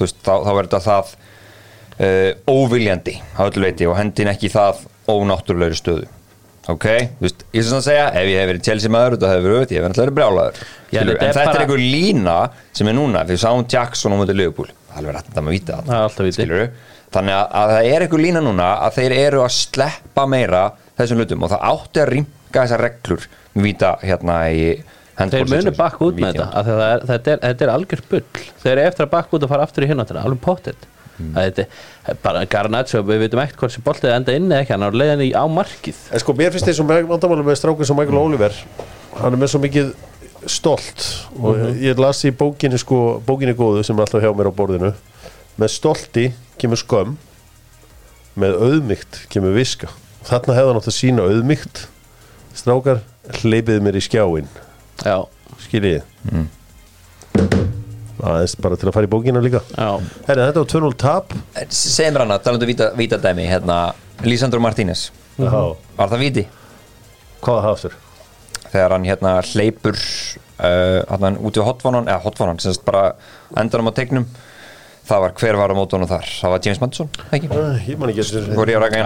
veist, 0.00 0.18
þá, 0.24 0.32
þá 0.46 0.50
er 0.54 0.60
þetta 0.68 0.80
það 0.88 1.14
uh, 2.00 2.30
óviljandi 2.54 3.16
leiti 3.66 3.88
og 3.90 3.96
hendin 3.98 4.30
ekki 4.32 4.50
það 4.54 4.84
ónáttúrulegri 5.12 5.78
stöðu 5.78 6.06
ok, 6.72 6.86
þú 7.18 7.26
veist, 7.26 7.44
ég 7.52 7.66
sem 7.66 7.76
að 7.76 7.84
segja 7.90 8.06
ef 8.16 8.30
ég 8.30 8.38
hef 8.40 8.48
verið 8.52 8.64
Chelsea 8.70 8.92
maður, 8.94 9.16
þetta 9.18 9.32
hefur 9.34 9.44
verið 9.50 9.74
ég 9.74 9.82
hef 9.82 9.84
verið 10.06 10.16
brjálaður, 10.16 10.60
þetta 11.10 11.24
en 11.24 11.28
er 11.28 11.34
þetta 11.34 11.42
er 11.44 11.50
bara- 11.50 11.64
einhver 11.66 11.82
lína 11.84 12.36
sem 12.80 12.88
er 12.88 12.96
núna, 12.96 13.24
við 13.28 13.42
sáum 13.44 13.66
Jackson 13.68 14.14
á 14.14 14.16
mútið 14.16 14.38
víta 15.52 15.76
Það 15.84 15.92
er 15.98 16.06
alltaf 16.06 16.24
víti. 16.24 16.38
skilurðu. 16.38 16.70
þannig 17.14 17.34
að, 17.36 17.44
að 17.60 17.74
það 17.74 17.90
er 17.92 18.04
einhver 18.06 18.24
lína 18.24 18.40
núna 18.42 18.70
að 18.86 18.96
þeir 18.96 19.16
eru 19.18 19.42
að 19.44 19.52
sleppa 19.58 20.24
meira 20.26 20.62
þessum 20.98 21.20
hlutum 21.20 21.44
og 21.44 21.52
það 21.52 21.68
átti 21.74 22.00
að 22.04 22.10
rýmka 22.54 22.64
þessar 22.64 22.82
reglur 22.86 23.24
víta 23.54 23.94
hérna 24.02 24.38
í 24.54 24.66
Þeir 25.14 25.46
munu 25.46 25.70
bakka 25.78 26.02
út 26.08 26.16
með 26.18 26.32
þetta 26.34 26.46
af 26.58 26.64
því 26.66 26.72
að 26.74 26.80
það 26.80 26.92
er, 26.94 27.02
þetta, 27.06 27.30
er, 27.34 27.38
þetta 27.44 27.64
er 27.64 27.70
algjör 27.70 28.00
bull. 28.10 28.22
Þeir 28.64 28.72
eru 28.72 28.84
eftir 28.88 29.04
að 29.04 29.10
bakka 29.12 29.36
út 29.36 29.44
og 29.46 29.50
fara 29.52 29.62
aftur 29.68 29.84
í 29.84 29.88
hináttina 29.92 30.24
alveg 30.26 30.40
pottet. 30.42 30.86
Mm. 31.14 31.28
Þetta 31.36 31.66
er 32.10 32.16
bara 32.24 32.40
Garnaccio, 32.50 33.02
við 33.06 33.20
veitum 33.22 33.42
ekkert 33.44 33.60
hvort 33.62 33.74
sem 33.76 33.84
boltið 33.86 34.10
enda 34.16 34.34
inni 34.34 34.50
eða 34.50 34.64
ekki, 34.64 34.74
hann 34.74 34.82
er 34.88 34.90
á 34.90 34.98
leiðinni 34.98 35.28
í- 35.28 35.36
á 35.38 35.44
markið. 35.46 36.00
En 36.10 36.18
sko, 36.24 36.34
mér 36.34 36.50
finnst 36.50 36.66
þessum 36.66 36.90
vandamáli 36.90 37.46
með 37.46 37.60
strákun 37.60 37.86
sem 37.86 37.94
Michael 38.00 38.18
Oliver 38.24 38.58
hann 39.20 39.30
er 39.30 39.38
með 39.44 39.52
svo 39.54 39.62
mikið 39.62 39.94
stolt. 40.50 41.06
Og 41.38 41.62
ég 41.78 42.02
las 42.02 42.24
í 42.26 42.34
bókinni 42.34 42.82
sko 42.82 43.22
bókinni 43.22 43.54
góðu 43.54 43.86
sem 43.86 43.94
er 43.94 44.08
alltaf 44.08 44.26
hjá 44.26 44.34
mér 44.34 44.50
á 44.50 44.58
borðinu. 44.58 44.90
Með 45.62 45.70
stolti 45.78 46.26
kemur 46.58 46.82
skömm 46.82 47.14
með 48.34 48.58
auðmygt 48.58 49.28
kemur 49.30 49.54
viska. 49.54 49.86
Og 50.24 50.26
þarna 50.34 50.58
hefða 50.58 50.74
nátt 50.74 50.90
að 50.90 50.98
sína 50.98 51.30
auðmygt 51.30 51.86
strákar 52.54 53.02
hleypið 53.40 53.80
mér 53.84 53.98
í 53.98 54.02
skjáin 54.04 54.48
Já, 55.02 55.16
skiljið 55.64 56.04
mm. 56.30 56.46
aðeins 58.24 58.54
bara 58.62 58.78
til 58.78 58.88
að 58.88 58.94
fara 58.96 59.08
í 59.08 59.10
bókina 59.10 59.42
líka. 59.44 59.60
Já, 59.74 59.98
Herri, 60.28 60.46
þetta 60.46 60.62
var 60.62 60.70
2-0 60.70 60.94
tap. 61.02 61.34
Segðu 61.68 62.14
mér 62.14 62.24
hana, 62.24 62.38
talandu 62.40 62.68
víta, 62.70 62.88
víta 62.96 63.18
dæmi 63.20 63.44
hérna, 63.50 63.78
Lísandro 64.24 64.62
Martínez. 64.62 65.08
Já. 65.36 65.50
Var 65.98 66.12
það 66.14 66.22
víti? 66.22 66.46
Hvað 67.44 67.60
hafður? 67.66 67.98
Þegar 68.70 68.94
hann 68.96 69.08
hérna 69.10 69.34
hleypur 69.50 69.98
uh, 69.98 71.02
hann 71.10 71.38
út 71.42 71.58
í 71.58 71.66
hotvonan 71.66 72.08
eða 72.08 72.22
hotvonan, 72.24 72.62
sem 72.62 72.74
sagt 72.74 72.86
bara 72.86 73.10
endanum 73.60 73.90
á 73.90 73.98
tegnum 73.98 74.28
það 75.04 75.20
var 75.24 75.32
hver 75.40 75.56
var 75.60 75.72
á 75.72 75.76
mótunum 75.76 76.08
þar 76.08 76.24
það 76.28 76.52
var 76.54 76.60
James 76.64 76.80
Madison? 76.80 77.08
Ég 77.34 77.98
man 78.00 78.12
ekki 78.12 78.22
á 78.24 78.28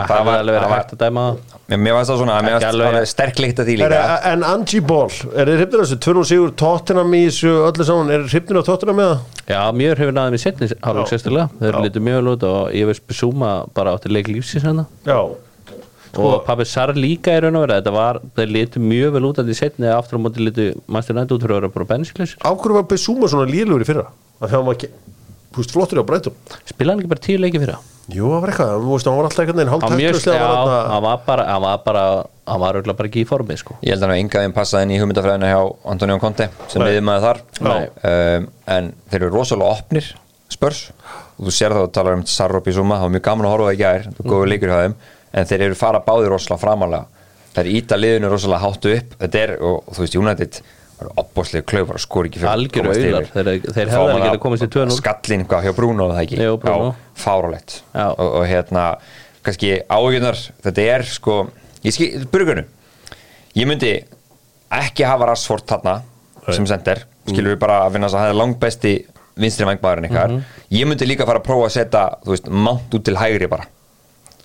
það 0.09 0.21
hefði 0.23 0.35
alveg 0.39 0.55
verið 0.59 0.75
hægt 0.75 0.93
að 0.95 1.01
dæma 1.03 1.25
það. 1.29 1.57
Mér 1.79 1.97
varst 1.99 2.11
það 2.13 2.21
svona, 2.23 2.37
mér 2.43 2.55
Ekki 2.55 2.55
varst 2.59 2.69
alveg. 2.69 2.95
það 2.99 3.09
sterk 3.13 3.41
líkt 3.45 3.59
að 3.63 3.67
því 3.69 3.75
Er, 3.75 3.93
líka 3.93 4.19
en 4.33 4.45
Angie 4.49 4.85
Ball, 4.89 5.17
er 5.35 5.51
þið 5.51 5.59
hrifnir 5.59 5.83
af 5.83 5.89
þessu? 5.89 5.99
2-0 6.07 6.29
sigur 6.31 6.55
Tottenham 6.63 7.17
í 7.19 7.23
þessu 7.27 7.53
öllu 7.67 7.89
saman 7.91 8.13
Er 8.15 8.23
þið 8.25 8.33
hrifnir 8.37 8.61
af 8.63 8.69
Tottenham 8.71 9.01
með 9.03 9.11
það? 9.11 9.43
Já, 9.53 9.61
mjög 9.83 10.01
hefur 10.05 10.17
náðum 10.17 10.39
í 10.39 10.41
setni 10.45 10.71
hálfleik 10.71 11.05
Já. 11.05 11.11
sérstaklega 11.13 11.49
Þeir 11.59 11.77
Já. 11.77 11.83
litur 11.89 12.07
mjög 12.09 12.23
vel 12.23 12.33
út 12.33 12.47
og 12.49 12.73
ég 12.79 12.89
veist 12.89 13.05
Besúma 13.11 13.51
bara 13.77 13.95
átti 13.99 14.13
leik 14.15 14.31
lífsins 14.33 14.65
hérna 14.65 14.87
Já 15.09 15.21
og 16.19 16.41
Pappi 16.47 16.65
Sar 16.67 16.95
líka 16.97 17.35
í 17.37 17.41
raun 17.45 17.59
og 17.61 17.67
verið 17.67 17.83
þetta 17.83 17.93
var, 17.95 18.19
þeir 18.35 18.49
litur 18.55 18.81
mjög 18.83 19.11
vel 19.19 19.27
út 19.29 19.39
að 19.43 19.51
því 19.51 19.57
setni 19.61 19.91
aftur 19.93 20.17
á 20.19 20.21
móti 20.25 20.41
litur 20.43 20.71
Master 20.89 21.15
United 21.15 21.37
út 21.37 21.45
fyrir 23.87 24.09
að? 25.49 25.57
Að 25.57 25.57
ekki, 25.57 25.57
þú 25.57 25.63
veist, 25.63 25.77
flottur 25.77 26.03
á 26.03 26.09
breytum 26.09 26.37
Spilaði 26.69 26.93
hann 26.93 27.01
ekki 27.03 27.13
bara 27.15 27.25
tíu 27.25 27.39
leiki 27.41 27.63
fyrir 27.63 27.75
það? 27.77 27.95
Jú, 28.09 28.25
það 28.25 28.41
var 28.41 28.51
eitthvað, 28.53 28.71
þú 28.81 28.93
veist, 28.95 29.09
hann 29.09 29.19
var 29.19 29.27
alltaf 29.29 29.43
einhvern 29.43 29.59
veginn 29.59 29.73
hálftektuslega 29.75 30.39
já, 30.41 30.69
hann 30.89 31.03
var 31.05 31.19
bara 31.27 31.43
hann 31.45 31.61
var 31.61 31.81
bara, 31.85 32.05
hann 32.49 32.61
var 32.63 32.79
örugglega 32.79 32.97
bara 32.97 33.11
ekki 33.11 33.21
í 33.21 33.27
formi 33.29 33.57
sko. 33.61 33.77
Ég 33.85 33.93
held 33.93 34.07
að 34.07 34.13
hann 34.15 34.23
engaðin 34.23 34.55
passaði 34.57 34.87
inn 34.87 34.95
í 34.95 35.01
hugmyndafræðina 35.03 35.51
hjá 35.51 35.61
Antonio 35.93 36.17
Conte 36.23 36.47
sem 36.73 36.85
liðið 36.87 37.05
maður 37.05 37.27
þar 37.27 37.43
Nei. 37.69 37.91
um, 38.09 38.49
en 38.79 38.89
þeir 39.13 39.27
eru 39.27 39.31
rosalega 39.35 39.77
opnir 39.77 40.09
spörs 40.49 40.81
og 41.37 41.45
þú 41.51 41.53
sér 41.59 41.77
það 41.77 41.85
og 41.85 41.93
talar 41.99 42.17
um 42.17 42.25
Sarro 42.25 42.63
Bizuma, 42.65 42.97
það 42.97 43.05
var 43.11 43.15
mjög 43.19 43.27
gaman 43.29 43.51
að 43.51 43.55
horfa 43.59 43.69
á 43.69 43.69
það 43.69 43.77
í 43.77 43.83
gær 43.83 44.09
þú 44.17 44.29
góður 44.33 44.53
leikur 44.55 44.73
hjá 44.73 44.81
þeim, 44.87 44.97
en 45.37 45.53
þeir 45.53 45.67
eru 45.69 45.79
fara 45.85 46.01
báðir 46.09 46.33
rosalega 46.33 46.63
framalega, 46.65 47.29
þeir 47.59 47.71
íta 47.77 48.01
liðinu 48.01 48.33
rosalega 48.33 48.65
háttu 48.65 48.97
upp, 48.97 49.15
þetta 49.21 49.45
er 49.45 49.55
og, 49.61 49.83
og 49.85 49.99
þú 49.99 50.07
veist 50.07 50.17
United 50.17 50.63
var 51.01 51.11
opbóðslega 51.23 51.67
klaufar 51.71 51.99
og 51.99 52.03
skor 52.03 52.27
ekki 52.29 52.41
fyrir 52.43 52.51
komast 52.85 53.01
yfir. 53.01 53.29
þeir- 53.35 53.73
þeir 53.77 53.89
alveg 53.99 54.15
maður 54.15 54.25
getað 54.29 54.43
komist 54.45 54.63
í 54.67 54.69
2-0. 54.75 54.97
skallinn 54.99 55.45
hvað 55.47 55.65
hjá 55.69 55.75
Bruno 55.77 56.09
það 56.11 56.23
ekki? 56.25 56.39
Já. 57.95 58.07
og, 58.19 58.35
og 58.41 58.47
hérna, 58.51 58.85
kannski 59.47 59.71
áhugunar 59.89 60.41
þetta 60.67 60.87
er 60.95 61.03
sko, 61.09 61.37
ég 61.85 61.93
skil, 61.95 62.27
burgunu 62.33 62.65
ég 63.57 63.67
myndi 63.71 63.93
ekki 64.73 65.07
hafa 65.09 65.27
Rashford 65.31 65.67
þarna 65.71 66.03
sem 66.53 66.67
sender, 66.67 67.05
skilur 67.29 67.55
við 67.55 67.59
bara 67.61 67.79
að 67.87 67.93
finna 67.97 68.09
að 68.09 68.15
það 68.19 68.29
er 68.33 68.37
langbesti 68.41 68.93
vinstri 69.39 69.67
vangmaðurinn 69.69 70.09
ykkar. 70.11 70.33
Ég 70.73 70.87
myndi 70.89 71.07
líka 71.07 71.27
fara 71.29 71.39
að 71.39 71.45
prófa 71.47 71.67
að 71.69 71.75
setja 71.77 72.03
þú 72.25 72.33
veist, 72.35 72.49
mount 72.51 72.95
út 72.97 73.05
til 73.05 73.15
hægri 73.21 73.49
bara. 73.49 73.67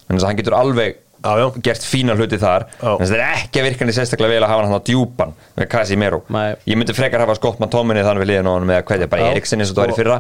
Þannig 0.08 0.22
að 0.22 0.28
hann 0.28 0.38
getur 0.38 0.54
alveg 0.58 0.98
Já, 1.24 1.34
já. 1.40 1.46
gert 1.64 1.86
fína 1.88 2.16
hluti 2.20 2.38
þar. 2.42 2.66
Já. 2.82 2.92
en 3.00 3.08
það 3.08 3.18
er 3.18 3.26
ekki 3.40 3.62
að 3.62 3.68
virka 3.70 3.86
hann 3.86 3.94
sérstaklega 3.96 4.34
vel 4.36 4.44
að 4.44 4.52
hafa 4.54 4.66
hann 4.68 4.76
á 4.76 4.82
djúpan 4.90 5.36
með 5.58 5.70
Casimiro. 5.72 6.24
Ég 6.68 6.76
myndi 6.80 6.94
frekar 6.98 7.24
hafa 7.24 7.36
skott 7.40 7.62
maður 7.64 7.78
tóminni 7.80 8.04
þannig 8.04 8.26
við 8.26 8.32
liðin 8.34 8.50
á 8.50 8.54
hann 8.58 8.68
með 8.68 8.82
að 8.82 8.90
hverja 8.92 9.08
bara. 9.14 9.30
Eriksen 9.32 9.64
eins 9.64 9.72
og 9.72 9.78
það 9.80 9.88
var 9.88 9.94
í 9.96 10.02
fyrra. 10.02 10.18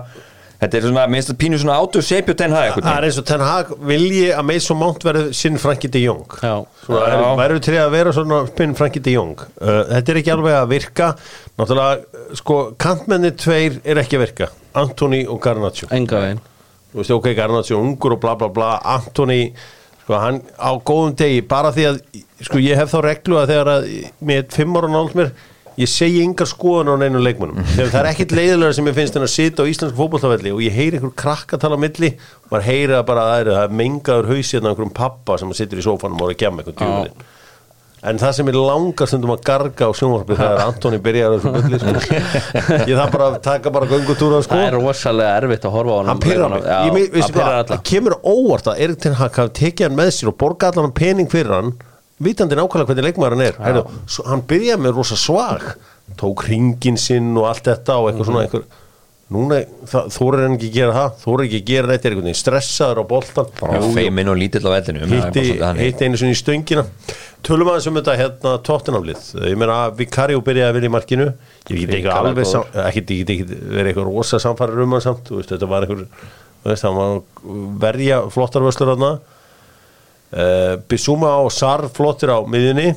Þetta 0.63 0.77
er 0.77 0.83
svona, 0.85 1.01
minnst 1.11 1.27
það 1.27 1.37
pínu 1.41 1.57
svona 1.59 1.75
átur 1.81 2.03
seipju 2.07 2.33
ten 2.39 2.53
hag 2.55 2.77
Það 2.77 2.93
er 2.95 3.05
eins 3.09 3.17
og 3.19 3.25
Ten 3.27 3.41
Hag 3.43 3.71
vilji 3.89 4.29
að 4.31 4.45
Mason 4.47 4.77
Mount 4.79 5.03
verði 5.03 5.33
sinn 5.35 5.57
Frankie 5.59 5.91
de 5.91 5.99
Jong. 6.05 6.21
Já. 6.39 6.53
Svona, 6.85 7.01
Já. 7.09 7.17
er- 7.17 7.39
Verður 7.41 7.59
til 7.65 7.73
að 7.81 7.89
vera 7.91 8.13
svona 8.15 8.37
spinn 8.47 8.75
Frankie 8.79 9.03
de 9.03 9.11
Jong. 9.17 9.33
Uh, 9.59 9.81
Þetta 9.89 10.13
er 10.13 10.19
ekki 10.21 10.31
alveg 10.31 10.55
að 10.61 10.69
virka. 10.71 11.09
Náttúrulega, 11.59 11.99
uh, 11.99 12.35
sko, 12.39 12.57
kantmenni 12.79 13.33
tveir 13.43 13.81
er 13.83 13.99
ekki 14.05 14.15
að 14.15 14.23
virka. 14.23 14.49
Antoni 14.79 15.25
og 15.27 15.41
Garnaccio 15.43 15.89
enga 15.91 16.21
veginn. 16.23 16.39
Þú 16.93 17.01
veist, 17.01 17.11
ok, 17.17 17.27
Garnaccio 17.35 17.81
ungur 17.83 18.15
og 18.15 18.21
bla 18.23 18.35
bla 18.39 18.47
bla. 18.47 18.71
Antoni, 18.95 19.41
sko, 20.03 20.19
hann 20.19 20.43
á 20.59 20.71
góðum 20.83 21.15
degi 21.19 21.41
bara 21.47 21.73
því 21.75 21.87
að, 21.89 22.03
sko, 22.43 22.61
ég 22.63 22.79
hef 22.79 22.93
þá 22.93 22.99
reglu 23.07 23.41
að 23.41 23.55
þegar 23.55 23.73
að 23.73 23.89
með 24.29 24.53
fimm 24.57 24.79
ára 24.79 24.91
nált 24.93 25.17
mér 25.17 25.33
ég 25.79 25.89
segi 25.89 26.21
yngar 26.21 26.49
skoðan 26.49 26.91
á 26.93 27.01
neinu 27.01 27.21
leikmunum 27.23 27.63
þegar 27.73 27.89
það 27.89 27.99
er 28.03 28.09
ekkit 28.11 28.33
leiðilega 28.37 28.77
sem 28.77 28.89
ég 28.89 28.97
finnst 28.97 29.15
en 29.17 29.25
að 29.25 29.31
sita 29.33 29.65
á 29.65 29.69
íslensku 29.71 29.97
fótbolltafelli 29.97 30.53
og 30.53 30.61
ég 30.61 30.75
heyri 30.75 30.99
einhver 30.99 31.15
krakka 31.17 31.57
tala 31.61 31.79
á 31.79 31.83
milli 31.83 32.11
og 32.13 32.51
maður 32.53 32.67
heyri 32.67 32.93
það 32.93 33.07
bara 33.09 33.23
að 33.23 33.31
það 33.33 33.63
er, 33.63 33.73
mengaður 33.81 34.29
hausið 34.29 34.59
af 34.59 34.67
einhverjum 34.69 34.93
pappa 34.99 35.39
sem 35.41 35.55
situr 35.57 35.81
í 35.81 35.85
sófanum 35.87 36.21
og 36.21 36.29
er 36.29 36.35
að 36.35 36.43
gemma 36.43 36.61
einhvern 36.61 36.77
djúðin 36.77 37.25
en 38.03 38.19
það 38.19 38.33
sem 38.37 38.49
er 38.51 38.57
langar 38.59 39.09
stundum 39.09 39.31
að 39.35 39.43
garga 39.47 39.87
á 39.87 39.91
sjónvarpi 39.95 40.35
þegar 40.39 40.61
Antoni 40.67 40.99
byrjar 41.03 41.37
þessu 41.37 41.53
bulli 41.55 41.79
sko. 41.79 42.19
ég 42.89 42.97
þarf 42.99 43.15
bara 43.15 43.29
taka 43.45 43.71
bara 43.73 43.89
göngutúra 43.91 44.41
sko. 44.43 44.57
það 44.57 44.67
er 44.67 44.77
rosalega 44.77 45.39
erfitt 45.39 45.67
að 45.69 45.77
horfa 45.77 45.95
á 45.95 45.97
hann 46.01 46.11
hann 46.11 46.21
pyrrar 46.25 46.53
mig. 46.53 46.67
Já, 46.67 46.77
ég, 46.83 47.09
pyrrar 47.15 47.33
hvað, 47.37 47.49
alla. 47.53 47.65
Það 47.71 47.87
kemur 47.93 48.17
óvart 48.33 48.69
að 48.73 48.83
Erik 48.85 49.01
Ten 49.05 49.17
Hag 49.21 49.41
hafi 49.41 49.55
tekið 49.61 49.89
hann 49.89 49.97
með 50.01 50.13
sér 50.17 50.33
og 50.33 50.37
borga 50.43 50.71
allan 50.73 50.95
pening 50.99 51.31
fyrir 51.31 51.55
hann 51.57 51.73
vitandi 52.23 52.59
nákvæmlega 52.59 52.91
hvernig 52.91 53.09
leikmaður 53.09 53.37
hann 53.37 53.47
er 53.47 53.59
Heru, 53.63 53.83
hann 54.29 54.45
byrjaði 54.51 54.85
með 54.85 54.99
rosa 54.99 55.17
svag 55.19 55.65
tók 56.19 56.45
ringin 56.49 56.99
sinn 56.99 57.31
og 57.39 57.47
allt 57.49 57.67
þetta 57.71 57.99
og 57.99 58.11
eitthvað 58.11 58.29
svona 58.29 58.43
eitthvað 58.45 58.81
núna 59.31 59.61
þórir 59.87 60.43
hann 60.43 60.57
ekki 60.57 60.69
að 60.69 60.77
gera 60.77 60.95
það. 60.97 61.13
Þórir 61.23 61.45
ekki 61.47 61.59
að 61.61 61.69
gera 61.69 61.89
neitt, 61.89 62.05
er 62.05 62.13
einhvern 62.13 62.27
veginn 62.27 62.39
stressaður 62.41 63.01
á 63.01 63.05
boltan 63.13 63.51
bara 63.59 63.81
feiminn 63.95 64.31
og 64.33 64.39
lítill 64.39 64.63
á 64.67 64.71
þannig. 64.89 65.83
hitti 65.87 66.07
einu 66.07 66.19
sinni 66.19 66.35
í 66.35 66.39
stöngina. 66.39 66.83
Tölum 67.43 67.71
aðeins 67.71 67.89
um 67.89 67.97
þetta 67.99 68.15
hérna 68.19 68.53
tóttinamlið 68.63 69.23
ég 69.49 69.57
meina 69.59 69.79
að 69.87 69.97
Vicario 69.99 70.43
byrjaði 70.43 70.69
að 70.69 70.77
vinna 70.77 70.89
í 70.89 70.93
markinu. 70.93 71.27
Ég 71.69 71.81
get 71.81 71.95
ekki 71.97 72.13
alveg 72.13 72.53
ekki, 72.87 73.37
verið 73.49 73.91
eitthvað 73.91 74.09
rosa 74.09 74.39
samfærir 74.43 74.83
um 74.83 74.95
hann 74.95 75.03
samt. 75.03 75.31
Veist, 75.33 75.51
þetta 75.51 75.71
var 75.71 75.87
einhver 75.87 76.07
verja 77.83 78.21
flottar 78.31 78.63
vöslur 78.63 78.93
hann 78.93 79.07
uh, 80.33 80.77
Bissúma 80.89 81.35
og 81.43 81.51
Sar 81.53 81.87
flottir 81.93 82.31
á 82.31 82.39
miðjunni. 82.47 82.93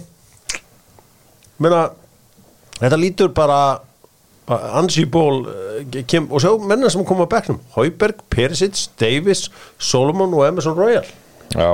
Meina 1.62 1.88
þetta 2.78 3.00
lítur 3.00 3.32
bara 3.34 3.80
ansi 4.48 5.04
ból 5.10 5.44
uh, 5.50 6.00
kem, 6.08 6.28
og 6.30 6.42
sjá 6.42 6.52
menna 6.62 6.90
sem 6.92 7.04
koma 7.06 7.26
á 7.26 7.32
bekknum. 7.36 7.60
Hauberg, 7.76 8.24
Perisic, 8.32 8.88
Davis 9.00 9.48
Solomon 9.78 10.34
og 10.36 10.46
Emerson 10.48 10.76
Royal. 10.78 11.06
Já, 11.54 11.68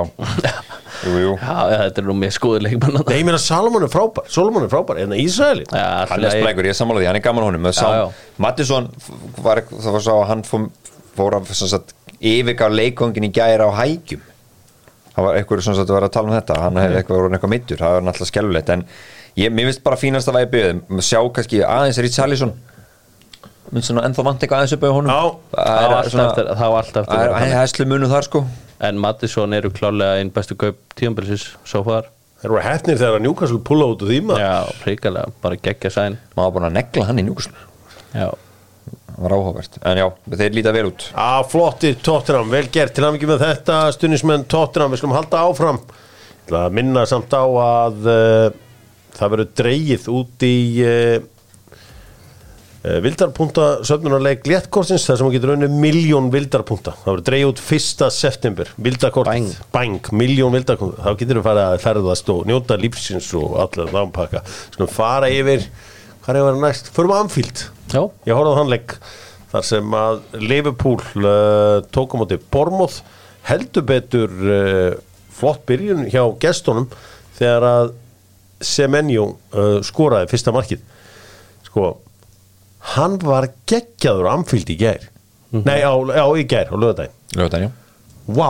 jú, 1.03 1.13
jú. 1.17 1.31
Já, 1.41 1.55
þetta 1.87 2.03
er 2.03 2.05
nú 2.05 2.13
með 2.17 2.35
skoður 2.35 2.61
leikmann 2.67 2.99
Nei, 2.99 3.15
ég 3.17 3.25
meina 3.25 3.39
Salomon 3.41 3.81
er 3.87 3.89
frábær 3.89 4.27
Solomon 4.31 4.67
er 4.67 4.69
frábær, 4.69 4.99
en 5.01 5.15
Ísraeli 5.17 5.65
Já, 5.65 6.05
hann 6.11 6.27
er 6.27 6.35
splækur, 6.35 6.67
ég 6.69 6.77
sammála 6.77 7.01
því, 7.01 7.07
hann 7.09 7.17
er 7.17 7.23
gaman 7.25 7.47
honum. 7.47 7.65
Mattisson 8.45 8.91
var, 9.41 9.63
það 9.71 9.97
var 9.97 10.05
svo 10.05 10.19
að 10.19 10.29
hann 10.29 10.45
fór, 10.45 11.39
að 11.39 11.49
sem 11.57 11.71
sagt, 11.73 11.95
yfirgá 12.21 12.69
leikongin 12.69 13.27
í 13.27 13.31
gæra 13.33 13.65
á 13.65 13.71
hægjum 13.81 14.21
það 15.13 15.27
var 15.27 15.37
eitthvað 15.37 15.65
sem 15.65 15.75
sagt 15.77 15.91
var 15.93 16.07
að 16.07 16.13
tala 16.15 16.31
um 16.31 16.37
þetta 16.37 16.59
hann 16.61 16.79
hefði 16.81 16.99
eitthvað 16.99 17.19
voru 17.19 17.35
eitthvað 17.37 17.53
mittur, 17.53 17.81
það 17.81 17.95
var 17.97 18.05
náttúrulega 18.07 18.31
skelfulegt 18.31 18.71
en 18.73 18.85
ég, 19.39 19.49
mér 19.53 19.69
finnst 19.69 19.83
bara 19.85 19.99
fínast 19.99 20.29
að 20.29 20.39
væri 20.39 20.51
byggðum 20.53 21.01
sjá 21.03 21.19
kannski 21.35 21.63
aðeins 21.65 22.01
Richarlison. 22.03 22.53
Minnst 23.73 23.89
svona 23.89 24.03
ennþá 24.05 24.25
vant 24.27 24.43
eitthvað 24.43 24.59
aðeins 24.61 24.75
upp 24.77 24.83
á 24.85 24.89
honum? 24.93 25.13
Er 25.57 25.93
var 26.69 26.83
alltaf 26.83 27.07
það 27.09 27.23
að 27.23 27.47
er 27.47 27.55
hæslu 27.57 27.87
munu 27.89 28.09
þar 28.11 28.27
sko. 28.27 28.43
En 28.83 28.99
Mattisson 28.99 29.55
eru 29.55 29.71
klálega 29.73 30.19
einn 30.19 30.29
bestu 30.33 30.57
kaup 30.59 30.81
tíumbilsis 30.99 31.53
so 31.65 31.81
far. 31.87 32.09
Þeir 32.43 32.51
eru 32.51 32.63
hefnir 32.65 32.97
þegar 32.99 33.17
að 33.17 33.23
Newcastle 33.23 33.61
pulla 33.63 33.85
út 33.93 34.01
úr 34.03 34.09
því 34.11 34.17
maður. 34.27 34.41
Já, 34.43 34.79
príkalega, 34.83 35.31
bara 35.45 35.59
geggja 35.63 35.91
sæn. 35.95 36.17
Maður 36.35 36.49
var 36.49 36.55
búin 36.57 36.67
að 36.67 36.73
negla 36.75 37.05
hann 37.07 37.21
í 37.21 37.23
njúkuslu 37.23 37.53
Já, 38.13 38.27
það 39.07 39.21
var 39.23 39.35
áhugavert, 39.37 39.77
en 39.79 40.01
já, 40.01 40.05
þeir 40.33 40.57
líta 40.57 40.73
vel 40.75 40.83
út. 40.89 41.05
Á, 41.15 41.39
flotti 41.47 41.93
Tottenham, 42.03 42.51
vel 42.51 42.65
gert. 42.73 42.91
Til 42.97 43.05
að 43.07 43.15
mikið 43.15 43.31
með 43.31 43.45
þetta 43.45 43.77
stundismenn 43.95 44.43
Tottenham, 44.51 44.91
við 44.91 45.01
skulum 45.01 45.15
halda 45.15 45.45
áfram. 45.47 45.79
Að 46.51 46.75
minna 46.75 47.05
samt 47.07 47.31
á 47.31 47.47
að 47.47 48.11
uh, 48.11 48.51
það 49.17 49.33
verður 49.35 49.53
dreigið 49.59 50.07
út 50.13 50.45
í 50.47 50.57
uh, 50.83 51.15
uh, 52.83 52.97
vildarpunta 53.05 53.67
söfnunarleik 53.87 54.47
léttkortins 54.49 55.05
þar 55.07 55.19
sem 55.19 55.27
hún 55.27 55.35
getur 55.35 55.53
unnið 55.55 55.75
miljón 55.85 56.29
vildarpunta. 56.33 56.95
Það 57.03 57.11
verður 57.11 57.25
dreigið 57.29 57.51
út 57.53 57.63
fyrsta 57.63 58.09
september. 58.13 58.71
Vildarkortið, 58.89 59.57
bang, 59.75 60.11
miljón 60.23 60.55
vildarpunta 60.57 61.05
þá 61.05 61.19
getur 61.21 61.41
við 61.41 61.47
farið 61.49 61.65
að 61.65 61.81
ferðast 61.87 62.33
og 62.33 62.45
njóta 62.49 62.79
lífsins 62.81 63.29
og 63.39 63.57
allir 63.65 63.93
námpaka 63.95 64.43
skulum 64.49 64.91
fara 64.91 65.31
yfir, 65.33 65.67
hvað 66.23 66.35
er 66.35 66.41
að 66.41 66.49
vera 66.51 66.63
næst. 66.67 66.93
Förum 66.95 67.15
að 67.15 67.25
Anfield. 67.25 67.67
Já, 67.93 68.03
Ég 68.25 68.33
horfði 68.37 68.55
á 68.55 68.59
þann 68.59 68.73
leik 68.73 68.97
þar 69.53 69.65
sem 69.67 69.97
að 69.97 70.21
Liverpool 70.41 70.99
uh, 71.21 71.81
tók 71.93 72.15
á 72.17 72.19
móti 72.19 72.39
Bormoth 72.51 73.03
heldur 73.45 73.85
betur 73.85 74.31
uh, 74.31 74.93
flott 75.33 75.65
byrjun 75.69 76.07
hjá 76.09 76.23
gestunum 76.41 76.87
þegar 77.37 77.67
að 77.67 77.91
Semenyo 78.65 79.27
uh, 79.53 79.79
skoraði 79.85 80.31
fyrsta 80.31 80.53
markið. 80.55 80.83
Sko 81.67 81.93
hann 82.93 83.17
var 83.23 83.47
geggjaður 83.69 84.29
á 84.29 84.35
Anfield 84.35 84.71
í 84.73 84.77
gær. 84.79 85.09
Nei 85.53 85.79
á, 85.85 85.93
á 85.93 86.27
í 86.33 86.47
gær 86.49 86.71
á 86.73 86.75
lögadaginn 86.75 87.13
Ljóðan, 87.37 87.67
já. 87.67 87.69
Vá. 88.33 88.49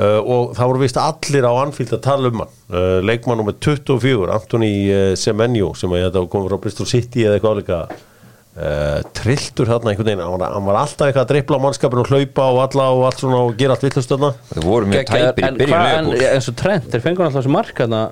Uh, 0.00 0.20
og 0.20 0.52
það 0.56 0.68
voru 0.70 0.80
vist 0.84 0.98
allir 1.00 1.44
á 1.44 1.52
Anfield 1.60 1.96
að 1.96 2.04
tala 2.06 2.30
um 2.30 2.44
hann. 2.44 2.52
Uh, 2.70 3.00
leikmann 3.04 3.40
nummer 3.40 3.56
24 3.56 4.30
Antoni 4.32 4.70
uh, 4.88 5.10
Semenyo 5.18 5.72
sem 5.76 5.92
að 5.92 6.06
þetta 6.06 6.22
kom 6.32 6.46
frá 6.46 6.56
Bristol 6.62 6.88
City 6.88 7.26
eða 7.26 7.36
eitthvað 7.36 7.58
álíka 7.58 7.80
uh, 7.90 9.00
trilltur 9.16 9.68
hérna 9.68 9.92
einhvern 9.92 10.08
veginn. 10.08 10.24
Hann 10.24 10.40
var, 10.40 10.54
hann 10.56 10.68
var 10.70 10.80
alltaf 10.80 11.10
eitthvað 11.10 11.26
að 11.26 11.32
dreipla 11.34 11.60
á 11.60 11.64
mannskapin 11.66 12.02
og 12.04 12.12
hlaupa 12.12 12.48
og 12.54 12.62
alla 12.64 12.88
og 12.96 13.04
allt 13.10 13.24
svona 13.24 13.42
og 13.44 13.52
gera 13.60 13.76
allt 13.76 13.84
vittlust 13.84 14.14
þarna. 14.14 14.32
Þeir 14.54 14.68
voru 14.70 14.90
mjög 14.94 15.10
tæpir 15.10 15.44
í 15.44 15.48
En 15.50 15.60
byrjun 15.60 15.86
en 15.90 16.10
eins 16.30 16.50
og 16.52 16.58
Trent, 16.62 16.88
þeir 16.94 17.04
fengur 17.04 17.26
alltaf 17.26 17.42
þessu 17.42 17.54
mark 17.58 17.84
þarna 17.84 18.04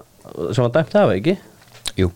sem 0.52 0.64
var 0.66 0.74
dæmt 0.76 0.94
af, 1.00 1.14
ekki? 1.16 1.36
Jú. 1.98 2.12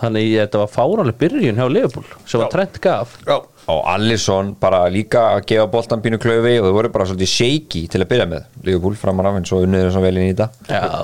Þannig 0.00 0.32
þetta 0.36 0.62
var 0.64 0.72
fárálega 0.72 1.20
byrjun 1.20 1.60
hjá 1.60 1.68
Liverpool 1.70 2.08
sem 2.24 2.40
var 2.40 2.48
Já. 2.48 2.54
Trent 2.56 2.80
gaf 2.84 3.18
Já 3.26 3.38
og 3.66 3.80
Alisson 3.90 4.52
bara 4.60 4.84
líka 4.92 5.22
að 5.34 5.46
gefa 5.50 5.66
boltan 5.70 6.02
pínu 6.04 6.20
klöfi 6.22 6.52
og 6.60 6.68
þau 6.68 6.74
voru 6.76 6.90
bara 6.94 7.06
svolítið 7.08 7.32
shaky 7.32 7.80
til 7.90 8.02
að 8.04 8.10
byrja 8.12 8.26
með 8.30 8.44
Liverpool 8.68 8.98
framar 9.00 9.26
af 9.30 9.40
eins 9.40 9.50
og 9.56 9.64
unnið 9.66 9.88
þessum 9.88 10.04
velin 10.06 10.28
í 10.28 10.34
þetta 10.36 10.46
Já, 10.70 11.00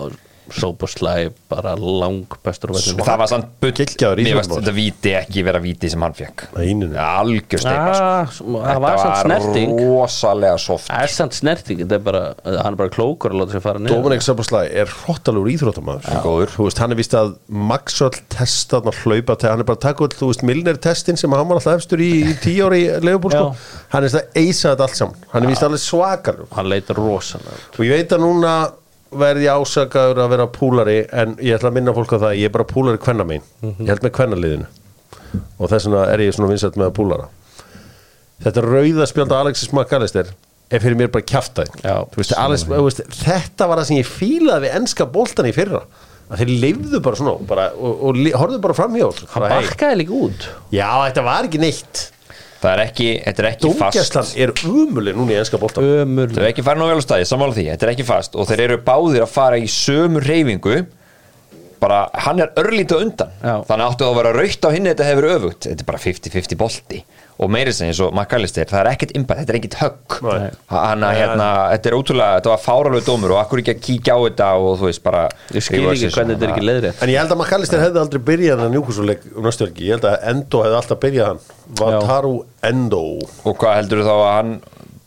Sóboslæ 0.52 1.14
bara 1.50 1.72
lang 1.78 2.26
bestur 2.44 2.72
það 2.76 3.18
var 3.22 3.30
samt 3.30 3.48
bull. 3.62 3.72
Þetta 3.72 4.74
víti 4.76 5.14
ekki 5.18 5.44
vera 5.46 5.60
víti 5.62 5.90
sem 5.92 6.02
hann 6.04 6.14
fekk 6.16 6.46
algjör 6.52 7.62
sko. 7.62 7.72
Ah, 7.72 8.32
Það 8.32 8.80
var 8.84 8.98
samt 9.02 9.20
snerting. 9.22 9.74
rosalega 9.80 10.58
soft. 10.60 10.88
Það 10.90 11.06
er 11.06 11.14
samt 11.16 11.36
snerting, 11.38 11.82
þetta 11.84 11.98
er 11.98 12.04
bara 12.06 12.22
hann 12.44 12.72
er 12.74 12.78
bara 12.82 12.92
klókur 12.92 13.32
að 13.34 13.40
láta 13.42 13.56
sér 13.56 13.64
fara 13.64 13.82
niður. 13.82 13.96
Dominik 14.02 14.26
er 14.82 14.92
hróttalur 15.02 15.50
íþróttamæður 15.52 16.10
er 16.12 16.22
góður. 16.26 16.52
Þú 16.56 16.68
veist, 16.68 16.82
hann 16.82 16.92
er 16.94 17.00
vist 17.00 17.16
að 17.18 17.32
Maxwell 17.72 18.20
testa 18.32 18.80
hann 18.80 18.92
að 18.92 19.00
hlaupa 19.02 19.36
hann 19.52 19.64
er 19.64 19.68
bara 19.68 19.80
að 19.80 19.86
taka 19.88 20.04
veist, 20.32 20.44
Milner 20.46 20.76
testin 20.82 21.16
sem 21.20 21.32
hann 21.32 21.48
var 21.48 21.60
alltaf 21.60 21.80
efstur 21.80 22.02
í, 22.02 22.10
í 22.32 22.36
tíu 22.42 22.68
ári 22.68 22.84
sko. 23.32 23.54
Hann 23.92 24.04
er 24.04 24.14
það 24.16 24.38
eisa 24.42 24.72
þetta 24.74 24.86
allt 24.88 25.00
saman. 25.00 25.26
Hann 25.32 25.46
er 25.46 25.52
vist 25.52 25.66
alveg 25.66 25.82
svakalur 25.82 26.46
Hann 26.56 26.70
leitar 26.72 26.98
rosalega 27.00 27.58
og 27.72 27.84
ég 27.86 27.96
veit 27.96 28.12
að 28.14 28.24
núna 28.26 28.54
verði 29.18 29.46
ég 29.46 29.60
ásakaður 29.62 30.20
að 30.24 30.30
vera 30.34 30.46
púlari 30.52 30.98
en 31.10 31.34
ég 31.42 31.56
ætla 31.56 31.70
að 31.72 31.76
minna 31.78 31.94
fólk 31.96 32.14
á 32.16 32.22
það 32.26 32.38
ég 32.40 32.48
er 32.48 32.54
bara 32.54 32.68
púlari 32.68 33.00
kvenna 33.02 33.26
mín 33.28 33.44
ég 33.62 33.90
held 33.90 34.06
með 34.06 34.14
kvennaliðinu. 34.18 34.70
Og 35.58 35.70
þess 35.72 35.88
vegna 35.88 36.06
er 36.12 36.22
ég 36.24 36.36
svona 36.36 36.50
vinsætt 36.52 36.78
með 36.80 36.90
að 36.90 36.96
púlara. 36.98 37.28
Þetta 38.42 38.64
rauða 38.66 39.08
spjölda 39.08 39.42
Alexis 39.42 39.72
McAllister 39.72 40.32
er 40.72 40.82
fyrir 40.82 40.98
mér 40.98 41.12
bara 41.12 41.26
veist, 42.86 43.02
þetta 43.22 43.68
var 43.70 43.80
það 43.82 43.90
sem 43.90 44.00
ég 44.00 44.08
fílaði 44.08 44.66
við 44.66 44.78
enska 44.80 45.06
boltan 45.12 45.48
í 45.48 45.54
fyrra. 45.56 45.82
Að 46.32 46.42
þeir 46.42 46.52
leifðu 46.62 47.00
bara 47.04 47.18
svona 47.18 47.34
bara, 47.48 47.68
og, 47.76 47.92
og, 48.08 48.18
og 48.22 48.40
horfðu 48.40 48.60
bara 48.64 48.76
fram 48.76 48.94
hjá 48.96 49.04
Hann 49.34 49.46
bakkaði 49.52 49.98
líka 50.00 50.16
út. 50.16 50.46
Já, 50.72 50.88
þetta 51.04 51.24
var 51.26 51.48
ekki 51.48 51.60
neitt 51.60 52.06
það 52.62 52.72
er 52.72 52.82
ekki, 52.86 53.08
þetta 53.26 53.42
er 53.42 53.48
ekki 53.50 53.72
fast. 53.78 53.98
Dómgæslan 53.98 54.32
er 54.44 54.52
umulig 54.70 55.16
núna 55.18 55.34
í 55.34 55.38
enska 55.42 55.60
boltan 55.60 55.86
Ömur 56.02 56.32
Þau 56.32 56.42
er 56.44 56.50
ekki 56.52 56.64
farin 56.66 56.84
á 56.84 56.90
vel 56.92 57.02
á 57.02 57.04
staði, 57.04 57.28
sammála 57.28 57.56
því, 57.58 57.68
þetta 57.74 57.88
er 57.88 57.94
ekki 57.96 58.06
fast. 58.08 58.38
Og 58.38 58.48
þeir 58.50 58.64
eru 58.68 58.80
báðir 58.86 59.26
að 59.26 59.32
fara 59.34 59.58
í 59.60 59.68
sömu 59.70 60.22
reyfingu 60.22 60.82
bara, 61.82 62.04
hann 62.26 62.40
er 62.42 62.52
örlítið 62.62 63.02
undan. 63.06 63.34
Já. 63.42 63.56
þannig 63.68 63.88
áttu 63.90 64.06
að 64.06 64.16
vera 64.20 64.32
raukt 64.36 64.66
á 64.66 64.70
hinn 64.74 64.88
þetta 64.90 65.08
hefur 65.08 65.28
öfugt. 65.32 65.66
Þetta 65.66 65.84
er 65.84 65.90
bara 65.90 66.02
50-50 66.02 66.60
bolti. 66.60 67.02
Og 67.42 67.48
meiri 67.50 67.72
sem 67.74 67.88
eins 67.88 67.98
og 68.04 68.12
McAllister, 68.12 68.68
það 68.70 68.80
er 68.82 68.88
ekkert 68.92 69.14
impact, 69.18 69.40
þetta 69.42 69.52
er 69.54 69.58
ekkert 69.58 69.76
högg. 69.80 70.16
Hann 70.70 71.06
að 71.06 71.16
hérna, 71.18 71.46
þetta 71.72 71.90
er 71.90 71.96
ótrúlega 71.96 72.36
þetta 72.36 72.52
var 72.52 72.60
fáralegu 72.62 73.06
dómur 73.06 73.34
og 73.34 73.40
akkur 73.40 73.62
ekki 73.62 73.72
að 73.74 73.80
kíkja 73.86 74.14
á 74.14 74.18
þetta 74.26 74.50
og 74.60 74.76
þú 74.78 74.88
veist 74.90 75.02
bara 75.06 75.22
Ég 75.56 75.66
skil 75.66 75.80
ekki 75.90 76.12
hvernig 76.12 76.36
þetta 76.36 76.46
er 76.46 76.52
ekki 76.52 76.66
leiðrétt. 76.68 77.02
En 77.02 77.12
ég 77.12 77.18
held 77.18 77.34
að 77.34 77.40
McAllister 77.40 77.82
hefði 77.82 78.02
aldrei 78.04 78.22
byrjað 78.30 78.62
að 78.66 78.76
njúkusuleik 78.76 79.26
um 79.32 79.48
helgi, 79.48 79.88
ég 79.88 79.96
held 79.96 80.08
að 80.12 80.28
Endo 80.32 80.62
hefði 80.66 80.78
alltaf 80.82 81.02
byrjað 81.02 81.30
hann. 81.32 81.42
Vataru 81.82 82.34
Endo. 82.68 83.02
Og 83.48 83.58
hvað 83.58 83.78
heldur 83.80 84.04
þá 84.06 84.14
að 84.14 84.32
hann 84.36 84.54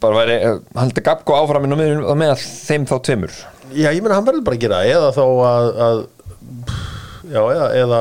bara 0.03 0.19
væri, 0.19 0.39
hann 0.49 0.89
heldur 0.89 1.05
Gabko 1.05 1.37
áfram 1.39 1.67
inn 1.69 1.77
á 1.77 1.77
með, 1.79 2.03
með 2.19 2.33
þeim 2.41 2.89
þá 2.89 2.95
tveimur? 3.07 3.37
Já, 3.75 3.89
ég 3.89 4.03
meina 4.03 4.17
hann 4.19 4.27
verður 4.27 4.43
bara 4.45 4.57
að 4.59 4.65
gera 4.65 4.81
það, 4.81 4.91
eða 4.95 5.13
þá 5.15 5.23
að, 5.25 5.69
að 5.85 6.01
Já, 7.25 7.41
eða 7.41 7.67
eða, 7.81 7.99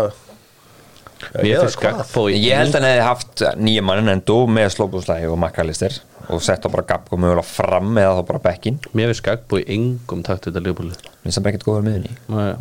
í 1.40 2.40
Ég 2.45 2.59
held 2.61 2.74
að 2.74 2.80
hann 2.80 2.88
hefði 2.90 3.07
haft 3.07 3.45
nýja 3.57 3.84
mannin 3.86 4.12
en 4.12 4.24
dó 4.26 4.36
með 4.51 4.74
Slóbúslægi 4.76 5.30
og 5.30 5.38
McAllister 5.38 5.97
og 6.32 6.40
sett 6.45 6.64
þá 6.64 6.70
bara 6.72 6.86
Gabko 6.88 7.18
mögulega 7.20 7.45
fram 7.49 7.92
eða 8.01 8.18
þá 8.18 8.24
bara 8.30 8.42
bekkin 8.47 8.80
Mér 8.92 9.12
finnst 9.12 9.24
Gagbo 9.26 9.61
í 9.61 9.66
engum 9.76 10.24
takt 10.26 10.49
þetta 10.49 10.64
liðbúlið 10.64 11.05
minnst 11.24 11.40
það 11.40 11.51
ekkert 11.53 11.68
góður 11.68 11.86
miðunni 11.88 12.16
Mér 12.28 12.57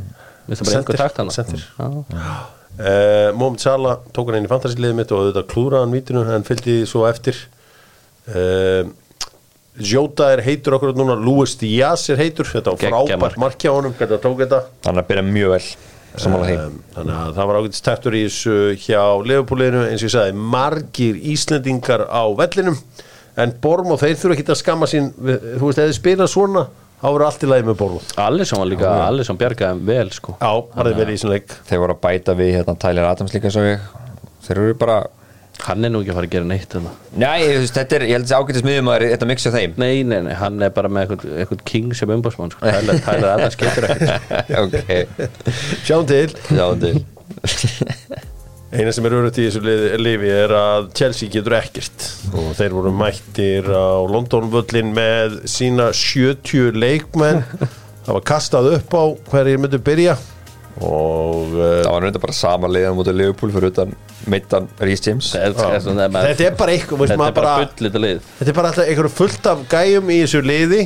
finnst 0.48 0.64
það 0.64 0.70
bara 0.70 0.82
engum 0.82 1.34
takt. 1.34 1.64
Já. 1.80 2.62
Uh, 2.74 3.30
Mohamed 3.38 3.62
Salah 3.62 4.00
tók 4.16 4.32
hann 4.32 4.40
inn 4.40 4.48
í 4.48 4.50
fantasiliðið 4.50 4.96
mitt 4.98 5.12
og 5.14 5.28
þetta 5.28 5.44
klúraði 5.52 5.86
hann 5.86 5.94
vítinu 5.94 6.24
en 6.34 6.46
fylgdi 6.48 6.80
svo 6.90 7.04
eftir. 7.06 7.38
Uh, 8.26 8.90
Jota 9.80 10.28
er 10.36 10.42
heitur 10.46 10.76
okkur 10.78 10.94
núna 10.94 11.16
Louis 11.18 11.56
Díaz 11.58 12.04
er 12.14 12.20
heitur. 12.22 12.46
Þetta 12.46 12.76
var 12.76 12.78
frábært 12.84 13.20
mark. 13.24 13.38
mark 13.42 13.58
hjá 13.64 13.72
honum 13.74 13.94
hvernig 13.98 14.18
það 14.20 14.22
tók 14.28 14.44
þetta. 14.44 14.60
Þannig 14.86 15.04
að 15.04 15.08
byrja 15.10 15.24
mjög 15.32 15.50
vel 15.56 15.64
því. 16.14 16.58
Um, 16.62 16.76
þannig 16.94 17.16
að 17.18 17.32
það 17.40 17.48
var 17.50 17.58
ágætist 17.58 17.86
tættur 17.88 18.14
í 18.14 18.22
þessu 18.28 18.58
hjá 18.84 19.02
Leifupúliðinu 19.26 19.88
eins 19.90 20.04
og 20.04 20.06
ég 20.06 20.14
sagði 20.14 20.36
margir 20.54 21.16
Íslendingar 21.34 22.04
á 22.06 22.22
vellinum 22.38 22.78
en 23.42 23.54
Borm 23.64 23.90
og 23.96 23.98
þeir 24.04 24.20
þurfa 24.22 24.36
ekki 24.38 24.46
að 24.54 24.60
skamma 24.62 24.86
sín. 24.92 25.08
Við- 25.18 25.48
þú 25.58 25.66
veist, 25.72 25.80
ef 25.82 25.90
þið 25.90 25.98
spila 25.98 26.28
svona 26.30 26.68
þá 27.02 27.08
verður 27.10 27.26
allt 27.32 27.44
í 27.44 27.50
lagi 27.50 27.66
með 27.66 27.80
Borm 27.82 27.98
Alisson 28.28 28.62
var 28.62 28.70
líka, 28.70 28.92
Alisson 29.08 29.42
bjargaði 29.42 29.74
þeim 29.74 29.82
vel 29.90 30.10
sko. 30.14 30.38
Já, 30.38 30.52
það 30.78 30.92
er 30.94 31.00
verið 31.02 31.18
í 31.18 31.22
svona 31.24 31.34
leik. 31.34 31.58
Þeir 31.72 31.82
voru 31.82 31.98
að 31.98 32.02
bæta 32.06 32.38
við 32.38 32.54
hérna 32.60 32.78
Tyler 32.86 33.10
Adams 33.10 33.34
líka 33.34 33.50
svo 33.52 33.66
ég. 33.66 33.90
Þeir 34.46 34.62
eru 34.68 34.78
bara 34.86 35.00
Hann 35.62 35.86
er 35.86 35.92
nú 35.94 36.02
ekki 36.02 36.12
að 36.12 36.18
fara 36.18 36.28
að 36.28 36.34
gera 36.34 36.48
neitt 36.50 36.74
þarna. 36.74 36.92
Nei, 37.22 37.44
þú 37.46 37.60
veist, 37.62 37.78
þetta 37.78 37.96
er, 37.96 38.04
ég 38.10 38.18
held 38.18 38.26
að 38.28 38.42
ágætis 38.42 38.66
miðjumæður 38.68 39.06
þetta 39.14 39.28
mixja 39.30 39.52
þeim. 39.54 39.76
Nei, 39.80 39.94
nei, 40.10 40.18
nei, 40.26 40.34
hann 40.42 40.66
er 40.66 40.74
bara 40.76 40.90
með 40.92 41.06
eitthvað, 41.06 41.38
eitthvað 41.44 41.64
king 41.70 41.94
sem 41.96 42.14
umbásmann 42.18 42.52
sko. 42.52 42.66
Tælar, 42.66 43.00
tælar 43.06 43.30
að 43.30 43.44
það 43.46 43.54
skiptir 43.56 43.88
ekkert. 43.94 45.48
Sjáum 45.88 46.10
til. 46.10 46.28
Já 46.58 46.66
til. 46.84 46.96
Eina 48.74 48.90
sem 48.90 49.06
er 49.06 49.14
örugt 49.14 49.38
í 49.38 49.46
þessu 49.46 49.62
liði, 49.62 49.90
lifi 50.02 50.30
er 50.34 50.56
að 50.58 50.90
Chelsea 50.98 51.30
getur 51.32 51.54
ekkert. 51.60 52.10
Og 52.34 52.52
þeir 52.58 52.74
voru 52.74 52.94
mættir 52.98 53.70
á 53.70 54.02
Londonvöllin 54.10 54.90
með 54.98 55.44
sína 55.54 55.92
70 55.94 56.74
leikmenn. 56.82 57.46
Það 58.04 58.16
var 58.18 58.26
kastað 58.28 58.72
upp 58.80 58.98
á 58.98 59.04
hverjir 59.30 59.62
myndu 59.62 59.80
byrja 59.86 60.18
og 60.82 61.54
uh, 61.54 61.84
Það 61.84 61.92
var 61.94 62.02
reynda 62.08 62.22
bara 62.24 62.34
sama 62.38 62.70
liðan 62.72 62.96
mútið 62.98 63.18
Liverpool 63.20 63.52
fyrir 63.54 63.70
utan 63.74 63.94
meittan 64.32 64.68
Rhys 64.82 65.04
James. 65.06 65.30
Þetta 65.36 65.68
er 65.76 65.84
svona- 65.86 66.08
maður- 66.10 66.32
þetta 66.34 66.48
er 66.50 66.58
bara 66.64 66.72
eitthvað 66.78 67.04
Þetta 67.04 67.14
er 67.14 67.22
bara 67.22 67.36
bara, 67.38 67.54
full 67.78 67.88
þetta 67.90 68.02
lið. 68.06 68.22
þetta 68.40 68.50
er 68.54 68.58
bara 68.60 68.72
alltaf 68.74 68.88
einhverju 68.90 69.14
fullt 69.20 69.50
af 69.54 69.64
gæjum 69.76 70.10
í 70.10 70.18
þessu 70.24 70.42
liði. 70.48 70.82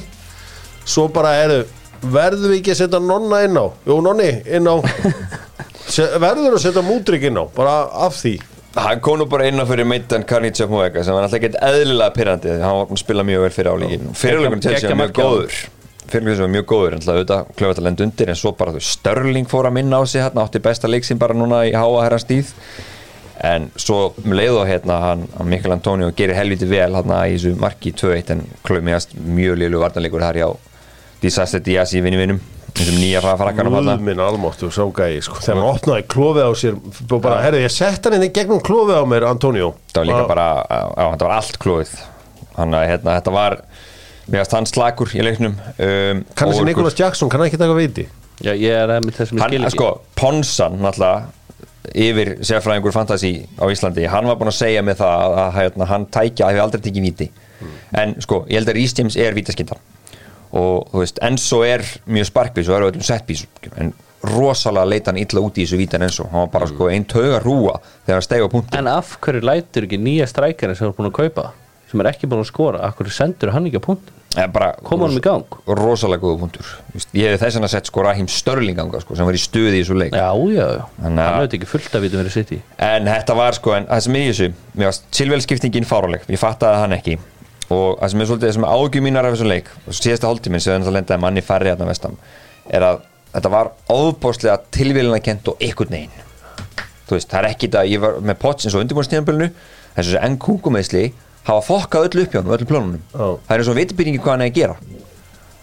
Svo 0.88 1.08
bara 1.14 1.32
eru 1.46 1.62
verðum 2.04 2.52
við 2.52 2.60
ekki 2.62 2.76
að 2.76 2.82
setja 2.84 3.00
nonna 3.02 3.40
inn 3.48 3.58
á? 3.58 3.66
Jú 3.88 4.02
nonni 4.06 4.30
inn 4.46 4.68
á. 4.70 4.76
Verður 6.28 6.58
að 6.58 6.62
setja 6.68 6.84
mútrik 6.86 7.24
inn 7.30 7.40
á? 7.40 7.46
Bara 7.56 7.78
af 8.06 8.20
því. 8.20 8.36
Hann 8.78 9.00
kom 9.02 9.18
nú 9.18 9.26
bara 9.26 9.48
inn 9.50 9.58
á 9.58 9.66
fyrir 9.66 9.88
meittan 9.90 10.22
Karni 10.28 10.52
Tjöfmóega 10.54 11.02
sem 11.04 11.16
var 11.16 11.24
alltaf 11.26 11.40
ekkert 11.40 11.56
eðlilega 11.66 12.14
pyrrandi 12.14 12.52
hann 12.62 12.76
var 12.78 12.92
að 12.94 13.00
spila 13.02 13.24
mjög 13.26 13.48
vel 13.48 13.54
fyrir 13.56 13.72
álíkin 13.74 14.12
Fyrirlögun 14.14 14.62
til 14.62 14.76
Geggja 14.76 14.92
sem 14.92 15.00
var 15.02 15.10
mjög 15.10 15.18
mark 15.18 15.56
góður 16.08 16.12
Fyrirlögun 16.12 16.38
sem 16.38 16.46
var 16.46 16.54
mjög 16.56 16.66
góður 16.72 16.96
en 16.96 17.10
alltaf 17.12 17.48
klöfut 17.58 17.80
að 17.80 17.84
lenda 17.88 18.04
undir 18.06 18.30
en 18.30 18.36
svo 18.36 18.52
bara 18.58 18.72
þú 18.76 18.82
Störling 18.82 19.48
fór 19.48 19.68
að 19.68 19.74
minna 19.74 20.00
á 20.00 20.04
sig 20.08 20.22
hérna 20.22 20.46
átti 20.46 20.60
besta 20.60 20.88
leik 20.88 21.06
sem 21.06 21.18
bara 21.20 21.34
núna 21.34 21.66
í 21.68 21.74
háa 21.76 22.04
herra 22.04 22.20
stíð 22.20 22.54
en 23.44 23.70
svo 23.78 24.14
um 24.24 24.34
leið 24.34 24.58
og 24.58 24.68
hérna 24.68 25.00
hann, 25.02 25.28
Mikael 25.46 25.74
Antonio 25.76 26.12
gerir 26.16 26.36
helviti 26.36 26.66
vel 26.66 26.94
hérna 26.96 27.28
í 27.28 27.36
þessu 27.36 27.56
marki 27.60 27.92
2-1 27.94 28.32
en 28.34 28.46
klöfum 28.64 28.90
mjög 29.38 29.58
liðlu 29.62 29.80
varnarleikur 29.84 30.22
þar 30.26 30.36
hjá 30.42 30.50
Disaster 31.22 31.60
Diaz 31.62 31.94
í 31.98 32.02
vinni 32.02 32.18
vinnum 32.18 32.40
þessum 32.78 32.98
nýja 33.02 33.22
frakkanum 33.22 33.74
hérna 33.78 33.96
Guð 33.98 34.06
minn 34.06 34.22
almáttu, 34.22 34.70
sá 34.72 34.84
gæi 34.86 35.22
sko. 35.22 35.40
þegar 35.42 35.62
hann 35.62 35.76
opnaði 35.76 36.08
klófið 36.14 36.46
á 36.46 36.52
sér 36.58 36.76
og 36.78 37.22
bara, 37.22 37.42
herri, 37.42 37.64
ég 37.66 37.74
sett 37.74 38.06
hann 38.06 38.18
inn 38.18 38.28
í 38.28 38.34
gegnum 38.34 38.62
klófið 38.62 39.02
á 39.02 39.04
mér 39.10 39.26
Antonio. 39.30 39.74
Það 39.94 40.02
var 40.02 40.08
líka 40.12 40.28
Bara- 40.28 40.28
bara, 40.28 40.48
á, 40.70 41.08
að 44.28 44.34
mér 44.34 44.44
varst 44.44 44.56
hann 44.58 44.68
slagur 44.70 45.16
í 45.16 45.24
leiknum 45.24 45.56
um, 45.56 46.22
kann 46.36 46.52
þessi 46.52 46.60
óöruggur. 46.60 46.70
Nikolas 46.70 47.00
Jackson, 47.00 47.32
kann 47.32 47.42
hann 47.42 47.50
ekki 47.50 47.60
taka 47.62 47.78
veiti? 47.78 48.08
Já, 48.44 48.52
ég 48.54 48.70
er 48.70 48.94
með 49.02 49.18
þessum 49.22 49.40
ég 49.40 49.44
hann, 49.46 49.54
skil 49.56 49.66
ekki 49.66 49.78
sko, 49.78 49.90
Ponsan 50.20 50.80
náttúrulega 50.84 51.34
yfir 51.98 52.34
sérfræðingur 52.46 52.94
fantasi 52.94 53.32
á 53.58 53.66
Íslandi, 53.72 54.08
hann 54.12 54.28
var 54.28 54.38
búinn 54.40 54.52
að 54.52 54.58
segja 54.60 54.84
með 54.86 55.00
það 55.02 55.14
að, 55.24 55.36
að 55.42 55.54
hérna, 55.58 55.88
hann 55.92 56.08
tækja 56.12 56.48
að 56.48 56.52
hefur 56.52 56.66
aldrei 56.66 56.84
tekið 56.84 57.06
víti. 57.08 57.28
En 57.98 58.18
sko, 58.22 58.42
ég 58.52 58.60
held 58.60 58.72
að 58.74 58.78
Rhys 58.78 58.98
James 58.98 59.16
er 59.24 59.38
vítaskyndan. 59.38 59.80
Og 60.58 60.92
þú 60.92 61.02
veist, 61.02 61.22
Enzo 61.24 61.62
er 61.68 61.86
mjög 62.08 62.28
sparkvís 62.30 62.70
og 62.70 62.76
er 62.76 62.86
á 62.86 62.90
öllum 62.92 63.08
setbís 63.08 63.46
en 63.80 63.94
rosalega 64.28 64.90
leita 64.90 65.12
hann 65.12 65.22
illa 65.22 65.44
út 65.44 65.58
í 65.60 65.64
þessu 65.64 65.80
vítan 65.80 66.04
Enzo. 66.06 66.28
Hann 66.32 66.46
var 66.46 66.52
bara 66.54 66.68
sko 66.70 66.90
ein 66.92 67.08
tauga 67.08 67.40
rúa 67.44 67.78
þegar 68.06 68.18
hann 68.18 68.28
steg 68.28 68.44
á 68.44 68.50
punkti 68.52 68.80
En 68.80 68.92
af 68.92 69.16
hverju 69.24 69.44
lætur 69.46 69.88
ekki 69.88 70.00
nýja 70.02 70.28
strækjarinn 70.30 70.78
sem 70.78 70.88
þú 70.88 70.94
er 70.94 70.98
búin 71.00 71.10
að 71.12 71.18
kaupa 71.20 71.50
sem 71.88 72.04
er 72.04 72.10
ekki 72.12 72.28
búin 72.28 72.44
að 72.44 72.50
skora, 72.50 72.82
af 72.84 72.98
hverju 72.98 73.14
sendur 73.16 73.54
hann 73.56 73.68
ekki 73.70 73.80
á 73.80 73.88
punkt 73.88 74.10
Eða 74.10 74.16
bara 74.16 74.17
Koma 74.38 75.08
honum 75.08 75.18
í 75.18 75.22
gang. 75.26 75.56
rosalega 75.80 76.22
góða 76.22 76.40
punktur. 76.44 76.68
Ég 77.18 77.34
hef 77.34 77.42
þess 77.42 77.58
að 77.58 77.70
sett 77.74 77.90
sko 77.90 78.04
Rahim 78.06 78.28
Störling 78.30 78.78
ganga 78.78 79.02
sko, 79.02 79.16
sem 79.18 79.26
var 79.26 79.34
í 79.38 79.42
stuði 79.42 79.80
í 79.80 79.82
þessu 79.84 79.98
leik. 79.98 80.14
Já, 80.14 80.30
já, 80.54 80.68
að- 80.78 80.86
hann 81.02 81.42
veit 81.42 81.56
ekki 81.58 81.70
fullt 81.72 81.96
af 81.98 82.02
vitum 82.06 82.22
verið 82.22 82.36
sitt 82.36 82.52
í 82.54 82.60
en 82.78 83.06
þetta 83.10 83.36
var 83.36 83.58
sko, 83.58 83.74
en 83.74 83.86
það 83.90 84.02
sem 84.06 84.14
í 84.14 84.24
þessu 84.30 84.50
mér 84.78 84.86
varst 84.92 85.04
Silvel 85.12 85.42
skiptingin 85.42 85.86
fáráleg 85.90 86.22
ég 86.30 86.40
fattaði 86.40 86.82
hann 86.84 86.94
ekki. 86.94 87.18
Og 87.70 87.98
það 88.00 88.10
sem 88.14 88.22
er 88.22 88.26
svolítið 88.30 88.48
það 88.48 88.54
sem 88.54 88.64
ágjum 88.64 89.04
mínar 89.04 89.26
af 89.26 89.34
þessu 89.36 89.48
leik 89.48 89.68
og 89.88 89.94
síðasta 89.94 90.30
hóltíminn 90.30 90.62
sem 90.64 90.84
það 90.84 90.94
lendaði 90.96 91.20
manni 91.20 91.42
færri 91.42 91.68
hérna 91.74 91.88
vestam 91.90 92.16
er 92.70 92.82
að 92.82 93.02
þetta 93.34 93.50
var 93.52 93.72
óbóðslega 93.90 94.62
tilvílina 94.72 95.20
kent 95.20 95.48
og 95.52 95.58
ykkur 95.60 95.90
negin 95.92 96.14
þú 97.08 97.16
veist, 97.18 97.28
það 97.30 97.40
er 97.44 97.50
ekki 97.50 97.68
það 97.72 97.90
ég 97.92 98.00
var 98.00 98.16
með 98.24 98.40
pots 98.40 98.66
eins 98.66 98.76
og 98.76 98.82
kungumeðsli 100.40 101.12
hafa 101.48 101.62
fokkað 101.68 102.08
öllu 102.10 102.26
upp 102.28 102.32
hjá 102.36 102.42
hann 102.42 102.50
og 102.52 102.58
öllum 102.58 102.72
plánunum 102.72 103.02
Já. 103.14 103.28
það 103.48 103.54
er 103.56 103.62
eins 103.64 103.72
og 103.74 103.78
vitibyrningi 103.80 104.20
hvað 104.24 104.34
hann 104.36 104.46
er 104.48 104.52
að 104.52 104.58
gera. 104.62 104.76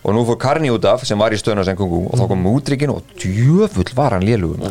Og 0.05 0.12
nú 0.12 0.22
fór 0.28 0.37
Karni 0.41 0.68
út 0.72 0.85
af 0.85 1.05
sem 1.09 1.18
var 1.18 1.32
í 1.32 1.39
stöðuna 1.41 1.64
sem 1.64 1.76
kungu 1.78 2.03
og 2.11 2.18
þá 2.20 2.26
kom 2.28 2.43
mútrikinn 2.45 2.93
og 2.93 3.05
djöfull 3.20 3.93
var 3.97 4.16
hann 4.18 4.24
lélugum 4.26 4.64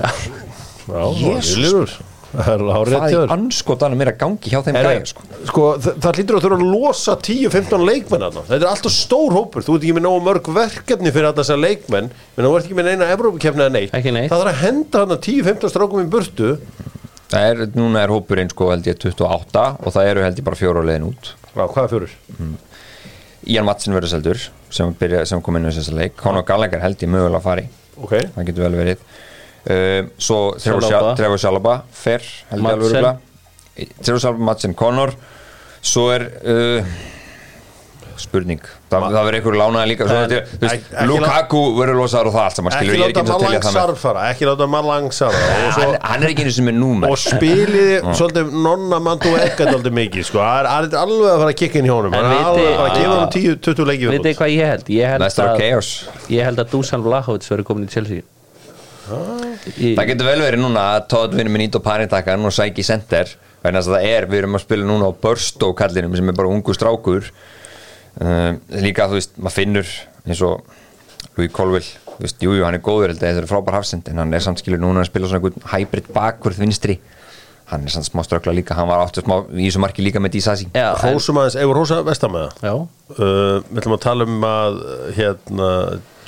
Jesús. 1.18 2.00
Það 2.34 2.50
er 2.50 2.90
þér. 3.14 3.32
anskotanum 3.36 4.00
er 4.02 4.10
að 4.10 4.16
gangi 4.24 4.50
hjá 4.50 4.60
þeim 4.66 4.78
gæja 4.82 5.02
sko. 5.06 5.22
sko, 5.46 5.66
þa- 5.78 5.94
það 6.02 6.16
hlýtur 6.18 6.38
að 6.40 6.46
þurfa 6.48 6.58
að 6.58 6.72
losa 6.74 7.14
10-15 7.28 7.84
leikmenn 7.86 8.24
þarna. 8.26 8.42
Þetta 8.48 8.58
er 8.66 8.70
alltaf 8.72 8.92
stór 8.96 9.36
hópur. 9.38 9.62
Þú 9.68 9.76
ert 9.78 9.84
ekki 9.86 9.94
með 10.00 10.06
nógu 10.08 10.24
mörg 10.26 10.50
verkefni 10.56 11.12
fyrir 11.14 11.28
alltaf 11.30 11.46
þessar 11.46 11.62
leikmenn 11.62 12.10
menn 12.10 12.48
þú 12.48 12.56
ert 12.58 12.66
ekki 12.66 12.78
með 12.80 12.90
neina 12.90 13.12
Evrópukefni 13.14 13.62
eða 13.68 13.76
neitt. 13.76 13.94
Ekki 13.94 14.14
neitt. 14.18 14.32
Það 14.34 14.42
þarf 14.42 14.54
að 14.56 14.64
henda 14.64 15.04
þarna 15.04 15.18
10-15 15.28 15.74
strákum 15.76 16.02
í 16.02 16.10
burtu 16.10 16.50
það 17.34 17.48
er, 17.50 17.64
núna 17.76 18.04
er 18.06 18.14
hópurinn 18.14 18.52
sko 18.54 18.70
held 18.72 18.88
ég 18.88 19.00
28 19.02 19.64
og 19.82 19.96
það 19.96 20.12
eru 20.12 20.24
held 20.28 20.40
ég 20.40 20.48
bara 20.48 20.60
fjóra 20.60 20.84
á 20.86 20.88
leiðin 20.90 21.10
út. 21.10 21.34
Já, 21.54 21.64
hvað 21.66 21.84
er 21.84 21.92
fyrir? 21.96 22.16
Ian 23.54 23.68
Matsin 23.68 23.96
verður 23.96 24.14
seldur 24.14 24.40
sem, 24.74 24.94
byrja, 25.00 25.26
sem 25.30 25.42
kom 25.44 25.58
inn 25.60 25.68
í 25.68 25.74
þessa 25.76 25.96
leik. 25.98 26.16
Conor 26.22 26.46
Gallagher 26.48 26.82
held 26.84 27.02
ég 27.04 27.12
mögulega 27.12 27.42
að 27.42 27.48
fari. 27.48 27.66
Ok, 28.00 28.16
það 28.36 28.48
getur 28.50 28.66
vel 28.68 28.78
verið. 28.80 29.04
Uh, 29.64 30.00
svo 30.20 30.40
Trevor 30.60 31.40
Shalaba 31.40 31.78
fer 31.96 32.24
held 32.50 32.60
ég 32.60 32.68
alveg 32.68 32.82
Madsen. 32.82 32.88
örugglega. 32.88 33.92
Trevor 34.04 34.24
Shalaba, 34.24 34.48
Matsin, 34.50 34.78
Conor. 34.80 35.14
Svo 35.84 36.08
er 36.14 36.26
uh, 36.48 36.96
spurning. 38.22 38.60
Þa, 38.92 38.98
það 39.10 39.16
verður 39.26 39.36
einhverju 39.40 39.60
lánaði 39.60 39.88
líka 39.90 40.06
svo, 40.08 40.16
En- 40.18 40.30
þetta 40.30 40.40
þú 40.54 40.60
veist, 40.64 40.74
ekki- 40.74 40.96
ekki 40.98 41.08
Lukaku 41.10 41.62
verður 41.80 41.98
losaður 42.00 42.30
og 42.30 42.34
það 42.36 42.44
allt 42.44 42.58
saman 42.60 42.74
ekki 42.78 42.90
er 42.94 43.00
láta 43.02 43.24
með 43.24 43.32
Malangsar 43.44 43.94
fara 44.04 44.26
Ekki 44.34 44.48
láta 44.50 44.68
og, 44.68 45.14
svo, 45.18 45.30
hann, 45.82 45.98
hann 46.04 46.24
er 46.24 46.34
ekki 46.34 46.46
eins 46.46 46.60
og 46.60 46.68
með 46.68 46.78
númer. 46.84 47.10
Og 47.10 47.18
spiliði 47.24 47.98
svolítið 48.20 48.52
nonna 48.68 49.00
mandu 49.08 49.34
ekkert 49.40 49.74
svolítið 49.74 49.98
mikið 50.00 50.28
sko. 50.30 50.38
Það 50.44 50.60
er- 50.60 50.70
hann 50.74 50.90
er 50.92 51.00
alveg 51.04 51.32
að 51.34 51.40
fara 51.44 51.54
að 51.56 51.60
kikka 51.64 51.80
inn 51.82 51.90
hjá 51.90 51.96
honum. 51.98 52.14
Hann 52.14 52.26
er 52.26 52.46
alveg 52.52 52.68
að 52.68 52.78
fara 52.78 52.90
að 52.90 53.00
gefa 53.00 53.16
honum 53.16 53.34
10-20 53.38 53.90
leiki 53.92 54.12
Veit 54.14 54.28
þið 54.30 54.38
hvað 54.44 54.54
ég 54.58 54.72
held? 54.74 54.94
Ég 54.94 55.14
held, 55.14 55.28
að, 55.48 55.58
Chaos. 55.64 55.92
ég 56.30 56.44
held 56.50 56.60
að 56.64 56.72
Dusan 56.78 57.04
Vlahovic 57.04 57.50
verður 57.50 57.68
komin 57.72 57.88
í 57.88 57.92
Chelsea. 57.94 58.22
Í, 59.04 59.90
Það 59.98 60.08
getur 60.14 60.28
vel 60.30 60.40
verið 60.40 60.62
núna 60.64 60.84
að 60.96 61.08
Todd 61.12 61.34
vinnur 61.36 61.52
með 61.52 61.62
nýtt 61.66 61.76
og 61.76 61.84
panitakan 61.84 62.46
og 62.48 62.54
sæki 62.56 62.86
center 62.88 63.28
vegna 63.64 63.82
þess 63.82 63.90
að 63.92 63.98
það 63.98 64.06
er, 64.14 64.28
við 64.32 64.40
erum 64.42 64.56
að 64.58 64.64
spila 64.64 64.88
núna 64.88 65.10
á 65.10 65.12
Burstow 65.26 65.74
kallinum 65.76 66.16
sem 66.16 66.32
er 66.32 66.38
bara 66.38 66.52
ungu 66.52 66.76
strákur 66.76 67.28
uh, 68.22 68.54
líka 68.84 69.10
þú 69.10 69.20
veist, 69.20 69.36
maður 69.40 69.58
finnur 69.58 69.94
eins 70.24 70.44
og 70.46 70.62
Louis 71.38 71.52
Colville, 71.54 71.90
þú 72.14 72.20
veist, 72.22 72.44
jújú, 72.44 72.60
jú, 72.60 72.68
hann 72.68 72.78
er 72.78 72.84
góður 72.84 73.16
þetta 73.16 73.42
er 73.42 73.50
frábær 73.50 73.80
hafsend, 73.80 74.10
en 74.12 74.22
hann 74.22 74.36
er 74.36 74.44
samt 74.44 74.62
skilur 74.62 74.82
núna 74.82 75.02
að 75.02 75.10
spila 75.10 75.30
svona 75.32 75.42
einhvern 75.42 75.68
hybrid 75.74 76.12
bakvörð 76.14 76.62
vinstri. 76.62 77.00
Hann 77.72 77.88
er 77.88 77.94
samt 77.94 78.06
smá 78.10 78.22
ströggla 78.26 78.54
líka, 78.54 78.76
hann 78.78 78.90
var 78.90 79.02
áttu 79.06 79.24
smá 79.24 79.40
í 79.56 79.66
þessu 79.66 79.82
marki 79.82 80.04
líka 80.06 80.22
með 80.22 80.36
en, 80.44 80.74
Rósum 81.00 81.40
aðeins, 81.42 81.56
eigum 81.58 81.78
Rósa 81.78 82.02
vestam 82.06 82.36
með 82.36 82.50
það 82.60 82.68
já, 82.68 82.74
uh, 83.16 83.60
Við 83.70 83.82
ætlum 83.82 83.96
að 83.96 84.04
tala 84.04 84.28
um 84.28 84.48
að 84.50 84.82
hérna, 85.18 85.70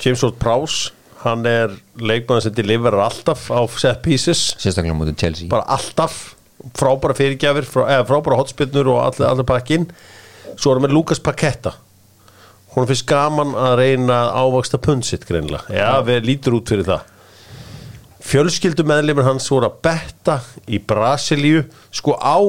James 0.02 0.24
Ward 0.24 0.40
Prowse 0.42 0.96
hann 1.26 1.46
er 1.48 1.74
leikmann 1.98 2.42
sem 2.44 2.54
deliverar 2.54 3.06
alltaf 3.06 3.48
á 3.50 3.60
set 3.78 4.02
pieces. 4.04 4.52
Sérstaklega 4.62 4.96
mútið 4.96 5.20
Chelsea. 5.22 5.50
Bara 5.52 5.66
alltaf 5.76 6.34
frábæra 6.76 7.16
fyrirgjafir, 7.16 7.66
frá, 7.68 7.84
eða 7.94 8.06
frábæra 8.08 8.38
hotspinnur 8.40 8.90
og 8.94 9.02
allir, 9.04 9.26
allir 9.28 9.48
pakkin 9.48 9.88
svo 10.56 10.72
erum 10.74 10.88
við 10.88 10.96
Lukas 10.96 11.22
Paketta 11.22 11.76
hún 12.76 12.88
finnst 12.88 13.06
gaman 13.08 13.54
að 13.56 13.74
reyna 13.80 14.16
að 14.26 14.38
ávaksta 14.44 14.80
pundsitt 14.84 15.24
greinlega, 15.28 15.64
já, 15.72 15.90
við 16.04 16.26
lítur 16.28 16.58
út 16.58 16.72
fyrir 16.72 16.88
það. 16.88 17.12
Fjölskyldumedlimur 18.26 19.24
hans 19.24 19.46
voru 19.48 19.68
að 19.70 19.78
betta 19.86 20.40
í 20.66 20.80
Brasilíu. 20.82 21.62
Sko 21.94 22.16
á 22.18 22.42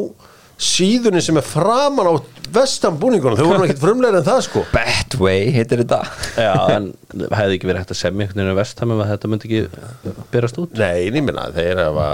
síðunni 0.57 1.21
sem 1.21 1.37
er 1.37 1.45
framan 1.45 2.09
á 2.09 2.13
vestanbúningunum, 2.51 3.37
þau 3.37 3.45
voru 3.45 3.61
nú 3.61 3.67
ekkert 3.67 3.83
frumlegir 3.83 4.19
en 4.19 4.25
það 4.25 4.41
sko. 4.47 4.65
Betway 4.75 5.53
heitir 5.53 5.83
þetta. 5.83 6.01
Já, 6.35 6.51
en 6.75 6.91
hefði 7.21 7.59
ekki 7.59 7.71
verið 7.71 7.83
hægt 7.83 7.95
að 7.95 8.01
semja 8.01 8.25
einhvern 8.25 8.41
veginn 8.41 8.57
á 8.57 8.61
vestamum 8.63 9.03
að 9.05 9.13
þetta 9.13 9.31
myndi 9.31 9.51
ekki 9.51 10.19
berast 10.33 10.59
út? 10.63 10.75
Nei, 10.81 11.07
ég 11.07 11.19
minna, 11.21 11.47
þeir 11.55 11.83
hafa 11.85 12.09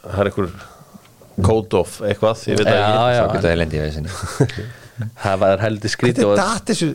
það 0.00 0.22
er 0.24 0.32
einhver 0.32 0.52
code 1.46 1.80
of 1.80 1.96
eitthvað, 2.00 2.44
ég 2.50 2.60
veit 2.60 2.68
ekki. 2.74 2.92
það 5.20 5.36
var 5.40 5.62
heldur 5.62 5.92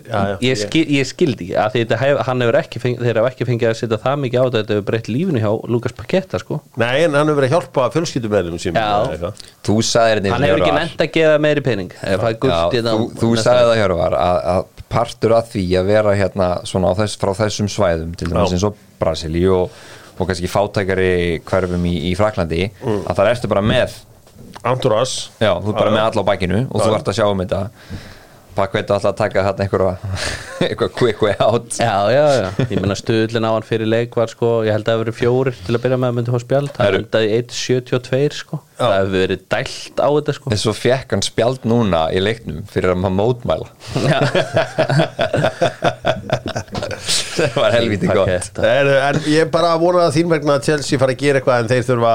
já, 0.05 0.19
ég, 0.43 0.59
skil, 0.59 0.83
ég 0.93 1.07
skildi 1.09 1.47
ekki 1.57 1.97
hef, 2.01 2.19
hann 2.27 2.43
hefur 2.43 2.57
ekki 2.59 2.81
fengið, 2.83 3.05
þeir 3.07 3.19
hafa 3.21 3.31
ekki 3.31 3.47
fengið 3.49 3.69
að 3.71 3.77
setja 3.79 3.99
það 4.03 4.19
mikið 4.23 4.37
á 4.37 4.43
þetta 4.45 4.61
þetta 4.61 4.75
hefur 4.75 4.87
breytt 4.89 5.09
lífinu 5.11 5.41
hjá 5.41 5.49
Lukas 5.73 5.95
Paketta 5.97 6.41
sko. 6.41 6.59
Nei, 6.81 7.05
en 7.05 7.17
hann 7.17 7.31
hefur 7.31 7.39
verið 7.41 7.49
að 7.49 7.55
hjálpa 7.55 7.87
eitthvað. 9.15 9.43
Þú 9.65 9.77
sagðir 9.89 10.21
þetta 10.21 10.35
hann 10.35 10.47
hefur 10.49 10.65
ekki 10.65 10.77
nefnt 10.79 11.05
að 11.05 11.11
gefa 11.17 11.41
meiri 11.47 11.65
pening 11.65 11.97
ef 11.97 12.25
það 12.25 12.31
Já, 12.35 12.39
gult 12.45 12.77
í 12.79 12.85
þú, 12.85 13.09
þú 13.23 13.33
sagði 13.41 13.67
það 13.71 13.81
Hjörvar 13.81 14.17
að, 14.21 14.39
að 14.55 14.87
partur 14.95 15.37
að 15.39 15.53
því 15.55 15.67
að 15.81 15.89
vera 15.91 16.15
hérna 16.15 16.49
svona 16.69 16.93
á 16.93 16.97
þess, 17.01 17.19
frá 17.21 17.33
þessum 17.41 17.69
svæðum 17.71 18.17
til 18.19 18.29
dæmis 18.31 18.55
eins 18.55 18.67
og 18.69 18.81
Brasilíu 19.01 19.55
og, 19.63 19.79
og 20.15 20.29
kannski 20.29 20.47
fátækari 20.51 21.13
hverfum 21.47 21.87
í, 21.89 21.95
í 22.11 22.17
Fraklandi 22.17 22.67
Mm. 22.85 23.01
að 23.09 23.17
það 23.17 23.31
ertu 23.33 23.49
bara 23.51 23.65
með 23.65 23.95
Anturas 24.65 25.15
Já, 25.41 25.53
þú 25.61 25.71
er 25.71 25.79
bara 25.79 25.93
með 25.93 26.03
alla 26.09 26.21
á 26.25 26.29
bakinu 26.31 26.59
og 26.69 26.77
þú 26.81 26.91
ert 26.97 27.09
að 27.11 27.17
sjá 27.19 27.25
um 27.29 27.41
þetta. 27.43 27.61
Bakveit 28.55 28.87
alltaf 28.87 29.09
að 29.09 29.17
taka 29.19 29.41
þarna 29.43 29.65
einhverja 29.65 29.95
eitthvað 30.69 30.91
quick 30.95 31.19
way 31.25 31.33
out. 31.43 31.75
Já, 31.75 32.07
já, 32.07 32.23
já, 32.39 32.45
ég 32.71 32.79
meina 32.79 32.95
stuðlinn 32.95 33.43
á 33.43 33.51
hann 33.51 33.67
fyrir 33.67 33.89
leik 33.91 34.15
var 34.15 34.31
sko, 34.31 34.63
ég 34.63 34.71
held 34.71 34.85
að 34.85 34.87
það 34.87 34.95
hefur 34.95 35.03
verið 35.03 35.17
fjórir 35.19 35.55
til 35.65 35.75
að 35.75 35.83
byrja 35.83 35.97
með 35.99 36.07
að 36.07 36.15
myndi 36.19 36.31
fá 36.31 36.39
spjald, 36.45 36.71
það 36.77 36.97
endaði 37.01 37.27
í 37.27 37.35
1.72 37.41 38.39
sko, 38.39 38.61
það 38.79 38.95
hefur 38.95 39.13
verið 39.17 39.43
dælt 39.51 39.99
á 39.99 40.07
þetta 40.07 40.37
sko. 40.39 40.53
En 40.55 40.63
svo 40.63 40.73
fekk 40.79 41.07
hann 41.17 41.25
spjald 41.27 41.67
núna 41.67 42.01
í 42.15 42.23
leiknum 42.23 42.63
fyrir 42.71 42.95
að 42.95 43.03
maður 43.03 43.19
mótmæla. 43.19 43.67
Það 47.35 47.55
var 47.59 47.75
helviti 47.75 48.07
gott. 48.09 48.59
En, 48.63 48.89
en 48.95 49.19
ég 49.27 49.45
er 49.45 49.49
bara 49.51 49.73
að 49.75 49.81
vona 49.83 50.05
að 50.07 50.15
þín 50.17 50.31
vegna 50.31 50.57
að 50.57 50.67
Chelsea 50.69 50.99
fara 51.01 51.15
að 51.15 51.21
gera 51.23 51.41
eitthvað 51.41 51.63
en 51.63 51.71
þeir 51.71 51.87
þurfa 51.89 52.13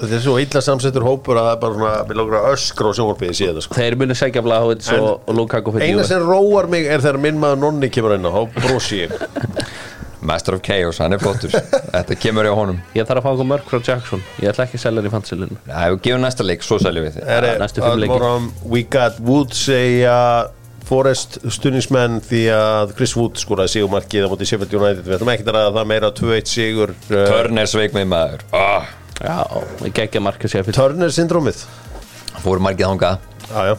þetta 0.00 0.16
er 0.18 0.22
svo 0.24 0.36
illa 0.42 0.62
samsettur 0.64 1.04
hópur 1.06 1.40
að 1.40 1.48
það 1.48 1.56
er 1.56 1.60
bara 1.64 1.76
svona 1.78 2.04
við 2.10 2.20
lókur 2.20 2.38
að 2.40 2.48
öskra 2.54 2.90
og 2.90 2.96
sjónvarpið 2.98 3.34
sé 3.38 3.50
þetta 3.50 3.64
sko. 3.66 3.78
Þeir 3.80 3.98
munu 4.02 4.16
segja 4.18 4.44
Vlahovits 4.46 4.92
En 4.92 5.02
og, 5.02 5.26
og 5.26 5.38
Lukaku 5.40 5.74
fyrir 5.76 5.92
eina 5.92 6.06
sem 6.08 6.24
róar 6.26 6.70
mig 6.72 6.88
er 6.90 7.04
þegar 7.04 7.20
minn 7.26 7.40
maður 7.42 7.62
nonni 7.66 7.90
kemur 7.92 8.16
inn 8.16 8.28
á 8.28 8.30
þá 8.34 8.42
brosi 8.66 9.02
ég. 9.06 9.14
Master 10.26 10.56
of 10.56 10.62
Chaos, 10.66 10.98
hann 10.98 11.14
er 11.14 11.20
flottur. 11.22 11.52
Þetta 11.92 12.16
kemur 12.18 12.48
hjá 12.48 12.54
honum. 12.56 12.78
Ég 12.96 13.06
þarf 13.06 13.20
að 13.20 13.26
fá 13.26 13.30
okkur 13.36 13.46
mörg 13.46 13.68
frá 13.70 13.78
Jackson. 13.84 14.22
Ég 14.42 14.50
ætla 14.50 14.64
ekki 14.66 14.78
að 14.80 14.82
selja 14.82 15.02
hann 15.02 15.06
í 15.06 15.12
fansilinu 15.12 15.58
Það 15.68 15.82
hefur 15.84 16.00
gefið 16.06 16.22
næsta 16.24 16.46
leik, 16.48 16.64
svo 16.66 16.78
sæljum 16.82 17.06
við 17.06 17.18
þið 17.18 17.30
Er, 17.36 17.46
næstu 17.62 17.82
fimm 17.84 17.92
að 17.92 18.00
leikir. 18.02 18.14
vorum, 18.16 18.48
We 18.72 18.82
got 18.96 19.20
Wood 19.22 19.54
segja 19.54 20.16
Forrest 20.86 21.38
stuðnismenn 21.50 22.20
því 22.26 22.42
að 22.56 22.92
Chris 22.98 23.14
Wood 23.18 23.38
skoraði 23.42 23.72
sigumarkið 23.76 24.26
á 24.26 24.28
móti 24.30 24.46
Sheffield 24.46 24.74
United. 24.78 25.02
Við 25.06 25.16
ætlum 25.18 25.32
ekki 25.32 25.46
að 25.46 25.56
ræða 25.58 25.72
það 25.78 25.88
meira 25.92 26.10
2-1 26.20 26.52
sigur 26.52 26.92
uh, 26.94 27.16
Turner 27.30 27.70
sveik 27.70 27.96
með 27.96 28.06
maður. 28.12 28.44
Oh, 28.54 28.92
Já, 29.22 29.38
ég 29.84 29.94
geggja 29.96 30.20
marka 30.20 30.48
sér 30.50 30.64
fyrir. 30.66 30.76
Turner 30.76 31.12
syndrómið. 31.14 31.62
Fóru 32.42 32.60
margið 32.64 32.90
þangað. 32.90 33.24
Já, 33.48 33.60
já. 33.70 33.76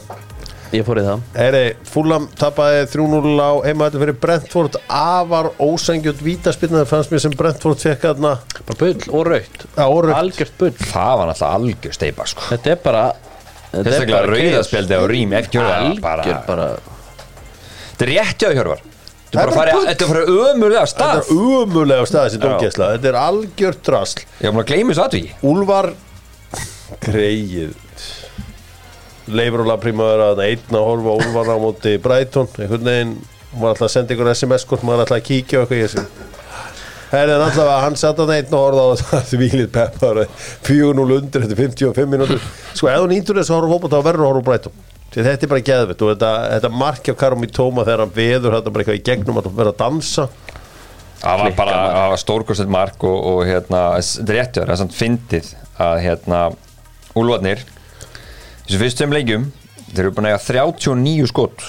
Ég 0.76 0.84
fór 0.84 1.00
í 1.00 1.04
það. 1.06 1.22
Heyri, 1.38 1.62
Fúlam 1.88 2.26
tapaði 2.36 2.82
3-0 2.92 3.38
á 3.40 3.52
heimaðallu 3.64 4.02
fyrir 4.02 4.18
Brentford. 4.20 4.76
Afar 4.92 5.52
ósængjöld 5.64 6.20
vítaspinnaði 6.26 6.90
fannst 6.90 7.14
mér 7.14 7.24
sem 7.24 7.38
Brentford 7.40 7.80
fekk 7.80 8.04
aðna 8.10 8.34
Bara 8.68 8.80
bull 8.82 9.06
og 9.16 9.24
raut 9.30 9.64
Já, 9.64 9.86
og 9.86 10.02
rautt. 10.04 10.18
Algjört 10.18 10.58
bull. 10.60 10.74
Það 10.82 11.14
var 11.22 11.32
náttúrulega 11.32 11.62
algjör 11.62 11.96
steipa 11.96 12.28
sko. 12.28 12.50
Þetta 12.52 12.74
er 12.74 12.84
bara 12.84 13.06
þetta 13.72 13.96
er 13.96 14.12
bara 14.12 14.34
rauðaspjaldi 14.34 15.00
á 15.00 15.04
rým 15.14 15.38
Algjör 15.40 16.44
bara 16.44 16.68
Þetta 17.94 18.08
er 18.10 18.12
rétt 18.12 18.44
hjá 18.44 18.52
hjörvar 18.52 18.84
Þetta 19.28 19.42
er 19.44 19.50
bara 19.50 19.56
farið- 19.58 19.74
bull. 19.78 19.88
þetta 19.88 20.06
er 20.08 20.30
ömurlega 20.32 20.84
Þetta 20.88 22.12
stað 22.12 22.26
er 22.26 22.30
sem 22.34 22.42
dómgæsla. 22.46 22.86
Þetta 22.96 23.08
er 23.12 23.18
algjört 23.22 23.82
drasl. 23.84 24.22
Ég 24.42 24.54
var 24.56 24.64
að 24.64 24.70
gleyma 24.72 24.94
þessu 24.94 25.04
aðví 25.08 25.24
Úlfar 25.52 25.90
Greið 27.04 27.76
Leifur 29.28 29.60
og 29.66 29.68
Laprímaður 29.68 30.22
að 30.30 30.42
einn 30.46 30.78
að 30.80 30.86
horfa 30.88 31.12
á 31.12 31.16
Úlfar 31.20 31.50
á 31.52 31.58
móti 31.60 31.98
Brighton. 32.00 32.48
Einhvern 32.56 32.88
veginn 32.88 33.14
var 33.60 33.74
alltaf 33.74 33.88
að 33.90 33.94
senda 33.98 34.16
ykkur 34.16 34.30
SMS-kort 34.32 34.86
maður 34.88 35.04
alltaf 35.04 35.24
kíkja 35.28 35.64
eitthvað 35.66 35.78
í 35.78 35.86
þessu 35.88 36.06
Herri 37.12 37.32
en 37.36 37.42
alltaf 37.44 37.68
að 37.72 37.82
hann 37.86 37.96
satt 38.00 38.18
að 38.20 38.32
einn 38.36 38.56
og 38.56 38.64
horfa 38.66 38.84
á 38.84 38.88
þetta 39.00 39.20
þvílið 39.32 39.70
peppar. 39.76 40.22
4-0 40.68 41.16
undir 41.18 41.44
eftir 41.48 41.60
55 41.60 42.10
minútur 42.12 42.40
sko 42.76 42.90
ef 42.92 43.00
þú 43.04 43.08
nýtur 43.12 43.40
þess 43.42 43.52
að 43.52 43.60
horfa 43.60 43.74
fótbolta 43.76 44.00
þá 44.00 44.08
verður 44.08 44.24
að 44.26 44.32
horfa 44.32 44.48
Brighton. 44.50 44.76
Því 44.78 44.97
þetta 45.16 45.46
er 45.48 45.52
bara 45.52 45.66
geðvitt 45.70 46.04
og 46.04 46.12
þetta, 46.14 46.32
þetta 46.56 46.72
markja 46.74 47.16
Karum 47.18 47.46
í 47.46 47.50
tóma 47.54 47.86
þegar 47.88 48.04
hann 48.06 48.16
veður 48.18 48.58
þetta 48.58 48.74
bara 48.74 48.84
eitthvað 48.84 49.00
í 49.00 49.06
gegnum 49.08 49.40
að 49.42 49.50
vera 49.58 49.74
að 49.74 49.80
dansa. 49.82 50.28
Það 51.18 51.40
var 51.42 51.56
bara 51.58 51.78
var 52.12 52.22
stórkostið 52.22 52.70
mark 52.70 53.04
og, 53.08 53.16
og 53.32 53.40
hérna, 53.48 53.84
þetta 53.98 54.34
er 54.34 54.38
rétt 54.38 54.52
hjá 54.52 54.62
þér, 54.62 54.68
það 54.68 54.76
er 54.76 54.82
samt 54.84 54.98
fyndið 54.98 55.54
að 55.88 56.02
hérna, 56.04 56.42
Úlfarnir 57.18 57.64
þessu 58.68 58.82
fyrstum 58.84 59.16
leikjum 59.16 59.48
þeir 59.88 60.04
eru 60.04 60.12
búin 60.14 60.28
að 60.30 60.36
eiga 60.36 60.44
39 60.46 61.32
skot. 61.32 61.64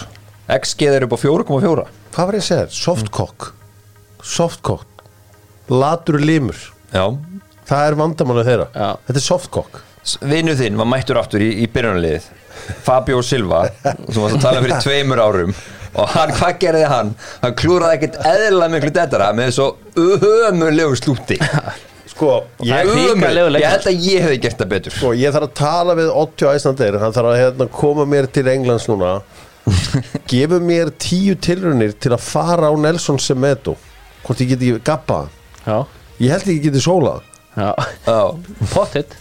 XG 0.59 0.89
þeir 0.91 0.99
eru 0.99 1.09
upp 1.09 1.17
á 1.17 1.21
4,4 1.25 1.87
Hvað 2.19 2.29
var 2.29 2.37
ég 2.37 2.43
að 2.43 2.49
segja? 2.49 2.67
þér? 2.67 2.77
Softcock. 2.77 3.49
Softcock. 4.25 5.05
Latur 5.71 6.19
limur. 6.21 6.59
Já, 6.93 7.05
Það 7.69 7.85
er 7.85 7.97
vandamála 8.01 8.45
þeirra. 8.47 8.67
Já. 8.73 8.89
Þetta 9.07 9.21
er 9.21 9.25
softcock. 9.27 9.81
Vinnu 10.25 10.55
þinn 10.57 10.79
var 10.81 10.89
mættur 10.89 11.19
aftur 11.21 11.43
í, 11.45 11.51
í 11.61 11.67
byrjunarliðið 11.69 12.29
Fabio 12.87 13.21
Silva 13.25 13.65
sem 13.83 14.23
var 14.23 14.37
að 14.37 14.41
tala 14.45 14.63
fyrir 14.65 14.81
tveimur 14.85 15.23
árum 15.23 15.53
og 15.99 16.11
hann, 16.13 16.33
hvað 16.37 16.59
gerði 16.63 16.89
hann? 16.91 17.13
Hann 17.43 17.55
klúraði 17.59 17.99
ekkert 17.99 18.19
eðlilega 18.29 18.75
miklu 18.75 18.91
dettara 18.95 19.29
með 19.37 19.55
svo 19.57 19.69
ömulegu 20.49 20.99
slúti 21.01 21.39
Sko, 22.09 22.33
ég. 22.67 22.89
Ég 22.89 23.67
held 23.69 23.85
að 23.87 24.01
ég 24.03 24.25
hefði 24.25 24.39
gert 24.43 24.59
það 24.59 24.71
betur. 24.73 24.95
Sko, 24.97 25.11
ég 25.15 25.31
þarf 25.31 25.47
að 25.47 25.53
tala 25.61 25.95
við 25.95 26.09
Otti 26.19 26.49
á 26.49 26.51
Æslandeir 26.51 26.97
Hann 26.99 27.15
þarf 27.15 27.31
að 27.31 27.37
hérna, 27.39 27.67
koma 27.71 28.07
mér 28.11 28.27
til 28.35 28.49
Englands 28.51 28.89
núna. 28.91 29.13
Gefur 30.31 30.65
mér 30.65 30.91
tíu 30.99 31.37
tilrunir 31.39 31.95
til 32.01 32.11
að 32.17 32.25
fara 32.25 32.73
á 32.73 32.75
Nelson 32.75 33.21
Semedo. 33.23 33.77
Hvort 34.25 34.43
ég 34.43 34.51
geti 34.57 34.73
hann. 34.89 35.31
Já, 35.63 35.79
Ég 36.19 36.33
held 36.35 36.49
ekki 36.51 36.65
geti 36.67 36.83
sólað 36.83 37.23
já. 37.55 37.71
Já, 38.07 38.19
Pottit 38.73 39.15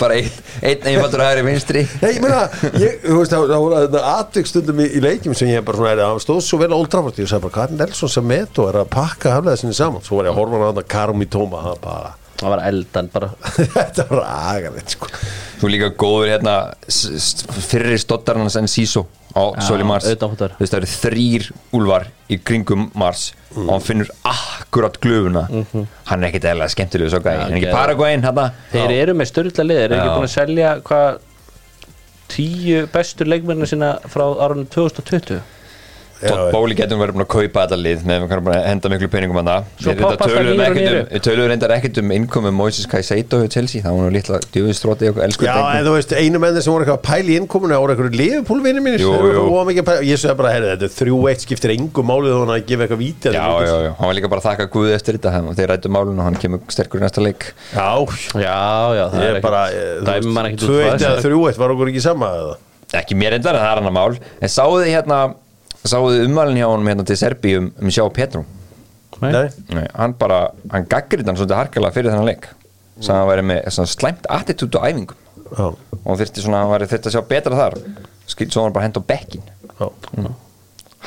bara 0.00 0.18
einn 0.18 0.30
ein, 0.62 0.86
einfaldur 0.92 1.24
hægri 1.24 1.44
vinstri. 1.46 1.84
Nei, 2.00 2.14
ég 2.16 2.22
meina, 2.24 2.46
þú 2.50 3.18
veist, 3.20 3.34
það 3.34 3.56
voru 3.56 3.82
þetta 3.84 4.04
atvikstundum 4.16 4.82
í, 4.84 4.88
leikjum 5.04 5.36
sem 5.36 5.52
ég 5.52 5.66
bara 5.66 5.80
svona 5.80 6.08
hann 6.10 6.22
stóð 6.24 6.42
svo 6.46 6.60
vel 6.62 6.72
Trafford, 6.90 7.20
ég 7.20 7.30
sagði 7.30 7.46
bara, 7.46 7.56
hvað 7.58 7.74
er 7.74 7.78
Nelson 7.84 8.12
Semedo 8.12 8.66
er 8.70 8.80
að 8.82 8.90
pakka 8.92 9.36
haflega 9.36 9.60
sinni 9.60 9.76
saman, 9.76 10.04
svo 10.04 10.20
var 10.20 10.30
ég 10.30 10.34
að 10.34 10.40
horfa 10.40 10.64
hann 10.64 10.82
að 10.82 10.90
Karum 10.90 11.24
í 11.24 11.28
tóma, 11.30 11.62
það 11.68 11.82
bara, 11.84 12.14
Það 12.40 12.48
var 12.54 12.60
eldan 12.70 13.08
bara. 13.12 13.28
Þetta 13.76 14.04
var 14.10 14.22
agalegt, 14.54 14.94
sko. 14.94 15.08
Þú 15.60 15.66
er 15.68 15.72
líka 15.74 15.88
góður 16.00 16.30
hérna 16.32 16.54
s- 16.88 17.10
s- 17.20 17.42
fyrri 17.68 17.98
stottarnans 18.00 18.56
en 18.56 18.68
Siso 18.70 19.02
á 19.36 19.42
Já, 19.54 19.66
Soli 19.66 19.84
Mars. 19.86 20.06
það 20.72 20.78
eru 20.80 20.88
þrýr 20.90 21.44
úlvar 21.76 22.06
í 22.32 22.38
kringum 22.42 22.88
Mars 22.98 23.28
og 23.54 23.68
hann 23.74 23.84
finnur 23.84 24.08
akkurat 24.26 24.96
glöfuna 25.02 25.44
hann 25.52 26.24
er 26.24 26.30
ekkert 26.30 26.48
eðlega 26.50 26.72
skemmtilegu 26.72 27.12
svo 27.12 27.20
gæði 27.22 27.42
hann 27.44 27.52
er 27.52 27.58
ekki 27.60 27.68
hérna 27.68 27.76
Þeir 28.72 28.94
eru 28.96 29.14
með 29.20 29.30
styrla 29.30 29.66
lið, 29.68 29.78
þeir 29.82 29.86
eru 29.90 29.98
ekki 30.00 30.16
búin 30.16 30.26
að 30.30 30.34
selja 30.34 30.72
hvað 30.88 31.20
tíu 32.30 32.82
bestur 32.94 33.30
leikmennir 33.30 33.70
sína 33.70 33.92
frá 34.10 34.24
árunum 34.46 34.66
2020 34.70 35.40
Todd 36.20 36.50
Bóli 36.52 36.76
getur 36.76 36.98
verið 37.00 37.16
búin 37.16 37.24
að 37.24 37.30
kaupa 37.32 37.62
þetta 37.64 37.76
lið 37.80 38.02
með 38.08 38.24
að 38.36 38.58
henda 38.66 38.90
miklu 38.92 39.08
peningum 39.12 39.38
hann 39.40 39.48
það 39.50 39.68
Svo 39.80 39.92
og 39.94 40.76
niður. 40.76 40.98
Við 41.14 41.22
töluðum 41.26 41.50
reyndar 41.52 41.72
ekkert 41.76 42.00
um 42.02 42.12
innkomi 42.16 42.52
Moises 42.52 42.88
Caicedo 42.90 43.40
hjá 43.40 43.48
Chelsea 43.54 43.84
það 43.84 43.96
var 43.96 44.04
nú 44.04 44.12
lítla 44.16 44.40
djúðistróti 44.52 45.08
okkur 45.10 45.24
elsku 45.26 45.48
Já, 45.48 45.54
en 45.78 45.86
þú 45.88 45.94
veist, 45.96 46.12
einu 46.20 46.42
mennir 46.42 46.64
sem 46.66 46.74
voru 46.74 46.84
eitthvað 46.84 46.98
að 47.00 47.06
pæla 47.08 47.32
í 47.32 47.38
innkominu 47.40 47.76
voru 47.84 47.94
eitthvað 47.94 48.10
að 48.10 49.88
pæla- 49.88 50.06
Ég 50.10 50.20
sagði 50.20 50.36
bara, 50.42 50.52
herri, 50.56 50.70
þetta 50.74 50.88
er 50.90 50.94
þrjú 50.98 51.18
eitt 51.30 51.44
skiptir 51.46 51.74
engu 51.76 52.04
málið 52.10 52.36
þannig 52.36 52.56
að 52.56 52.66
gefa 52.70 52.86
eitthvað 52.86 53.02
víti 53.04 53.34
Já, 53.34 53.46
já, 53.64 53.74
já, 53.86 53.90
hann 54.00 54.10
var 54.10 54.16
líka 54.20 54.30
bara 54.34 54.44
að 54.44 54.48
þakka 54.50 54.68
Guði 54.76 54.94
eftir 54.96 55.18
þetta 55.18 55.32
og 55.50 55.56
þeir 55.58 55.70
rættu 55.72 55.92
málun 55.92 56.20
og 56.20 56.26
hann 56.28 56.38
kemur 56.40 56.60
sterkur 56.68 57.00
í 57.00 57.04
næsta 57.04 57.24
leik. 57.24 57.50
Já, 57.72 57.88
Já, 58.40 58.60
já, 58.98 59.04
það 59.10 59.24
eða 62.40 63.00
ekki 63.00 63.14
mér 63.18 63.36
endar 63.38 63.54
en 63.54 63.62
það 63.62 63.70
er 63.70 63.80
hann 63.80 63.90
að 63.90 63.96
mál. 63.96 64.18
En 64.40 64.50
sáðu 64.50 64.80
þið 64.82 64.92
hérna 64.96 65.18
sáðu 65.84 66.24
umvalin 66.26 66.60
hjá 66.60 66.68
honum 66.68 66.90
hérna 66.90 67.06
til 67.08 67.18
Serbi 67.20 67.56
um, 67.58 67.70
um 67.80 67.92
sjá 67.92 68.04
Petrum 68.14 68.46
Nei. 69.20 69.32
Nei, 69.34 69.48
Nei, 69.76 69.86
hann 69.92 70.14
bara, 70.16 70.46
hann 70.72 70.86
gaggrið 70.88 71.28
hann 71.28 71.36
svolítið 71.36 71.58
harkalega 71.58 71.92
fyrir 71.96 72.12
þennan 72.14 72.30
leik 72.30 72.46
sem 73.00 73.14
hann 73.14 73.28
væri 73.28 73.44
með 73.50 73.66
svona 73.74 73.92
slæmt 73.92 74.28
attitút 74.32 74.78
á 74.80 74.88
æfingum 74.88 75.18
já, 75.50 75.66
og 75.68 76.20
þyrfti 76.20 76.44
svona, 76.44 76.62
hann 76.64 76.72
væri 76.72 76.88
þyrfti 76.88 77.10
að 77.10 77.16
sjá 77.16 77.26
betra 77.28 77.58
þar 77.58 77.76
skilt 78.30 78.54
svo 78.54 78.64
hann 78.64 78.76
bara 78.76 78.86
henda 78.88 79.02
á 79.02 79.08
bekkin 79.10 79.44
já 79.80 80.30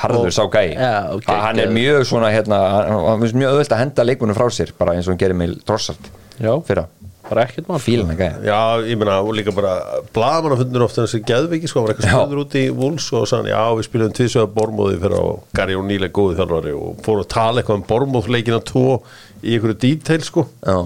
harður 0.01 0.33
sá 0.33 0.43
gæi 0.49 0.73
Já, 0.73 1.13
ok, 1.13 1.29
hann 1.29 1.61
er 1.61 1.71
mjög 1.73 2.05
svona 2.09 2.31
hérna, 2.33 2.59
hann 2.89 3.21
finnst 3.21 3.37
mjög 3.37 3.55
öðvöld 3.55 3.75
að 3.75 3.81
henda 3.83 4.05
leikunum 4.07 4.37
frá 4.37 4.47
sér 4.53 4.73
bara 4.77 4.95
eins 4.97 5.07
og 5.07 5.13
hann 5.13 5.21
gerir 5.21 5.37
með 5.37 5.57
Drossard 5.67 6.09
Já, 6.41 6.53
fyrra, 6.65 6.87
bara 7.29 7.43
ekkert 7.47 7.69
mál. 7.69 7.79
Fílan 7.81 8.11
að 8.13 8.19
gæja 8.19 8.39
Já, 8.47 8.57
ég 8.87 8.97
meina, 8.99 9.19
og 9.23 9.35
líka 9.37 9.53
bara 9.55 9.75
blaman 10.15 10.55
að 10.55 10.63
fundur 10.63 10.85
ofta 10.87 11.05
þessi 11.05 11.21
geðveiki 11.27 11.69
sko, 11.71 11.83
var 11.85 11.93
eitthvað 11.93 12.17
spilður 12.17 12.41
út 12.43 12.57
í 12.59 12.63
Wolves 12.75 13.07
og 13.15 13.27
sann, 13.31 13.47
já, 13.49 13.61
við 13.77 13.87
spilum 13.87 14.15
tvisöða 14.17 14.49
Bormóði 14.57 14.99
fyrir 15.03 15.15
á 15.19 15.25
Gary 15.55 15.77
O'Neill 15.79 16.07
er 16.07 16.13
góðið 16.15 16.41
þjálfari 16.41 16.73
og 16.77 16.99
fór 17.05 17.21
að 17.23 17.29
tala 17.35 17.61
eitthvað 17.63 17.79
um 17.79 17.85
Bormóð 17.93 18.27
leikina 18.33 18.59
tvo 18.67 18.97
í 19.43 19.55
einhverju 19.55 19.79
detail 19.85 20.25
sko. 20.27 20.45
Já, 20.67 20.77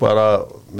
bara, 0.00 0.24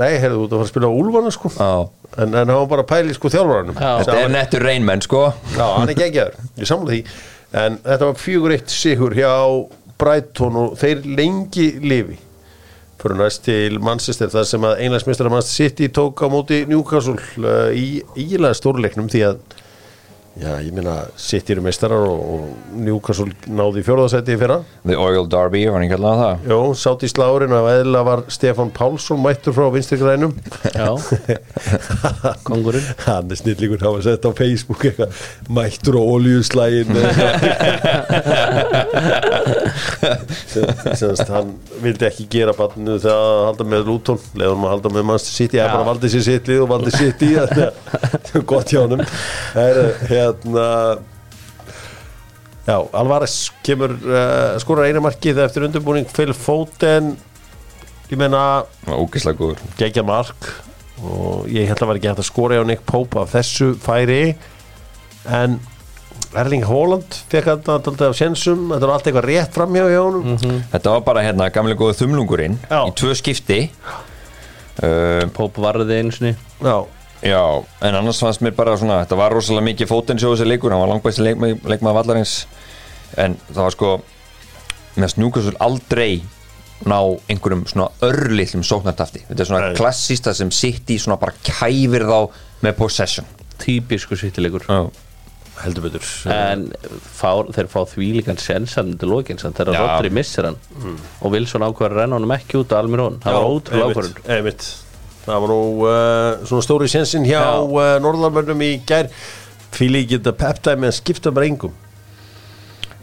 nei, 0.01 0.14
heyrðu, 0.22 0.41
þú 0.41 0.47
ert 0.47 0.55
að 0.55 0.57
fara 0.57 0.68
að 0.68 0.72
spila 0.72 0.91
á 0.91 0.99
Úlfana 1.03 1.35
sko. 1.37 1.53
Já. 1.59 1.72
En, 2.11 2.33
en 2.33 2.41
hann 2.41 2.57
var 2.57 2.70
bara 2.72 2.83
að 2.87 2.91
pæli 2.91 3.14
sko 3.14 3.31
þjálfaranum. 3.31 3.76
Já. 3.76 3.91
Þetta 4.01 4.16
er 4.24 4.33
nettur 4.35 4.64
reynmenn 4.66 5.05
sko. 5.05 5.20
Já, 5.55 5.66
hann 5.76 5.93
er 5.93 6.01
geggjaður, 6.01 6.41
ég 6.59 6.70
samla 6.72 6.95
því. 6.97 7.03
En 7.61 7.76
þetta 7.85 8.09
var 8.09 8.18
fjögur 8.18 8.57
eitt 8.57 8.72
sigur 8.72 9.14
hjá 9.18 9.31
Brighton 10.01 10.57
og 10.57 10.74
þeir 10.81 11.05
lengi 11.05 11.68
lifi 11.85 12.16
Fyrir 13.01 13.16
næst 13.16 13.46
til 13.46 13.78
Manchester 13.80 14.28
þar 14.28 14.48
sem 14.48 14.64
að 14.68 14.82
einlagsmestara 14.84 15.30
Manchester 15.32 15.70
City 15.70 15.88
tók 15.88 16.20
á 16.20 16.28
móti 16.28 16.59
Newcastle 16.68 17.16
uh, 17.40 17.70
í 17.72 18.03
ílega 18.20 18.53
stórleiknum 18.59 19.09
því 19.09 19.22
að 19.30 19.38
Já, 20.39 20.53
ég 20.62 20.70
meina, 20.72 20.93
City 21.18 21.53
eru 21.57 21.62
meistarar 21.64 22.05
og, 22.07 22.20
og 22.22 22.74
Newcastle 22.78 23.33
náði 23.51 23.83
í 23.83 23.85
fjórðasæti 23.85 24.37
í 24.37 24.39
fyrra. 24.39 24.61
The 24.87 24.95
Oil 24.97 25.26
Derby, 25.28 25.64
var 25.66 25.83
hann 25.83 25.91
kallað 25.91 26.20
það? 26.20 26.45
Jó, 26.53 26.59
sátt 26.78 27.03
í 27.05 27.11
slárin 27.11 27.55
að 27.57 27.66
eðla 27.72 28.03
var 28.07 28.22
Stefan 28.31 28.70
Pálsson 28.76 29.18
mættur 29.24 29.57
frá 29.57 29.66
vinstri 29.74 29.99
grænum 30.01 30.37
Já, 30.70 30.95
kongurinn. 32.49 32.87
Hann 33.09 33.35
er 33.35 33.41
snillíkur, 33.43 33.83
hafa 33.83 34.05
sett 34.07 34.24
á 34.24 34.31
Facebook 34.39 34.87
eitthvað 34.87 35.18
mættur 35.59 35.99
á 35.99 36.03
oljuslægin 36.14 36.95
Sennast, 40.51 41.26
hann 41.31 41.53
vildi 41.83 42.07
ekki 42.09 42.26
gera 42.33 42.55
barnu 42.57 42.97
þegar 43.03 43.18
að 43.18 43.45
halda 43.51 43.66
með 43.74 43.87
Luton. 43.91 44.22
Leiðum 44.39 44.64
að 44.66 44.74
halda 44.76 44.93
með 44.95 45.07
Manchester 45.11 45.37
City. 45.43 45.59
Er 45.61 45.66
Já. 45.68 45.74
bara 45.74 45.89
valdi 45.91 46.11
sér 46.12 46.24
sitt 46.26 46.49
lið 46.51 46.64
og 46.64 46.70
valdi 46.76 46.95
sitt 46.95 47.26
í 47.26 47.31
þetta 47.37 47.70
er 48.39 48.45
gott 48.55 48.72
hjá 48.72 48.81
honum. 48.85 49.03
Það 49.55 49.70
er, 49.70 49.93
hérna 50.21 50.68
Já, 52.71 52.77
Alvarez 52.95 53.35
kemur 53.66 53.95
uh, 54.05 54.55
skora 54.62 54.85
eina 54.87 55.01
markið 55.03 55.41
eftir 55.43 55.64
undirbúning 55.66 56.07
Phil 56.12 56.35
Foden. 56.37 57.14
Ég 58.12 58.18
góður. 59.39 59.62
gegja 59.79 60.05
mark 60.07 60.51
og 61.01 61.49
ég 61.49 61.66
held 61.71 61.81
að 61.81 61.89
var 61.89 61.99
ekki 61.99 62.11
hægt 62.11 62.23
að 62.23 62.29
skora 62.29 62.59
hjá 62.59 62.66
Nick 62.68 62.85
Pope 62.87 63.23
af 63.23 63.33
þessu 63.33 63.73
færi. 63.81 64.35
En 65.25 65.57
Erling 66.39 66.62
Haaland 66.68 67.16
fekk 67.33 67.49
þetta 67.49 67.79
alltaf 67.79 68.05
af 68.12 68.18
sensum 68.18 68.68
þetta 68.71 68.87
var 68.87 68.95
allt 68.97 69.09
eitthvað 69.11 69.29
rétt 69.31 69.57
framhjá 69.57 69.89
hjá 69.91 70.01
honum. 70.05 70.39
Þetta 70.75 70.95
var 70.95 71.05
bara 71.09 71.25
hérna 71.27 71.51
gamlega 71.55 71.81
góða 71.81 71.99
þumlungurinn 72.03 72.59
Já. 72.68 72.81
í 72.85 72.95
tvö 73.01 73.16
skipti. 73.18 73.61
Uh, 74.81 75.27
Póp 75.35 75.59
varði 75.61 75.99
einu 76.05 76.14
sinni. 76.14 76.37
Já, 76.62 76.77
Já, 77.21 77.43
en 77.85 77.95
annars 77.99 78.21
fannst 78.23 78.41
mér 78.41 78.55
bara 78.57 78.77
svona 78.81 79.03
þetta 79.03 79.18
var 79.21 79.35
rosalega 79.37 79.66
mikið 79.66 79.91
fótensjóð 79.91 80.39
þessi 80.39 80.49
leikur 80.49 80.73
hann 80.73 80.81
var 80.81 80.89
langbæsti 80.95 81.25
leik, 81.27 81.43
leikmaður 81.68 81.99
vallarins. 82.01 82.35
En 83.21 83.37
það 83.51 83.64
var 83.66 83.75
sko 83.77 83.91
með 85.01 85.12
snjúkastul 85.14 85.59
aldrei 85.61 86.23
ná 86.89 86.97
einhverjum 87.29 87.66
svona 87.68 87.91
örlitlum 88.07 88.64
sóknartafti. 88.64 89.27
Þetta 89.29 89.45
er 89.45 89.51
svona 89.51 89.66
Nei. 89.66 89.77
klassísta 89.77 90.33
sem 90.37 90.51
sitt 90.55 90.89
í 90.89 90.97
svona 91.03 91.21
bara 91.21 91.37
kæfir 91.45 92.07
þá 92.09 92.18
með 92.64 92.77
possession. 92.81 93.29
Típisku 93.61 94.16
sýttilegur 94.16 94.64
Já, 94.64 94.89
heldur 95.61 95.91
betur. 95.91 96.07
En 96.33 96.71
fár, 97.05 97.51
þeir 97.53 97.68
fá 97.68 97.83
því 97.91 98.12
líkan 98.16 98.41
sensan 98.41 98.95
til 98.97 99.12
lokins 99.12 99.45
þegar 99.45 99.77
Já. 99.77 99.83
Rodri 99.85 100.12
missir 100.16 100.49
hann. 100.49 100.57
Og 101.21 101.35
Wilson 101.35 101.66
ákveður 101.68 101.99
að 101.99 102.01
renna 102.01 102.16
honum 102.16 102.33
ekki 102.39 102.62
út 102.62 102.73
á 102.73 102.81
Almirón. 102.81 103.21
Það 103.21 103.37
var 103.37 103.51
ótrúlega 103.59 103.93
ákvörðun. 103.93 104.23
einmitt 104.39 104.71
það 105.31 105.45
var 105.45 105.53
nú 105.55 105.61
uh, 105.85 106.49
svona 106.49 106.66
stóri 106.66 106.91
sensin 106.93 107.28
hjá 107.28 107.39
Já. 107.39 107.53
uh, 107.62 107.95
Norðarmörnum 108.03 108.66
í 108.66 108.72
gær. 108.89 109.11
Fíli 109.70 110.03
ekki 110.05 110.18
þetta 110.18 110.35
peptæmi 110.39 110.89
að 110.91 110.97
skipta 110.99 111.31
bara 111.35 111.47
engum 111.47 111.74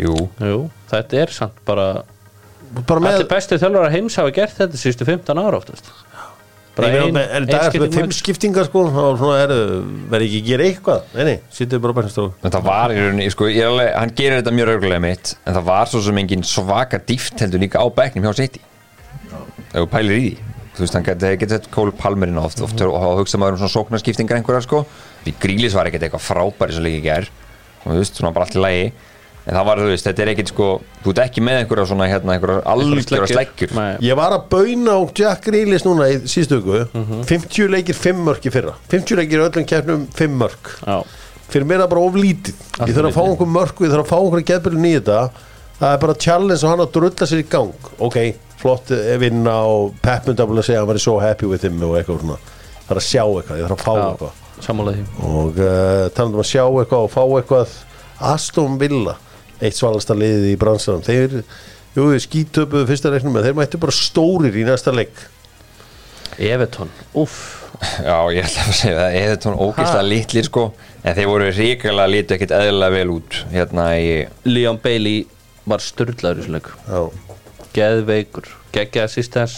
jú, 0.01 0.13
Jú, 0.43 0.57
þetta 0.91 1.21
er 1.23 1.33
samt 1.33 1.61
bara 1.67 1.87
bara 2.87 3.01
með 3.01 3.21
Allir 3.21 3.29
bestu 3.31 3.57
þjálfur 3.61 3.93
heims 3.93 4.17
hafa 4.19 4.33
gert 4.35 4.57
þetta 4.57 4.79
síðustu 4.79 5.07
15 5.07 5.39
ára 5.39 5.59
oftast. 5.61 5.87
Bara 6.77 6.89
ein, 6.93 7.15
er 7.17 7.31
ein 7.39 7.47
dagar 7.49 7.71
með 7.71 7.87
skipting 7.87 7.95
fimm 7.95 8.11
skiptingar 8.13 8.67
sko? 8.67 8.83
Þá 8.93 8.99
er 9.01 9.15
svona 9.21 9.37
er 9.41 9.53
verði 10.11 10.27
ekki 10.27 10.41
að 10.43 10.49
gera 10.51 10.67
eitthvað? 10.67 11.07
Nei, 11.15 11.23
nei, 11.25 11.37
sittur 11.55 11.81
bara 11.87 12.11
stofu 12.11 12.35
en 12.45 12.53
það 12.53 12.67
var 12.67 12.93
í 12.93 12.99
rauninni, 12.99 13.29
sko, 13.33 13.47
ég 13.49 13.63
er 13.63 13.71
alveg, 13.71 13.89
hann 13.95 14.13
gerir 14.19 14.41
þetta 14.41 14.53
mjög 14.59 14.69
reglulega 14.69 15.03
mitt 15.07 15.31
en 15.39 15.57
það 15.57 15.65
var 15.71 15.89
svo 15.89 16.03
sem 16.05 16.21
engin 16.21 16.45
svaka 16.45 16.99
dýft 17.07 17.41
heldur 17.41 17.63
líka 17.63 17.81
á 17.81 17.87
bekknum 17.97 18.27
hjá 18.27 18.37
City. 18.43 18.61
Ef 19.71 19.79
þú 19.79 19.87
pælir 19.95 20.19
í 20.19 20.27
því 20.27 20.56
þú 20.77 20.85
veist, 20.85 20.95
hann 20.97 21.05
geti, 21.07 21.33
geti 21.41 21.57
sett 21.57 21.69
Cole 21.73 21.91
Palmer 21.97 22.29
inn 22.31 22.39
oft, 22.41 22.61
oft 22.61 22.81
og 22.85 23.19
hugsa 23.19 23.39
maður 23.41 23.57
um 23.57 23.61
svona 23.63 23.73
sóknarskiptingar 23.73 24.37
einhverjar 24.39 24.65
sko, 24.65 24.83
því 25.25 25.35
Grílis 25.41 25.75
var 25.77 25.89
ekkert 25.89 26.07
eitthvað 26.07 26.25
frábæri 26.29 26.77
sem 26.77 26.85
leikir 26.85 27.05
ger 27.07 27.29
og 27.83 27.91
þú 27.91 27.99
veist, 28.01 28.19
svona 28.19 28.33
bara 28.35 28.47
allt 28.47 28.57
í 28.57 28.61
lagi. 28.63 28.89
En 29.47 29.55
það 29.55 29.63
var, 29.69 29.79
þú 29.79 29.91
veist, 29.93 30.03
þetta 30.09 30.23
er 30.25 30.29
ekkert 30.33 30.49
sko 30.51 30.65
þú 31.05 31.11
ert 31.13 31.19
ekki 31.23 31.41
með 31.47 31.57
einhverja 31.61 31.85
svona, 31.87 32.07
hérna, 32.11 32.33
einhverja 32.35 32.63
algjöra 32.67 33.29
sleggjur. 33.31 33.75
Ég 34.03 34.17
var 34.19 34.33
að 34.35 34.47
bauna 34.51 34.97
á 34.99 35.01
Jack 35.15 35.45
Grealish 35.45 35.85
núna 35.87 36.09
í 36.11 36.17
síðustu 36.27 36.57
viku. 36.65 36.81
50 37.29 37.71
leikir 37.71 37.95
5 37.95 38.19
mörk 38.27 38.43
í 38.43 38.51
fyrra. 38.51 38.73
50 38.91 39.21
leikir 39.21 39.45
öllum 39.45 39.67
keppnum 39.69 40.03
5 40.19 40.35
mörk. 40.41 40.73
Já, 40.83 40.97
fyrir 41.47 41.63
mér 41.69 41.79
er 41.79 41.85
það 41.85 41.93
bara 41.93 42.03
oflítið 42.09 42.65
ég 42.89 42.97
þarf 42.97 43.07
að 43.07 43.15
fá 43.15 43.23
einhver 43.23 43.51
mörk 43.55 43.79
og 43.79 43.87
ég 43.87 43.93
þarf 43.95 44.03
að 44.03 44.11
fá 44.11 44.17
einhver 44.19 44.45
geðbyrjun 44.51 44.89
í 44.89 44.93
þetta. 44.97 45.21
Það 45.77 45.93
er 45.95 46.03
bara 46.03 46.17
challenge 46.27 46.59
og 46.65 46.73
hann 46.73 46.83
að 46.83 46.91
drulla 46.97 47.29
sér 47.31 47.39
í 47.45 47.47
gang. 47.55 47.89
Ok, 48.03 48.19
flott 48.61 48.91
eh, 48.95 49.13
vinna 49.21 49.55
og 49.69 49.95
Pep 50.03 50.27
myndi 50.29 50.43
að 50.43 50.53
að 50.57 50.67
segja 50.67 50.79
að 50.79 50.85
hann 50.85 50.91
var 50.91 51.01
so 51.03 51.15
happy 51.21 51.49
with 51.49 51.65
him 51.67 51.79
og 51.85 51.95
eitthvað 51.99 52.23
svona. 52.23 52.39
Það 52.87 52.95
er 52.95 53.01
að 53.01 53.07
sjá 53.07 53.23
eitthvað, 53.25 53.61
ég 53.61 53.67
þarf 53.67 53.77
að 53.77 53.85
fá 53.85 53.93
já, 53.93 54.07
eitthvað. 54.07 54.43
sammála 54.67 54.95
því. 54.95 55.05
Og 55.29 55.61
uh, 55.61 56.03
talandi 56.17 56.39
um 56.39 56.43
að 56.43 56.51
sjá 56.51 56.63
eitthvað 56.65 57.07
og 57.07 57.13
fá 57.13 57.23
eitthvað 57.27 57.77
Aston 58.33 58.77
Villa 58.81 59.17
eitt 59.57 59.77
svalasta 59.77 60.17
liðið 60.17 60.51
í 60.53 60.57
bransanum. 60.61 61.03
Þeir, 61.05 61.39
jú, 61.97 62.09
skítöpuðu 62.23 62.89
fyrsta 62.89 63.11
leiknum 63.13 63.37
en 63.39 63.47
þeir 63.47 63.57
mættu 63.57 63.81
bara 63.81 63.95
stórir 63.95 64.55
í 64.57 64.65
næsta 64.67 64.93
leik. 64.95 65.25
Everton, 66.37 66.91
uff 67.17 67.67
já, 67.77 68.17
ég 68.33 68.45
ætla 68.45 68.65
að 68.65 68.75
segja 68.77 69.05
það, 69.05 69.37
tónu 69.43 69.57
ógeðslega 69.67 70.01
Ha? 70.01 70.05
litlir 70.09 70.45
sko 70.47 70.63
en 71.03 71.15
þeir 71.17 71.29
voru 71.29 71.49
ríkilega 71.53 72.09
litu 72.09 72.35
ekkert 72.35 72.53
eðlilega 72.57 72.95
vel 72.95 73.13
út 73.13 73.39
hérna 73.53 73.87
í, 74.01 74.11
Leon 74.49 74.79
Bailey 74.83 75.25
var 75.67 75.83
störlaður 75.83 76.47
í 76.47 76.53
leik. 76.55 76.69
Já. 76.87 77.01
Geðveikur, 77.77 78.47
geggjaða 78.73 79.09
assistens 79.11 79.57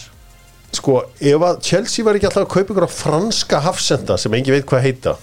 sko, 0.75 0.99
ef 1.17 1.43
að 1.47 1.61
Chelsea 1.65 2.05
var 2.05 2.17
ekki 2.19 2.27
alltaf 2.29 2.43
að 2.45 2.51
kaupa 2.51 2.73
ykkur 2.75 2.85
á 2.85 2.91
franska 2.93 3.61
hafsenda 3.65 4.19
sem 4.21 4.35
engi 4.37 4.53
veit 4.53 4.67
hvað 4.69 4.83
heita 4.85 5.15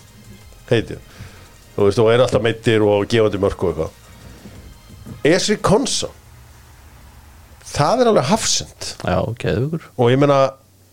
heiti 0.70 0.96
þú 1.76 1.86
veist, 1.86 2.00
og 2.02 2.08
er 2.10 2.24
alltaf 2.24 2.42
meittir 2.42 2.82
og 2.82 3.04
gefandi 3.12 3.38
mörg 3.42 3.62
og 3.62 3.70
eitthvað. 3.70 4.02
Esri 5.28 5.58
Konsa 5.62 6.08
það 7.76 8.02
er 8.02 8.10
alveg 8.10 8.28
hafsend. 8.30 8.90
Já, 9.04 9.18
geðveikur. 9.42 9.86
Og 10.00 10.12
ég 10.12 10.20
meina, 10.20 10.40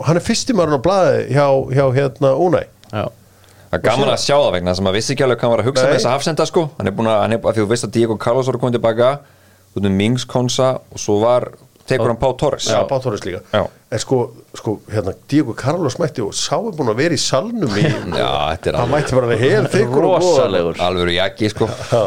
hann 0.03 0.19
er 0.19 0.25
fyrsti 0.25 0.55
maður 0.57 0.81
á 0.81 0.85
blaði 0.85 1.19
hjá, 1.31 1.45
hjá 1.73 1.85
hérna 1.97 2.33
Unai. 2.43 2.65
Já, 2.91 3.05
Það 3.73 3.79
er 3.79 3.85
gaman 3.87 4.09
að 4.13 4.19
sjá 4.21 4.35
það 4.37 4.51
vegna 4.53 4.73
sem 4.77 4.87
að 4.89 4.95
vissi 4.99 5.13
ekki 5.15 5.23
alveg 5.25 5.39
hvað 5.39 5.47
hann 5.47 5.53
var 5.55 5.61
að 5.63 5.67
hugsa 5.71 5.83
Nei. 5.83 5.87
með 5.87 5.95
þessa 5.97 6.11
hafsenda 6.13 6.45
sko. 6.45 6.63
Hann 6.77 6.89
er 6.89 6.93
búin 6.93 7.07
að, 7.09 7.21
hann 7.23 7.33
er, 7.33 7.39
að 7.41 7.55
því 7.55 7.63
þú 7.63 7.69
veist 7.71 7.85
að 7.87 7.93
Diego 7.95 8.17
Carlos 8.21 8.49
var 8.49 8.57
að 8.59 8.61
koma 8.61 8.75
tilbaka 8.75 9.07
út 9.73 9.87
um 9.89 9.95
Mings 9.97 10.25
Konsa 10.29 10.67
og 10.77 11.01
svo 11.01 11.15
var, 11.23 11.47
tekur 11.89 12.11
hann 12.11 12.19
Pá 12.21 12.29
Torres 12.39 12.67
Já, 12.71 12.79
Báþóris 12.89 13.23
líka 13.27 13.41
Já. 13.53 13.63
En 13.93 13.99
sko, 14.01 14.19
sko, 14.57 14.75
hérna, 14.91 15.13
Diego 15.29 15.53
Carlos 15.57 15.97
mætti 16.01 16.23
og 16.25 16.33
sá 16.37 16.55
er 16.57 16.75
búin 16.77 16.91
að 16.93 17.01
vera 17.03 17.17
í 17.17 17.21
salnum 17.21 17.73
í 17.77 17.83
Já, 18.21 18.29
þetta 18.53 18.69
er 18.71 18.77
Hann 18.79 18.85
alveg, 18.87 18.93
mætti 18.95 19.17
bara 19.19 19.39
hel 19.43 19.67
þykkur 19.73 20.07
og 20.07 20.13
góður. 20.13 20.27
rosalegur 20.27 20.83
alveg 20.87 21.13
jakki 21.17 21.49
sko 21.53 21.69
Já. 21.91 22.03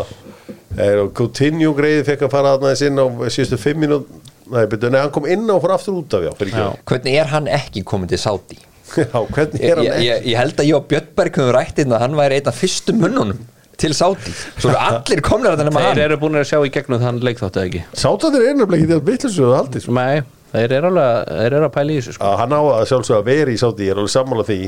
Er, 0.76 0.98
og 1.06 1.12
Coutinho 1.16 1.70
greiði 1.76 2.02
fekk 2.04 2.26
að 2.26 2.32
fara 2.34 2.54
aðnaðis 2.56 2.82
inn 2.88 2.98
á 3.00 3.06
síðustu 3.32 3.58
fimm 3.60 3.78
mínút 3.84 4.08
Nei, 4.46 4.62
byrju, 4.70 4.90
nei, 4.94 5.00
hann 5.02 5.10
kom 5.10 5.24
inn 5.26 5.48
og 5.50 5.58
fór 5.64 5.72
aftur 5.74 5.96
út 5.98 6.12
af 6.14 6.22
já, 6.22 6.30
fyrir 6.38 6.52
Já. 6.54 6.66
ekki 6.70 6.84
Hvernig 6.92 7.16
er 7.18 7.30
hann 7.32 7.48
ekki 7.50 7.82
komin 7.88 8.10
til 8.12 8.20
Saudi? 8.22 8.58
Já, 9.00 9.18
hvernig 9.26 9.58
Ég, 9.58 9.70
er 9.72 9.80
hann 9.80 9.86
ég, 9.88 9.94
ekki? 9.96 10.06
ég, 10.06 10.26
ég 10.30 10.38
held 10.38 10.60
að 10.62 10.68
ég 10.68 10.76
og 10.78 10.84
Björnberg 10.92 11.38
höfum 11.40 11.54
rætt 11.56 11.80
inn 11.82 11.94
að 11.96 12.04
hann 12.04 12.14
væri 12.20 12.38
einn 12.38 12.50
af 12.52 12.60
fyrstu 12.60 12.94
munnunum 12.94 13.40
til 13.80 13.92
Saudi 13.96 14.32
Svo 14.56 14.70
eru 14.72 14.78
allir 14.80 15.20
komnir 15.26 15.50
að 15.52 15.58
þetta 15.58 15.66
nema 15.68 15.82
Þeir 15.84 15.90
hann. 15.92 16.04
eru 16.06 16.16
búin 16.22 16.38
að 16.40 16.46
sjá 16.48 16.58
í 16.64 16.70
gegnum 16.74 17.02
þann 17.02 17.20
leikþáttu 17.26 17.60
eða 17.60 17.68
ekki? 17.70 17.82
Sátanir 18.02 18.46
er 18.50 18.56
nefnilega 18.60 18.98
ekki 19.00 19.18
til 19.26 19.44
að 19.46 19.54
haldi 19.58 19.82
sko. 19.84 19.96
Nei, 19.98 20.22
þeir 20.54 20.74
eru 20.78 20.90
alveg 20.92 21.28
þeir 21.42 21.56
eru 21.58 21.68
að 21.68 21.74
pæla 21.76 21.92
í 21.92 21.98
þessu 22.00 22.14
sko. 22.16 22.30
Hann 22.40 22.54
á 22.56 22.60
að 22.62 22.86
sjálfsög 22.92 23.18
að 23.20 23.28
vera 23.28 23.52
í 23.52 23.60
sátti 23.60 23.86
ég 23.88 23.92
er 23.94 24.00
alveg 24.00 24.14
sammála 24.14 24.46
því. 24.48 24.58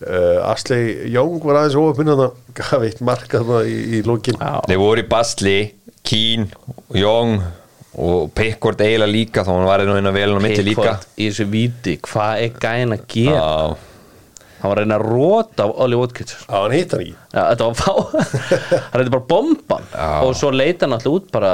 Uh, 0.00 0.50
Asley 0.50 1.12
Young 1.12 1.38
var 1.44 1.60
aðeins 1.60 1.76
óöfinn 1.78 2.10
að 2.14 2.22
gaf 2.56 2.84
eitt 2.88 3.00
mark 3.04 3.28
þarna 3.30 3.58
í, 3.68 3.74
í 3.98 4.02
lókin 4.08 4.38
Já, 4.40 4.54
Þeir 4.66 4.80
voru 4.80 5.02
í 5.04 5.08
Basli, 5.10 5.56
Kín, 6.08 6.46
Jóng 6.96 7.36
og 8.00 8.30
Pickford 8.38 8.80
eiginlega 8.80 9.10
líka 9.12 9.42
þá 9.44 9.50
hann 9.52 9.66
var 9.68 9.82
nú 9.84 9.96
inn 10.00 10.08
að 10.08 10.16
velna 10.16 10.40
mitti 10.40 10.64
líka. 10.64 10.94
Pickford 10.96 11.20
í 11.20 11.28
þessu 11.28 11.46
víti, 11.52 11.96
hvað 12.06 12.44
er 12.46 12.58
gæin 12.62 12.96
að 12.96 13.02
gera? 13.12 13.44
Já, 13.44 13.89
Hann 14.60 14.68
var 14.72 14.78
að 14.80 14.84
reyna 14.84 14.98
að 15.00 15.06
róta 15.08 15.64
á 15.64 15.68
Ollie 15.72 15.96
Watkins 16.00 16.34
Já, 16.36 16.56
hann 16.60 16.74
hitt 16.76 16.92
hann 16.92 17.00
ekki 17.04 17.16
Já, 17.30 17.42
þetta 17.52 17.66
var 17.68 17.76
fá 17.80 17.92
hann 18.90 19.00
reyndi 19.00 19.12
bara 19.14 19.26
bomban 19.30 19.84
Já. 19.94 20.08
og 20.26 20.32
svo 20.36 20.50
leita 20.54 20.86
hann 20.86 20.96
alltaf 20.96 21.14
út 21.16 21.28
bara, 21.32 21.52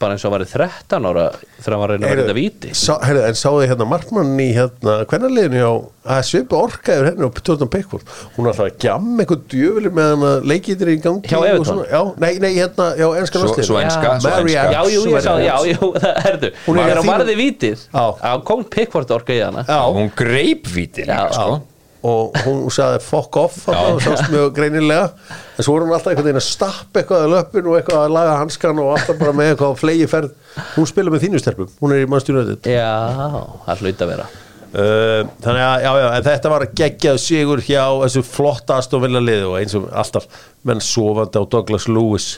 bara 0.00 0.14
eins 0.16 0.24
og 0.24 0.30
hann 0.30 0.36
var 0.38 0.44
í 0.44 0.50
13 0.50 1.08
ára 1.10 1.26
þegar 1.34 1.74
hann 1.76 1.82
var 1.84 1.92
að 1.94 1.98
reyna 1.98 2.10
að 2.10 2.18
reynda 2.20 2.36
víti 2.38 2.72
sá, 2.76 2.94
heyrðu, 3.04 3.22
en 3.30 3.38
sáðu 3.38 3.60
þið 3.62 3.70
hérna 3.72 3.88
markmann 3.92 4.32
í 4.42 4.48
hérna 4.56 4.96
hvernarliðinu 5.10 5.60
hjá 5.62 5.70
að 6.14 6.20
svipa 6.28 6.58
orkaður 6.60 7.06
henni 7.08 7.24
og 7.28 7.38
Jordan 7.46 7.70
Pickford 7.72 8.10
hún 8.34 8.44
er 8.44 8.50
alltaf 8.52 8.66
að 8.68 8.74
gjamma 8.84 9.22
eitthvað 9.24 9.44
djöfulir 9.54 9.94
með 9.96 10.10
hann 10.12 10.26
að 10.28 10.48
leikið 10.52 10.82
í 10.92 10.96
gangi 11.06 11.30
Hjá 11.30 11.38
svona. 11.64 11.86
já, 11.88 12.00
nei, 12.20 12.32
nei, 12.44 12.50
hérna, 12.58 12.88
já, 12.98 13.06
enska 13.22 13.40
landsliðinu. 13.40 13.68
svo 13.70 13.78
enska, 13.80 14.02
Já, 14.04 14.18
svo 14.20 14.34
enska. 14.42 14.64
Já, 14.74 14.80
jú, 14.92 15.04
ég 15.14 15.24
sá, 15.24 15.32
já, 15.40 15.54
jú, 15.70 15.88
það 16.02 16.18
herðu 16.26 16.50
Hún 16.66 16.80
er 16.82 16.90
hann 16.90 17.00
þín- 17.06 17.12
varði 17.14 17.36
vítið 17.40 17.86
Já. 17.88 18.04
þá 18.20 18.44
kom 18.50 18.66
Pickford 18.76 19.14
orka 19.16 19.32
í 19.32 19.40
hana 19.40 19.64
Já. 19.68 19.78
hún 19.94 20.10
greip 20.18 20.68
Já. 20.74 21.22
sko 21.32 21.62
og 22.04 22.36
hún 22.44 22.64
sagði 22.74 23.00
fuck 23.00 23.36
off 23.40 23.62
og 23.72 24.00
sást 24.04 24.28
mjög 24.32 24.52
greinilega. 24.58 25.10
En 25.56 25.64
svo 25.64 25.76
voru 25.76 25.88
hún 25.88 25.96
alltaf 25.96 26.12
einhvern 26.12 26.28
veginn 26.28 26.40
að 26.42 26.46
stappa 26.46 27.00
eitthvað 27.00 27.26
að 27.26 27.34
löpun 27.34 27.68
og 27.70 27.76
eitthvað 27.78 28.00
að 28.02 28.16
laga 28.18 28.38
hanskan 28.42 28.80
og 28.82 28.90
alltaf 28.96 29.20
bara 29.20 29.36
með 29.36 29.52
eitthvað 29.52 29.76
flegi 29.80 30.08
ferð 30.10 30.32
hún 30.74 30.88
spila 30.90 31.14
með 31.14 31.26
þínu 31.26 31.42
stelpum, 31.42 31.70
hún 31.80 31.94
er 31.94 32.02
í 32.04 32.08
mannstjónuðið 32.12 32.68
Já, 32.74 32.90
það 33.64 33.84
hlaut 33.84 34.04
að 34.04 34.12
vera. 34.12 34.26
Uh, 34.74 35.20
þannig 35.38 35.62
að, 35.62 35.76
já, 35.84 35.90
já, 36.00 36.06
en 36.10 36.24
þetta 36.26 36.50
var 36.50 36.64
geggjað 36.80 37.18
sigur 37.22 37.60
hjá 37.62 37.82
þessu 38.02 38.24
flottast 38.26 38.96
og 38.96 39.04
vilja 39.04 39.22
liði 39.22 39.44
og 39.46 39.54
eins 39.60 39.76
og 39.78 39.86
alltaf 39.94 40.26
menn 40.66 40.82
sofandi 40.82 41.38
á 41.38 41.44
Douglas 41.46 41.86
Lewis. 41.86 42.28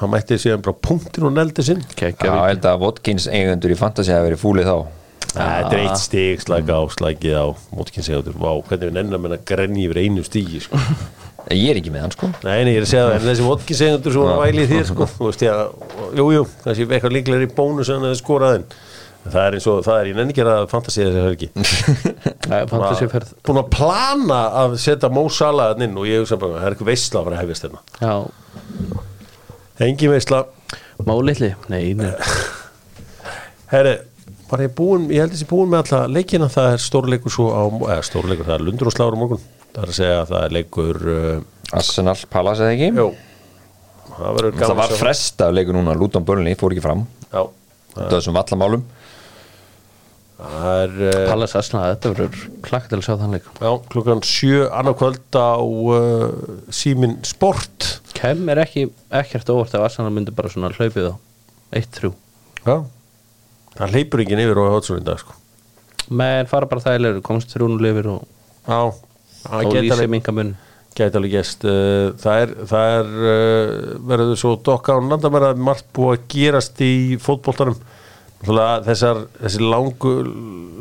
Hann 0.00 0.10
mætti 0.14 0.40
síðan 0.40 0.64
bara 0.64 0.80
punktin 0.88 1.28
og 1.28 1.36
neldi 1.36 1.62
sinn. 1.66 1.84
Já, 2.00 2.08
ég 2.08 2.24
held 2.24 2.66
að 2.66 2.82
Watkins 2.86 3.28
eigendur 3.28 3.74
í 3.74 3.78
Fantasy 3.78 4.14
hafi 4.14 4.30
verið 4.30 4.42
fúlið 4.42 4.70
þá 4.72 5.01
Þetta 5.32 5.72
er 5.72 5.80
eitt 5.86 6.00
stig, 6.02 6.40
slæka 6.44 6.76
á, 6.76 6.82
slækið 6.92 7.36
á 7.40 7.46
vá, 8.36 8.50
hvernig 8.68 8.88
við 8.90 8.96
nennum 8.98 9.28
en 9.28 9.36
að 9.38 9.44
grenni 9.48 9.86
yfir 9.86 10.00
einu 10.02 10.24
stígi, 10.26 10.60
sko. 10.66 10.80
Ég 11.50 11.72
er 11.72 11.78
ekki 11.80 11.92
með 11.92 12.04
hann 12.04 12.14
sko. 12.14 12.28
Nei, 12.44 12.58
nei, 12.66 12.74
ég 12.76 12.82
er 12.82 12.86
að 12.86 12.90
segja 12.92 13.04
það, 13.06 13.14
en 13.16 13.28
þessi 13.30 13.46
mótkinn 13.46 13.78
segundur 13.78 14.14
svo 14.14 14.26
var 14.28 14.34
að 14.36 14.42
væli 14.44 14.62
í 14.62 14.70
þér, 14.70 14.84
sko, 14.90 15.08
veist 15.24 15.44
að 15.48 15.62
jú, 16.20 16.26
jú, 16.36 16.42
kannski 16.62 16.86
eitthvað 16.86 17.16
líklega 17.16 17.46
í 17.46 17.50
bónus 17.56 17.90
en 17.92 18.06
að 18.06 18.14
skoraðin, 18.20 18.66
það 19.24 19.40
er 19.42 19.56
eins 19.56 19.66
og 19.72 19.80
það 19.88 19.98
er 20.02 20.10
í 20.10 20.14
nenni 20.18 20.36
gera 20.36 20.54
fantasíða 20.70 21.10
þessi 21.16 21.26
helgi. 21.26 21.48
Búin 23.48 23.62
að 23.62 23.72
plana 23.74 24.40
að 24.62 24.78
setja 24.84 25.10
þarna 25.10 25.88
inn 25.88 25.98
og 25.98 26.08
ég 26.08 26.22
hugsa 26.22 26.38
bara, 26.38 26.60
það 26.60 26.68
er 26.68 26.76
eitthvað 26.76 26.92
veistla 26.92 27.24
að 27.24 27.32
að 27.32 27.42
hefjast 27.42 27.66
hérna. 27.66 27.82
Já, 27.98 28.14
engin 29.88 30.14
veistla, 30.14 30.44
málitli 31.08 31.54
Nei, 31.72 31.84
nei. 31.98 32.12
Herri 33.72 33.96
var 34.52 34.62
ég 34.66 34.72
búin, 34.76 35.08
ég 35.12 35.22
held 35.24 35.32
þessi 35.34 35.48
búin 35.50 35.70
með 35.72 35.82
alla 35.94 36.12
leikina, 36.12 36.48
það 36.52 36.70
er 36.76 36.82
stórleikur 36.84 37.32
svo 37.34 37.48
á, 37.52 37.62
eða 37.96 38.06
stórleikur, 38.08 38.46
það 38.48 38.56
er 38.58 38.64
lundur 38.68 38.90
og 38.90 38.94
sláður 38.96 39.16
á 39.16 39.20
morgun. 39.22 39.44
Það 39.72 39.82
er 39.86 39.92
að 39.92 39.98
segja 39.98 40.16
að 40.22 40.32
það 40.32 40.46
er 40.48 40.54
leikur 40.58 40.98
uh, 41.16 41.76
Arsenal 41.80 42.16
Palace 42.32 42.66
eða 42.66 42.74
ekki? 42.76 42.90
Jú. 43.00 43.06
Það 44.12 44.34
verður 44.36 44.52
Það 44.58 44.62
gaman 44.66 44.76
var 44.82 44.90
að 44.90 44.96
sjá. 44.98 45.02
fresta 45.06 45.46
af 45.48 45.54
leikur 45.56 45.78
núna 45.78 45.94
Luton 45.96 46.26
Burnley 46.28 46.58
fór 46.60 46.74
ekki 46.76 46.84
fram. 46.84 47.06
Já, 47.32 47.42
Það 47.94 48.02
er 48.04 48.12
þessum 48.18 48.36
vallamálum. 48.36 48.82
Það 50.42 50.78
er 50.82 50.94
uh, 51.06 51.16
Pallas 51.30 51.52
Asna, 51.60 51.82
þetta 51.92 52.10
verður 52.16 52.38
klakk 52.66 52.88
til 52.90 52.98
að 52.98 53.04
sjá 53.06 53.12
þann 53.20 53.36
leik. 53.36 53.44
Já, 53.62 53.70
klukkan 53.94 54.22
sjö 54.26 54.64
annað 54.74 54.96
kvöld 55.02 55.38
á 55.38 55.54
uh, 55.62 56.24
símin 56.74 57.14
sport. 57.28 57.92
Kem 58.16 58.42
er 58.52 58.60
ekki, 58.64 58.88
ekkert 59.22 59.52
óvart 59.54 59.76
ef 59.78 59.84
Asna 59.86 60.10
myndi 60.10 60.34
bara 60.34 60.50
svona 60.52 60.72
hlaupið 60.74 61.12
á 61.12 61.14
1-3 61.78 62.10
já, 62.66 62.74
það 63.78 63.96
leipur 63.96 64.24
ekki 64.24 64.38
yfir 64.38 64.60
og 64.62 64.74
hótsson 64.76 65.00
í 65.00 65.06
dag 65.06 65.22
sko. 65.22 65.38
Menn 66.12 66.50
fara 66.50 66.68
bara 66.68 66.84
þægilegur, 66.84 67.24
komst 67.24 67.54
þrjúnu 67.54 67.78
lifir 67.82 68.10
og, 68.12 68.28
og 68.68 69.00
geta 69.70 69.80
lýsi 69.80 69.96
alveg 69.96 70.12
minga 70.12 70.36
munn 70.36 70.54
gæti 70.92 71.16
alveg 71.16 71.32
gæst 71.32 71.64
það 72.20 72.42
er, 72.42 72.50
það 72.68 72.94
er 72.98 73.12
uh, 73.16 73.92
verður 74.10 74.36
svo 74.36 74.50
dokka 74.60 74.98
án 74.98 75.08
landamæra 75.08 75.54
margt 75.56 75.88
búið 75.96 76.18
að 76.18 76.26
gerast 76.34 76.82
í 76.84 76.92
Náttúrulega 78.42 78.82
þessar 78.88 79.18
þessi 79.38 79.62
langu, 79.62 80.12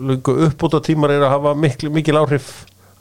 langu 0.09 0.33
uppbúta 0.47 0.79
tímar 0.81 1.11
er 1.13 1.27
að 1.27 1.35
hafa 1.35 1.51
mikil, 1.53 1.91
mikil 1.93 2.17
áhrif. 2.17 2.47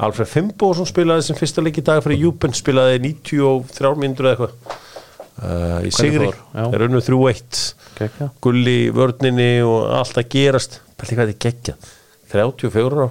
Alfred 0.01 0.28
Fimboðsson 0.28 0.88
spilaði 0.88 1.24
sem 1.24 1.36
fyrsta 1.38 1.64
leik 1.64 1.80
í 1.80 1.84
dag 1.84 2.03
fyrir 2.05 2.26
Júpen 2.26 2.53
spilaði 2.53 2.99
93 3.07 3.95
mínútur 3.97 4.28
eða 4.28 4.34
eitthvað 4.36 4.76
uh, 5.41 5.80
í 5.86 5.91
Sigri, 5.95 6.28
er 6.61 6.84
unnu 6.86 7.01
3-1 7.05 7.61
Gekka. 7.99 8.30
gulli 8.45 8.78
vörninni 8.95 9.51
og 9.66 9.91
allt 10.01 10.20
að 10.20 10.28
gerast. 10.34 10.80
Pælti 11.01 11.16
hvað 11.18 11.32
þetta 11.32 11.36
er 11.36 11.45
geggjað. 11.47 11.91
34 12.30 13.07
á, 13.07 13.09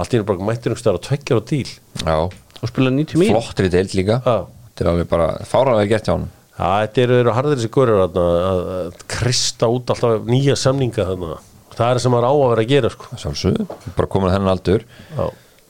allt 0.00 0.14
í 0.14 0.18
einu 0.18 0.28
bara 0.28 0.48
mættir 0.48 0.72
einhverstaðar 0.72 0.98
á 1.00 1.06
tveggjar 1.06 1.40
og 1.40 1.46
díl. 1.50 1.70
Já, 2.02 2.16
og 2.26 2.70
spila 2.72 2.92
90 2.94 3.20
mín. 3.22 3.34
Flottri 3.36 3.70
deild 3.72 3.94
líka. 3.98 4.20
Þetta 4.24 4.84
er 4.84 4.90
alveg 4.92 5.10
bara 5.12 5.28
fáralega 5.48 5.92
gert 5.94 6.10
hjá 6.10 6.16
hann 6.16 6.26
Já, 6.56 6.68
þetta 6.86 7.02
eru, 7.02 7.16
eru 7.20 7.32
harðir 7.36 7.58
þessi 7.60 7.68
góður 7.72 7.98
að, 8.06 8.14
að, 8.20 8.60
að 8.76 9.00
krista 9.12 9.68
út 9.68 9.90
alltaf 9.92 10.22
nýja 10.24 10.54
samninga 10.56 11.04
þarna. 11.04 11.34
Það 11.76 11.90
er 11.90 11.98
sem 12.00 12.14
maður 12.14 12.28
á 12.28 12.32
að 12.32 12.46
vera 12.54 12.62
að 12.64 12.70
gera 12.70 12.90
sko. 12.94 13.18
Sjálfsögðu, 13.20 13.66
bara 13.98 14.08
komin 14.14 14.30
að 14.30 14.38
þennan 14.38 14.52
aldur. 14.54 14.86
Já, 15.12 15.26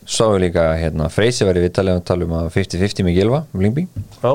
Sá 0.06 0.22
við 0.30 0.44
líka, 0.44 0.68
hérna, 0.78 1.08
Freysi 1.10 1.42
var 1.48 1.58
í 1.58 1.62
viðtalið 1.64 1.96
að 1.98 2.04
tala 2.06 2.26
um 2.28 2.34
að 2.38 2.52
50-50 2.54 3.06
með 3.08 3.16
Gilva 3.16 3.40
um 3.50 3.64
Lingby 3.64 3.82
já, 4.22 4.30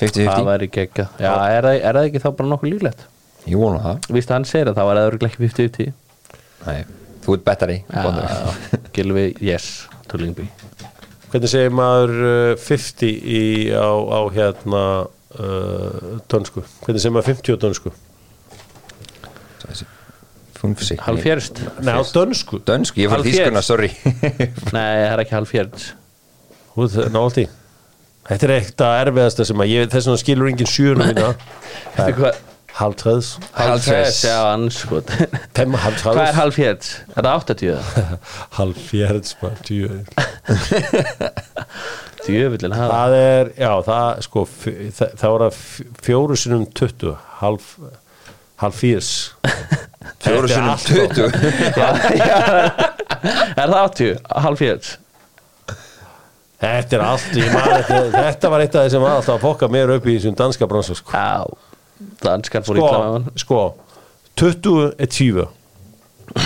50-50, 0.00 0.30
það 0.30 0.48
væri 0.48 0.68
gegga 0.74 1.06
já, 1.20 1.30
er, 1.30 1.66
það, 1.66 1.74
er 1.76 1.98
það 1.98 2.08
ekki 2.08 2.22
þá 2.22 2.30
bara 2.38 2.50
nokkuð 2.54 2.72
líklegt? 2.74 3.04
Ég 3.48 3.60
vona 3.60 3.80
það. 3.84 4.08
Víst 4.16 4.30
að 4.30 4.36
hann 4.36 4.48
segir 4.48 4.70
að 4.70 4.80
það 4.80 4.88
var 4.90 5.00
eða 5.00 5.20
ekki 5.28 5.42
50-50 5.44 5.92
Nei, 6.66 6.80
þú 7.24 7.36
ert 7.36 7.46
bettari 7.46 7.78
já, 7.86 8.10
Gilvi, 8.96 9.26
yes, 9.44 9.70
to 10.10 10.20
Lingby 10.20 10.48
hvernig 11.30 11.52
segir 11.52 11.74
maður 11.74 12.14
uh, 12.26 12.52
50 12.58 13.06
í, 13.06 13.42
á, 13.70 13.86
á 13.86 14.20
hérna 14.34 14.84
uh, 15.06 16.18
dönsku? 16.30 16.64
Hvernig 16.82 17.04
segir 17.04 17.14
maður 17.14 17.30
50 17.36 17.54
á 17.54 17.58
dönsku? 17.66 17.94
Fungsi 20.60 20.98
halv 21.00 21.22
fjörst 21.24 21.62
Nei, 21.80 21.94
á 21.96 22.02
dönsku. 22.04 22.58
Dönsku, 22.68 23.00
ég 23.00 23.08
fór 23.08 23.22
Halvfjerds. 23.22 23.38
þýskuna, 23.38 23.62
sorry. 23.64 23.88
Nei, 24.74 24.90
það 24.98 25.06
er 25.06 25.22
ekki 25.24 25.36
halv 25.38 25.48
fjörst 25.48 25.86
veit, 26.80 26.98
ná 27.12 27.20
allt 27.20 27.40
í 27.42 27.46
Þetta 28.30 28.44
er 28.46 28.52
eitt 28.60 28.78
að 28.86 28.94
erfiðasta 29.04 29.42
sem 29.48 29.58
að 29.64 29.72
ég 29.74 29.80
þess 29.90 30.06
vegna 30.08 30.20
skilur 30.22 30.46
engin 30.52 30.70
sjöunum 30.70 31.06
mína 31.10 31.28
Halv 32.80 32.94
treðs 32.96 33.28
Halv 33.58 33.80
fjörds. 33.82 34.20
já, 34.24 34.36
anskot 34.54 35.08
halv 35.82 35.96
hvað 35.98 36.14
er 36.14 36.18
treðs 36.22 36.36
halv 36.38 36.54
fjörst? 36.56 36.86
er 37.10 37.22
það 37.26 37.34
80? 37.34 37.74
Halv 38.60 38.74
fjörds 38.86 39.30
djöfullin 42.30 42.74
hafa. 42.76 42.92
Það 42.94 43.12
er, 43.18 43.50
já, 43.58 43.72
það 43.88 44.06
sko 44.28 44.40
það, 44.54 45.10
það 45.24 45.30
var 45.34 45.42
að 45.48 45.54
fjóru 46.06 46.34
sinum 46.38 46.62
20 46.78 47.10
halv 47.42 47.62
halv 48.62 48.74
fýrs 48.76 49.10
Fjóru 50.20 50.48
sinum 50.50 50.68
allt 50.70 50.86
20 50.86 51.26
er 53.60 53.66
það 53.66 53.82
80? 53.82 54.14
halv 54.46 54.56
fjörst? 54.62 54.90
Þetta 56.60 56.96
er 56.98 57.02
allt, 57.06 57.28
ég 57.40 57.52
man 57.54 57.62
þetta, 57.70 57.98
þetta 58.12 58.50
var 58.52 58.60
eitt 58.66 58.74
af 58.76 58.82
því 58.84 58.90
sem 58.92 59.00
var 59.04 59.14
alltaf 59.16 59.36
að 59.38 59.44
fokka 59.46 59.68
mér 59.72 59.92
upp 59.94 60.06
í 60.10 60.16
þessum 60.18 60.34
danska 60.36 60.66
bransa 60.68 60.94
sko. 60.98 61.14
já, 61.16 61.44
danskar 62.24 62.66
fór 62.66 62.80
ítla 62.82 62.98
með 63.00 63.00
Sko, 63.00 63.12
hann. 63.14 63.30
sko 63.40 63.60
20 64.36 64.92
er 64.98 65.06
20 65.06 65.46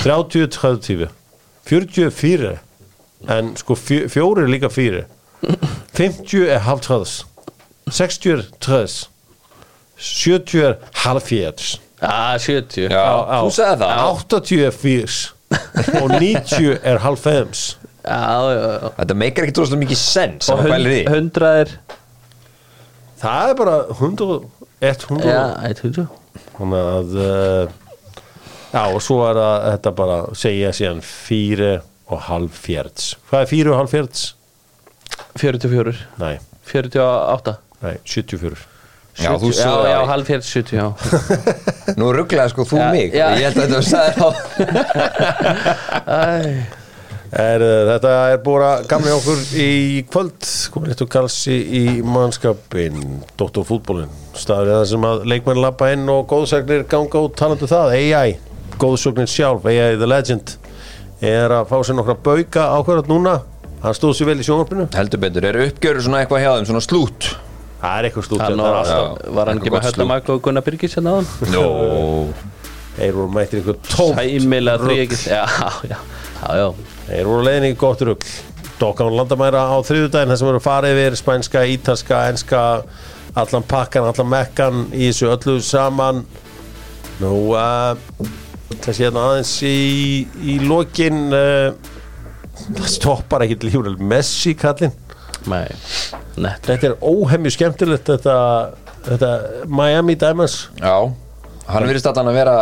30 0.05 0.45
er 0.45 0.53
30 0.55 1.09
40 1.67 2.05
er 2.07 2.15
4 2.21 2.53
en 3.35 3.51
sko 3.59 3.75
fjö- 3.79 4.07
fjóri 4.13 4.45
er 4.47 4.53
líka 4.55 4.71
4 4.71 5.03
50 5.99 6.47
er 6.55 6.63
halv 6.69 6.81
30 6.87 7.25
60 7.91 8.31
er 8.37 8.45
30 8.61 9.09
70 9.97 10.63
er 10.69 10.77
halv 11.05 11.23
40 11.27 11.81
já, 12.03 12.39
70 12.39 12.89
Já, 12.91 13.05
þú 13.45 13.51
sagði 13.55 13.83
það. 13.83 14.03
80 14.31 14.65
er 14.67 14.75
40 14.79 15.33
og 16.03 16.11
90 16.21 16.79
er 16.83 16.99
halv 17.05 17.19
5 17.23 17.77
já, 18.05 18.19
já, 18.55 18.67
já. 18.85 18.91
Þetta 18.99 19.17
meikar 19.21 19.47
ekki 19.47 19.55
droslega 19.59 19.83
mikið 19.85 20.01
sens 20.01 20.51
og 20.53 20.61
að. 20.65 20.99
100 21.09 21.49
er 21.63 21.73
það 23.25 23.53
er 23.53 23.57
bara 23.63 23.77
100 23.97 24.29
100 24.85 25.25
já, 25.25 25.41
100 25.73 26.07
þannig 26.59 26.91
að 26.93 27.17
uh, 27.25 27.65
já 28.75 28.83
og 28.91 29.01
svo 29.07 29.21
er 29.29 29.39
það 29.41 29.57
þetta 29.71 29.93
bara 30.03 30.19
segja 30.37 30.73
síðan 30.77 31.01
4 31.07 31.73
og 32.13 32.21
halv 32.29 32.53
fjörds 32.67 33.15
hvað 33.31 33.47
er 33.47 33.51
4 33.55 33.73
og 33.73 33.79
halv 33.81 33.95
fjörds? 33.95 34.27
44 35.41 35.95
Nei, 36.21 36.35
48 36.69 37.57
nei, 37.85 37.97
74 38.05 38.71
Já, 39.15 39.31
þú 39.39 39.47
70, 39.47 39.55
já, 39.55 39.63
sagði 39.63 39.87
já, 39.87 39.95
það. 39.95 40.09
halv 40.11 40.25
fjörð 40.27 40.47
70 40.49 40.75
já. 40.75 40.87
Nú 42.01 42.07
rugglaði 42.17 42.51
sko 42.51 42.65
þú 42.67 42.81
Já, 42.81 42.87
mig. 42.91 43.13
já. 43.15 43.27
Ég 43.39 43.45
held 43.47 43.59
að 43.63 43.63
þetta 43.63 43.83
sagði 43.87 44.13
þá 44.19 44.27
Æ, 46.19 46.67
er, 47.33 47.63
uh, 47.65 47.93
Þetta 47.93 48.13
er 48.33 48.43
búin 48.45 48.65
að 48.67 48.89
gamla 48.91 49.15
okkur 49.19 49.41
í 49.61 49.69
kvöld. 50.11 50.49
Komin 50.75 50.93
eitt 50.93 51.05
og 51.05 51.11
kalsi 51.13 51.57
í 51.61 51.85
mannskapin 52.07 53.01
Dóttarfútbólin 53.41 54.13
staður 54.35 54.73
það 54.75 54.85
sem 54.91 55.09
að 55.09 55.25
leikmenn 55.31 55.63
lappa 55.63 55.93
inn 55.95 56.05
og 56.11 56.27
góðsagnir 56.33 56.85
ganga 56.91 57.25
út 57.25 57.37
talandu 57.39 57.71
það. 57.71 57.95
AI, 58.01 58.37
góðsögnin 58.83 59.31
sjálf 59.31 59.67
AI 59.71 59.95
the 60.01 60.11
legend 60.11 60.57
er 61.25 61.55
að 61.55 61.71
fá 61.71 61.79
sér 61.87 61.99
nokkra 62.01 62.19
bauka 62.19 62.69
ákvarðat 62.79 63.11
núna. 63.13 63.39
Hann 63.85 63.97
stóð 63.97 64.17
sér 64.19 64.33
vel 64.33 64.41
í 64.41 64.47
sjónvarpinu. 64.47 64.89
Heldur 64.97 65.21
betur, 65.23 65.47
er 65.49 65.61
uppgjörur 65.69 66.05
svona 66.05 66.25
eitthvað 66.25 66.45
hjá 66.45 66.53
þeim, 66.57 66.69
svona 66.73 66.85
slút? 66.85 67.35
Það 67.85 67.99
er 67.99 68.09
eitthvað 68.09 68.29
hann 68.41 68.41
það 68.41 68.51
er 68.51 68.59
var, 68.65 68.79
alltaf 68.81 69.35
var 69.37 69.51
hann 69.51 69.61
eitthvað 69.61 69.89
ekki 69.91 70.01
með. 70.01 70.09
Magg 70.09 70.31
og 70.33 70.43
Gunnar 70.45 70.65
Birgis 70.65 70.95
hérna 70.97 71.13
á 71.13 71.17
hann 71.19 71.53
Nó 71.53 71.65
þeir 72.95 73.17
voru 73.19 73.31
mættir 73.35 73.61
einhver 73.61 73.81
tómt 73.91 74.21
Sæmilega 74.21 74.81
þrýgis 74.81 75.25
Já, 75.29 75.43
já, 75.91 75.99
já, 76.41 76.55
já 76.63 76.94
Þeir 77.05 77.29
voru 77.29 77.47
leiðin 77.47 77.71
í 77.71 77.79
gott 77.79 78.03
rugg 78.07 78.25
Dokkan 78.81 79.13
landamæra 79.15 79.69
á 79.71 79.77
þriðudaginn 79.87 80.33
þar 80.33 80.39
sem 80.41 80.49
voru 80.49 80.61
farið 80.63 80.99
yfir 80.99 81.17
spænska, 81.21 81.61
ítalska, 81.71 82.23
enska 82.33 82.63
allan 83.39 83.67
pakkan, 83.71 84.07
allan 84.09 84.31
mekkan 84.31 84.81
í 84.91 85.09
þessu 85.09 85.31
öllu 85.31 85.61
saman. 85.63 86.25
Nú 87.21 87.31
uh, 87.55 87.95
þessi 88.83 89.07
hérna 89.07 89.29
aðeins 89.29 89.53
í, 89.67 89.77
í 90.43 90.59
lokin 90.67 91.29
uh, 91.31 91.77
það 92.65 92.91
stoppar 92.97 93.47
ekki 93.47 93.61
til 93.63 93.75
hjúrel 93.77 93.97
Messi 94.03 94.57
kallinn. 94.59 94.95
Nei, 95.51 95.69
nett 96.41 96.67
Þetta 96.67 96.91
er 96.91 96.97
óhemju 97.05 97.53
skemmtilegt 97.55 98.09
þetta, 98.11 98.37
þetta 99.07 99.35
Miami 99.71 100.17
Diamonds. 100.19 100.65
Já, 100.81 100.97
hann 101.69 101.87
virðist 101.87 102.11
allan 102.11 102.33
að 102.33 102.41
vera 102.43 102.57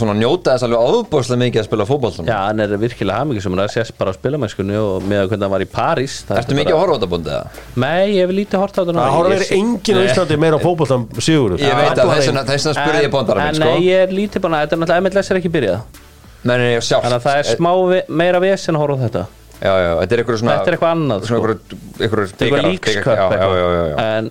svona 0.00 0.14
njóta 0.18 0.54
þess 0.54 0.66
alveg 0.66 0.84
ofbúslega 0.98 1.40
mikið 1.44 1.60
að 1.62 1.66
spila 1.68 1.86
fótboltan 1.88 2.28
Já, 2.30 2.36
hann 2.48 2.62
er 2.64 2.74
virkilega 2.82 3.20
hamingisum 3.22 3.56
Það 3.58 3.70
sést 3.74 3.96
bara 3.98 4.10
á 4.10 4.18
spilamennskunni 4.18 4.78
og 4.80 5.04
með 5.06 5.28
hvernig 5.30 5.46
hann 5.46 5.54
var 5.54 5.64
í 5.64 5.68
París 5.70 6.16
það 6.28 6.40
Ertu 6.42 6.54
er 6.54 6.58
mikið 6.60 6.74
að 6.74 6.80
horfa 6.82 6.94
á 6.94 6.96
þetta 6.98 7.10
búndið 7.12 7.36
það? 7.36 7.60
Nei, 7.84 8.02
ég 8.14 8.20
hef 8.24 8.34
lítið 8.38 8.64
hort 8.64 8.74
á 8.74 8.80
þetta 8.82 8.96
Það 8.98 9.14
horfir 9.18 9.46
enginn 9.58 10.00
á 10.00 10.02
Íslandi 10.08 10.40
meira 10.44 10.58
á 10.58 10.64
fótboltan 10.64 11.06
sigur 11.18 11.56
Ég 11.60 11.78
veit 11.78 12.02
að 12.02 12.12
þess 12.14 12.32
vegna 12.32 12.74
spurði 12.80 13.04
ég 13.04 13.20
En 13.44 13.60
sko. 13.60 13.70
nei, 13.70 13.86
ég 13.86 14.04
er 14.08 14.14
lítið 14.14 14.44
búin 14.44 14.58
að 14.58 14.66
Þetta 14.66 14.76
er 14.76 14.82
náttúrulega 14.82 15.04
MLS 15.06 15.30
er 15.30 15.40
ekki 15.40 15.52
byrjað. 15.54 16.02
Nei, 16.44 16.56
nei, 16.58 16.66
nei, 16.74 16.82
sjálft. 16.84 17.06
Þannig 17.06 17.18
að 17.20 17.24
það 17.24 17.38
er 17.40 17.48
smá 17.54 17.70
ve- 17.88 18.04
meira 18.20 18.40
vesen 18.42 18.76
að 18.76 18.82
horfa 18.84 18.96
á 19.00 19.04
þetta. 19.04 19.22
Já, 19.64 19.72
já, 19.80 19.90
þetta 20.00 20.14
er 20.16 20.20
eitthvað 20.22 20.40
svona 20.40 20.54
Þetta 20.54 20.70
er 20.70 20.76
eitthvað 20.76 20.94
annað 20.94 21.26
Svona 21.28 21.40
sko. 21.40 21.52
eitthvað 21.54 22.04
Eitthvað 22.04 22.22
er 22.24 22.32
eitthvað 22.44 22.66
líksköp 22.68 23.06
Já, 23.06 23.26
já, 23.32 23.48
já, 23.54 23.68
já, 23.74 23.84
já. 23.88 23.96
En 24.18 24.30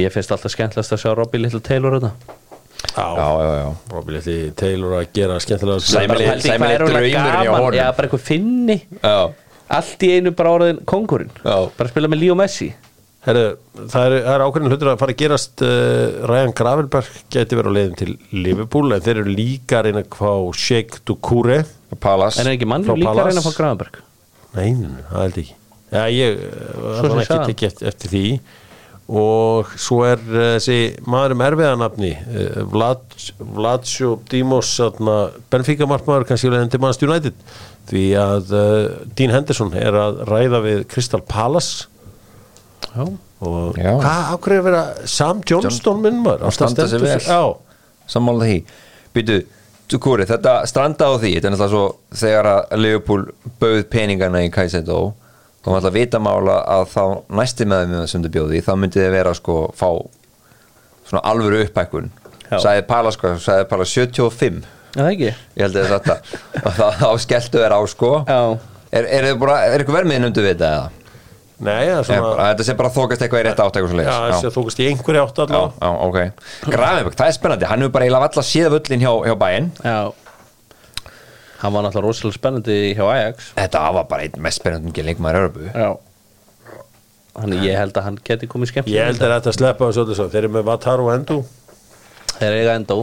mér 0.00 0.14
finnst 0.14 0.32
alltaf 0.34 0.54
skemmtilegast 0.54 0.94
að 0.96 1.02
sjá 1.04 1.10
Robbie 1.18 1.42
Little 1.42 1.60
Taylor 1.60 1.98
þetta 1.98 2.10
já. 2.16 2.49
Robbie 2.96 4.16
Little 4.16 4.50
Taylor 4.58 4.96
að 5.00 5.08
gera 5.16 5.38
skemmtilega 5.42 5.80
Sæmileg- 5.84 6.08
Bara 6.08 6.18
pældi 6.18 6.48
hvað 6.48 6.52
sæmileg 6.52 6.74
er 6.74 6.80
hún 6.84 6.90
draumurinn 6.90 7.14
hjá 7.14 7.44
gaman 7.44 7.60
honum. 7.60 7.78
Já, 7.78 7.86
bara 7.96 8.08
eitthvað 8.08 8.26
finni. 8.26 8.76
Já, 9.02 9.32
Allt 9.70 10.02
í 10.02 10.08
einu 10.16 10.32
bara 10.34 10.50
orðin 10.56 10.80
kongurinn 10.84 11.30
Já. 11.44 11.56
Bara 11.78 11.88
spila 11.92 12.08
með 12.10 12.20
Leo 12.24 12.34
Messi. 12.34 12.72
Herru, 13.20 13.42
það 13.76 14.04
er, 14.06 14.14
það 14.24 14.34
er 14.34 14.42
ákveðin 14.46 14.70
hlutur 14.72 14.88
að 14.90 14.98
fara 15.02 15.12
að 15.12 15.18
gerast 15.20 15.62
uh, 15.62 16.26
Ryan 16.30 16.54
Gravelberg 16.56 17.18
geti 17.30 17.58
verið 17.58 17.68
á 17.68 17.76
leiðin 17.76 17.98
til 18.00 18.14
Liverpool 18.32 18.94
en 18.96 19.02
þeir 19.04 19.20
eru 19.20 19.34
líka 19.36 19.78
að 19.82 19.84
reyna 19.90 20.02
fá 20.08 20.32
Sheikh 20.56 21.02
Dukure 21.04 21.58
Palas 22.00 22.38
En 22.40 22.48
er 22.48 22.56
ekki 22.56 22.64
mann 22.70 22.86
Frá 22.88 22.96
líka 22.96 23.10
að 23.12 23.20
Palace. 23.20 23.28
reyna 23.28 23.42
að 23.44 23.48
fá 23.50 23.56
Gravenberg? 23.58 24.00
Nei, 24.56 24.72
það 25.12 25.20
held 25.20 25.38
ekki. 25.44 25.54
Já, 25.90 26.02
ég 26.16 26.40
var 26.80 27.20
ekki 27.20 27.38
tekið 27.52 27.84
eftir 27.92 28.14
því 28.14 28.24
og 29.08 29.70
svo 29.80 30.02
er 30.06 30.20
uh, 30.28 30.42
þessi 30.56 30.78
maður 31.10 31.34
um 31.36 31.44
erfiðanafni 31.46 32.10
Vlad, 32.70 33.02
Vladsjó 33.38 34.16
Dímos 34.30 34.74
Benfica 35.50 35.88
markmaður 35.90 36.28
kannski 36.28 36.52
leiðin 36.52 36.70
til 36.72 36.82
Manchester 36.82 37.10
United. 37.10 37.40
Því 37.90 38.04
að 38.20 38.52
uh, 38.54 38.66
Dean 39.18 39.34
Henderson 39.34 39.72
er 39.78 39.96
að 39.98 40.22
ræða 40.30 40.62
við 40.66 40.84
Crystal 40.92 41.22
Palace. 41.26 41.88
Já. 42.90 43.08
Og 43.40 43.78
Já. 43.80 43.94
hvað 44.02 44.34
ákveður 44.34 44.58
að 44.60 44.66
vera 44.68 45.08
Sam 45.08 45.40
Johnston 45.48 46.02
minn 46.04 46.20
maður? 46.20 46.44
Að 46.46 46.56
standa 46.58 46.86
sig 46.90 47.00
vel. 47.02 47.20
Sammála 48.10 48.48
því. 48.50 48.58
Býtu, 49.16 49.38
Tukuri, 49.90 50.26
þetta 50.28 50.60
stranda 50.70 51.08
á 51.10 51.14
því 51.18 51.32
Þetta 51.34 51.48
er 51.48 51.54
náttúrulega 51.54 51.72
svo 51.72 52.18
þegar 52.20 52.48
að 52.50 52.76
Liverpool 52.78 53.24
bauð 53.62 53.80
peningana 53.90 54.44
í 54.46 54.50
Kaisedo 54.54 55.00
þá 55.60 55.68
var 55.70 55.78
alltaf 55.80 55.94
vitamála 55.96 56.56
að 56.76 56.84
þá 56.94 57.02
næsti 57.40 57.66
með 57.68 57.94
þeim 57.94 58.06
sem 58.14 58.24
þau 58.24 58.30
bjóði, 58.36 58.62
þá 58.64 58.72
myndi 58.80 59.00
þið 59.02 59.14
vera 59.16 59.34
sko 59.36 59.56
fá 59.76 59.88
svona 61.10 61.22
alvöru 61.26 61.64
upphækkun. 61.66 62.10
Já. 62.50 62.58
sagði 62.64 62.86
Pala 62.88 63.10
sko, 63.14 63.34
sagði 63.38 63.66
Pala 63.70 63.84
75 63.86 64.62
Er 64.90 65.04
Það 65.04 65.08
ekki? 65.12 65.28
Ég 65.54 65.60
held 65.62 65.76
að 65.78 65.90
þetta 65.92 66.14
þá, 66.78 66.86
þá 66.98 67.10
skelltu 67.22 67.60
þér 67.62 67.74
á 67.78 67.80
sko. 67.92 68.08
Já. 68.26 68.40
Er, 68.90 69.04
er, 69.06 69.28
er, 69.30 69.36
er 69.38 69.76
eitthvað 69.84 70.00
vermið 70.00 70.24
undir 70.26 70.46
við 70.48 70.56
þetta 70.56 70.70
eða? 70.74 70.88
nei, 71.60 71.84
það 71.84 71.98
er 72.00 72.06
svona 72.08 72.22
bara- 72.24 72.44
þetta 72.50 72.64
sé 72.66 72.74
bara 72.80 72.90
þókast 72.94 73.22
eitthvað 73.22 73.42
í 73.42 73.44
rétt 73.46 73.58
átt 73.60 73.76
eitthvað 73.76 73.90
svo 73.92 74.04
Já, 74.06 74.14
þessi 74.32 74.46
að 74.48 74.54
þú 74.56 74.62
veist 74.66 74.78
í 74.80 74.86
einhverju 74.88 75.20
átt 75.26 75.36
já, 75.36 75.42
allavega. 75.44 75.72
Já, 75.76 75.90
ok. 76.08 76.70
Grafenberg, 76.72 77.16
það 77.20 77.28
er 77.30 77.36
spennandi, 77.36 77.66
hann 77.68 77.84
hefur 77.84 77.92
bara 77.98 78.06
eiginlega 78.08 78.24
valla 78.24 78.44
séð 78.48 78.68
völlin 78.74 79.04
hjá, 79.04 79.10
hjá 79.28 79.34
bæinn 79.44 79.68
Já 79.84 79.98
Hann 81.60 81.74
var 81.74 81.84
náttúrulega 81.84 82.08
rosalega 82.08 82.36
spennandi 82.38 82.76
hjá 82.96 83.02
Ajax. 83.04 83.50
Þetta 83.58 83.82
var 83.92 84.06
bara 84.08 84.24
einn 84.24 84.44
mest 84.44 84.62
spennandi 84.62 85.04
leikmaður 85.04 85.44
Örbu 85.44 85.66
Já. 85.68 85.90
Þannig 87.40 87.64
ég 87.68 87.76
held 87.78 87.98
að 88.00 88.06
hann 88.08 88.20
geti 88.26 88.48
komið 88.50 88.72
skemmt 88.72 88.88
Ég 88.90 89.06
held 89.06 89.20
að 89.22 89.34
þetta 89.36 89.52
sleppa 89.54 89.88
þessu 89.88 90.02
öllu 90.02 90.16
svo 90.18 90.26
Þeir 90.32 90.42
eru 90.42 90.52
með 90.56 90.64
Wataru 90.66 91.10
Endo. 91.12 91.36
Þeir 92.38 92.56
eiga 92.56 92.76
enda 92.80 92.96
á 92.96 93.00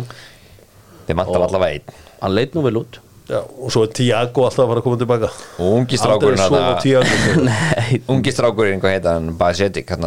Þeir 1.08 1.20
vantar 1.22 1.46
allavega 1.46 1.78
einn. 1.78 2.00
Hann 2.20 2.34
leit 2.36 2.58
nú 2.58 2.64
vel 2.66 2.82
út. 2.82 2.98
Já, 3.28 3.40
og 3.44 3.72
svo 3.72 3.84
er 3.84 3.94
Tiago 3.96 4.44
alltaf 4.48 4.64
að 4.64 4.70
fara 4.72 4.82
að 4.82 4.86
koma 4.86 4.98
tilbaka. 5.00 5.30
Og 5.60 5.74
ungi 5.78 6.00
strákurinn 6.00 6.42
Aldrei 6.44 6.48
svo 6.48 6.60
hann 6.64 6.82
Tiago 6.84 7.46
Nei. 7.48 8.00
Ungi 8.14 8.34
strákurinn, 8.36 8.82
hvað 8.84 8.96
heita 8.96 9.16
hann, 9.18 9.34
Basetic 9.40 9.92
hann, 9.94 10.06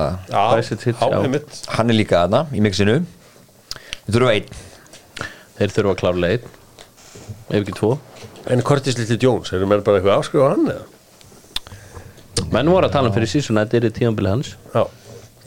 hann 1.77 1.93
er 1.93 1.97
líka 1.97 2.23
þarna 2.25 2.43
í 2.57 2.63
mixinu. 2.65 2.99
Við 4.07 4.17
þurfum 4.17 4.33
einn. 4.35 4.49
Þeir 5.61 5.75
þurfa 5.77 5.95
að 5.95 6.01
klára 6.01 6.25
leið. 6.27 6.49
Ef 7.51 7.59
ekki 7.61 7.77
tvo 7.77 7.95
En 8.49 8.63
Curtis 8.65 8.97
Little 8.99 9.19
Jones, 9.21 9.53
erum 9.53 9.73
við 9.75 9.85
bara 9.85 10.01
eitthvað 10.01 10.15
að 10.15 10.23
áskrifa 10.23 10.51
hann 10.55 10.73
eða? 10.73 10.87
Menn 12.51 12.71
voru 12.73 12.89
að 12.89 12.95
tala 12.97 13.11
um 13.11 13.15
fyrir 13.15 13.31
sísun 13.31 13.61
að 13.61 13.69
þetta 13.69 13.79
er 13.79 13.87
í 13.87 13.93
tíðanbili 13.99 14.33
hans. 14.33 14.55
Já, 14.73 14.85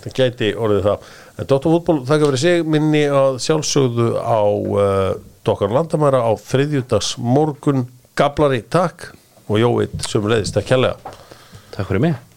það 0.04 0.18
gæti 0.20 0.52
orðið 0.54 0.86
það. 0.88 1.08
Dóttar 1.40 1.74
fútból, 1.74 1.98
þakka 2.08 2.30
fyrir 2.30 2.44
sig 2.44 2.68
minni 2.76 3.04
að 3.10 3.40
sjálfsögðu 3.44 4.10
á 4.22 4.42
uh, 4.46 5.08
Dokkar 5.44 5.74
Landamæra 5.74 6.22
á 6.24 6.32
þriðjudags 6.40 7.16
morgun 7.18 7.88
Gablari, 8.20 8.62
takk. 8.62 9.10
Og 9.50 9.60
Jóið, 9.60 9.98
sem 10.08 10.30
leiðist 10.32 10.56
að 10.56 10.70
kjærlega 10.70 11.18
Takk 11.74 11.90
fyrir 11.90 12.06
mig 12.06 12.33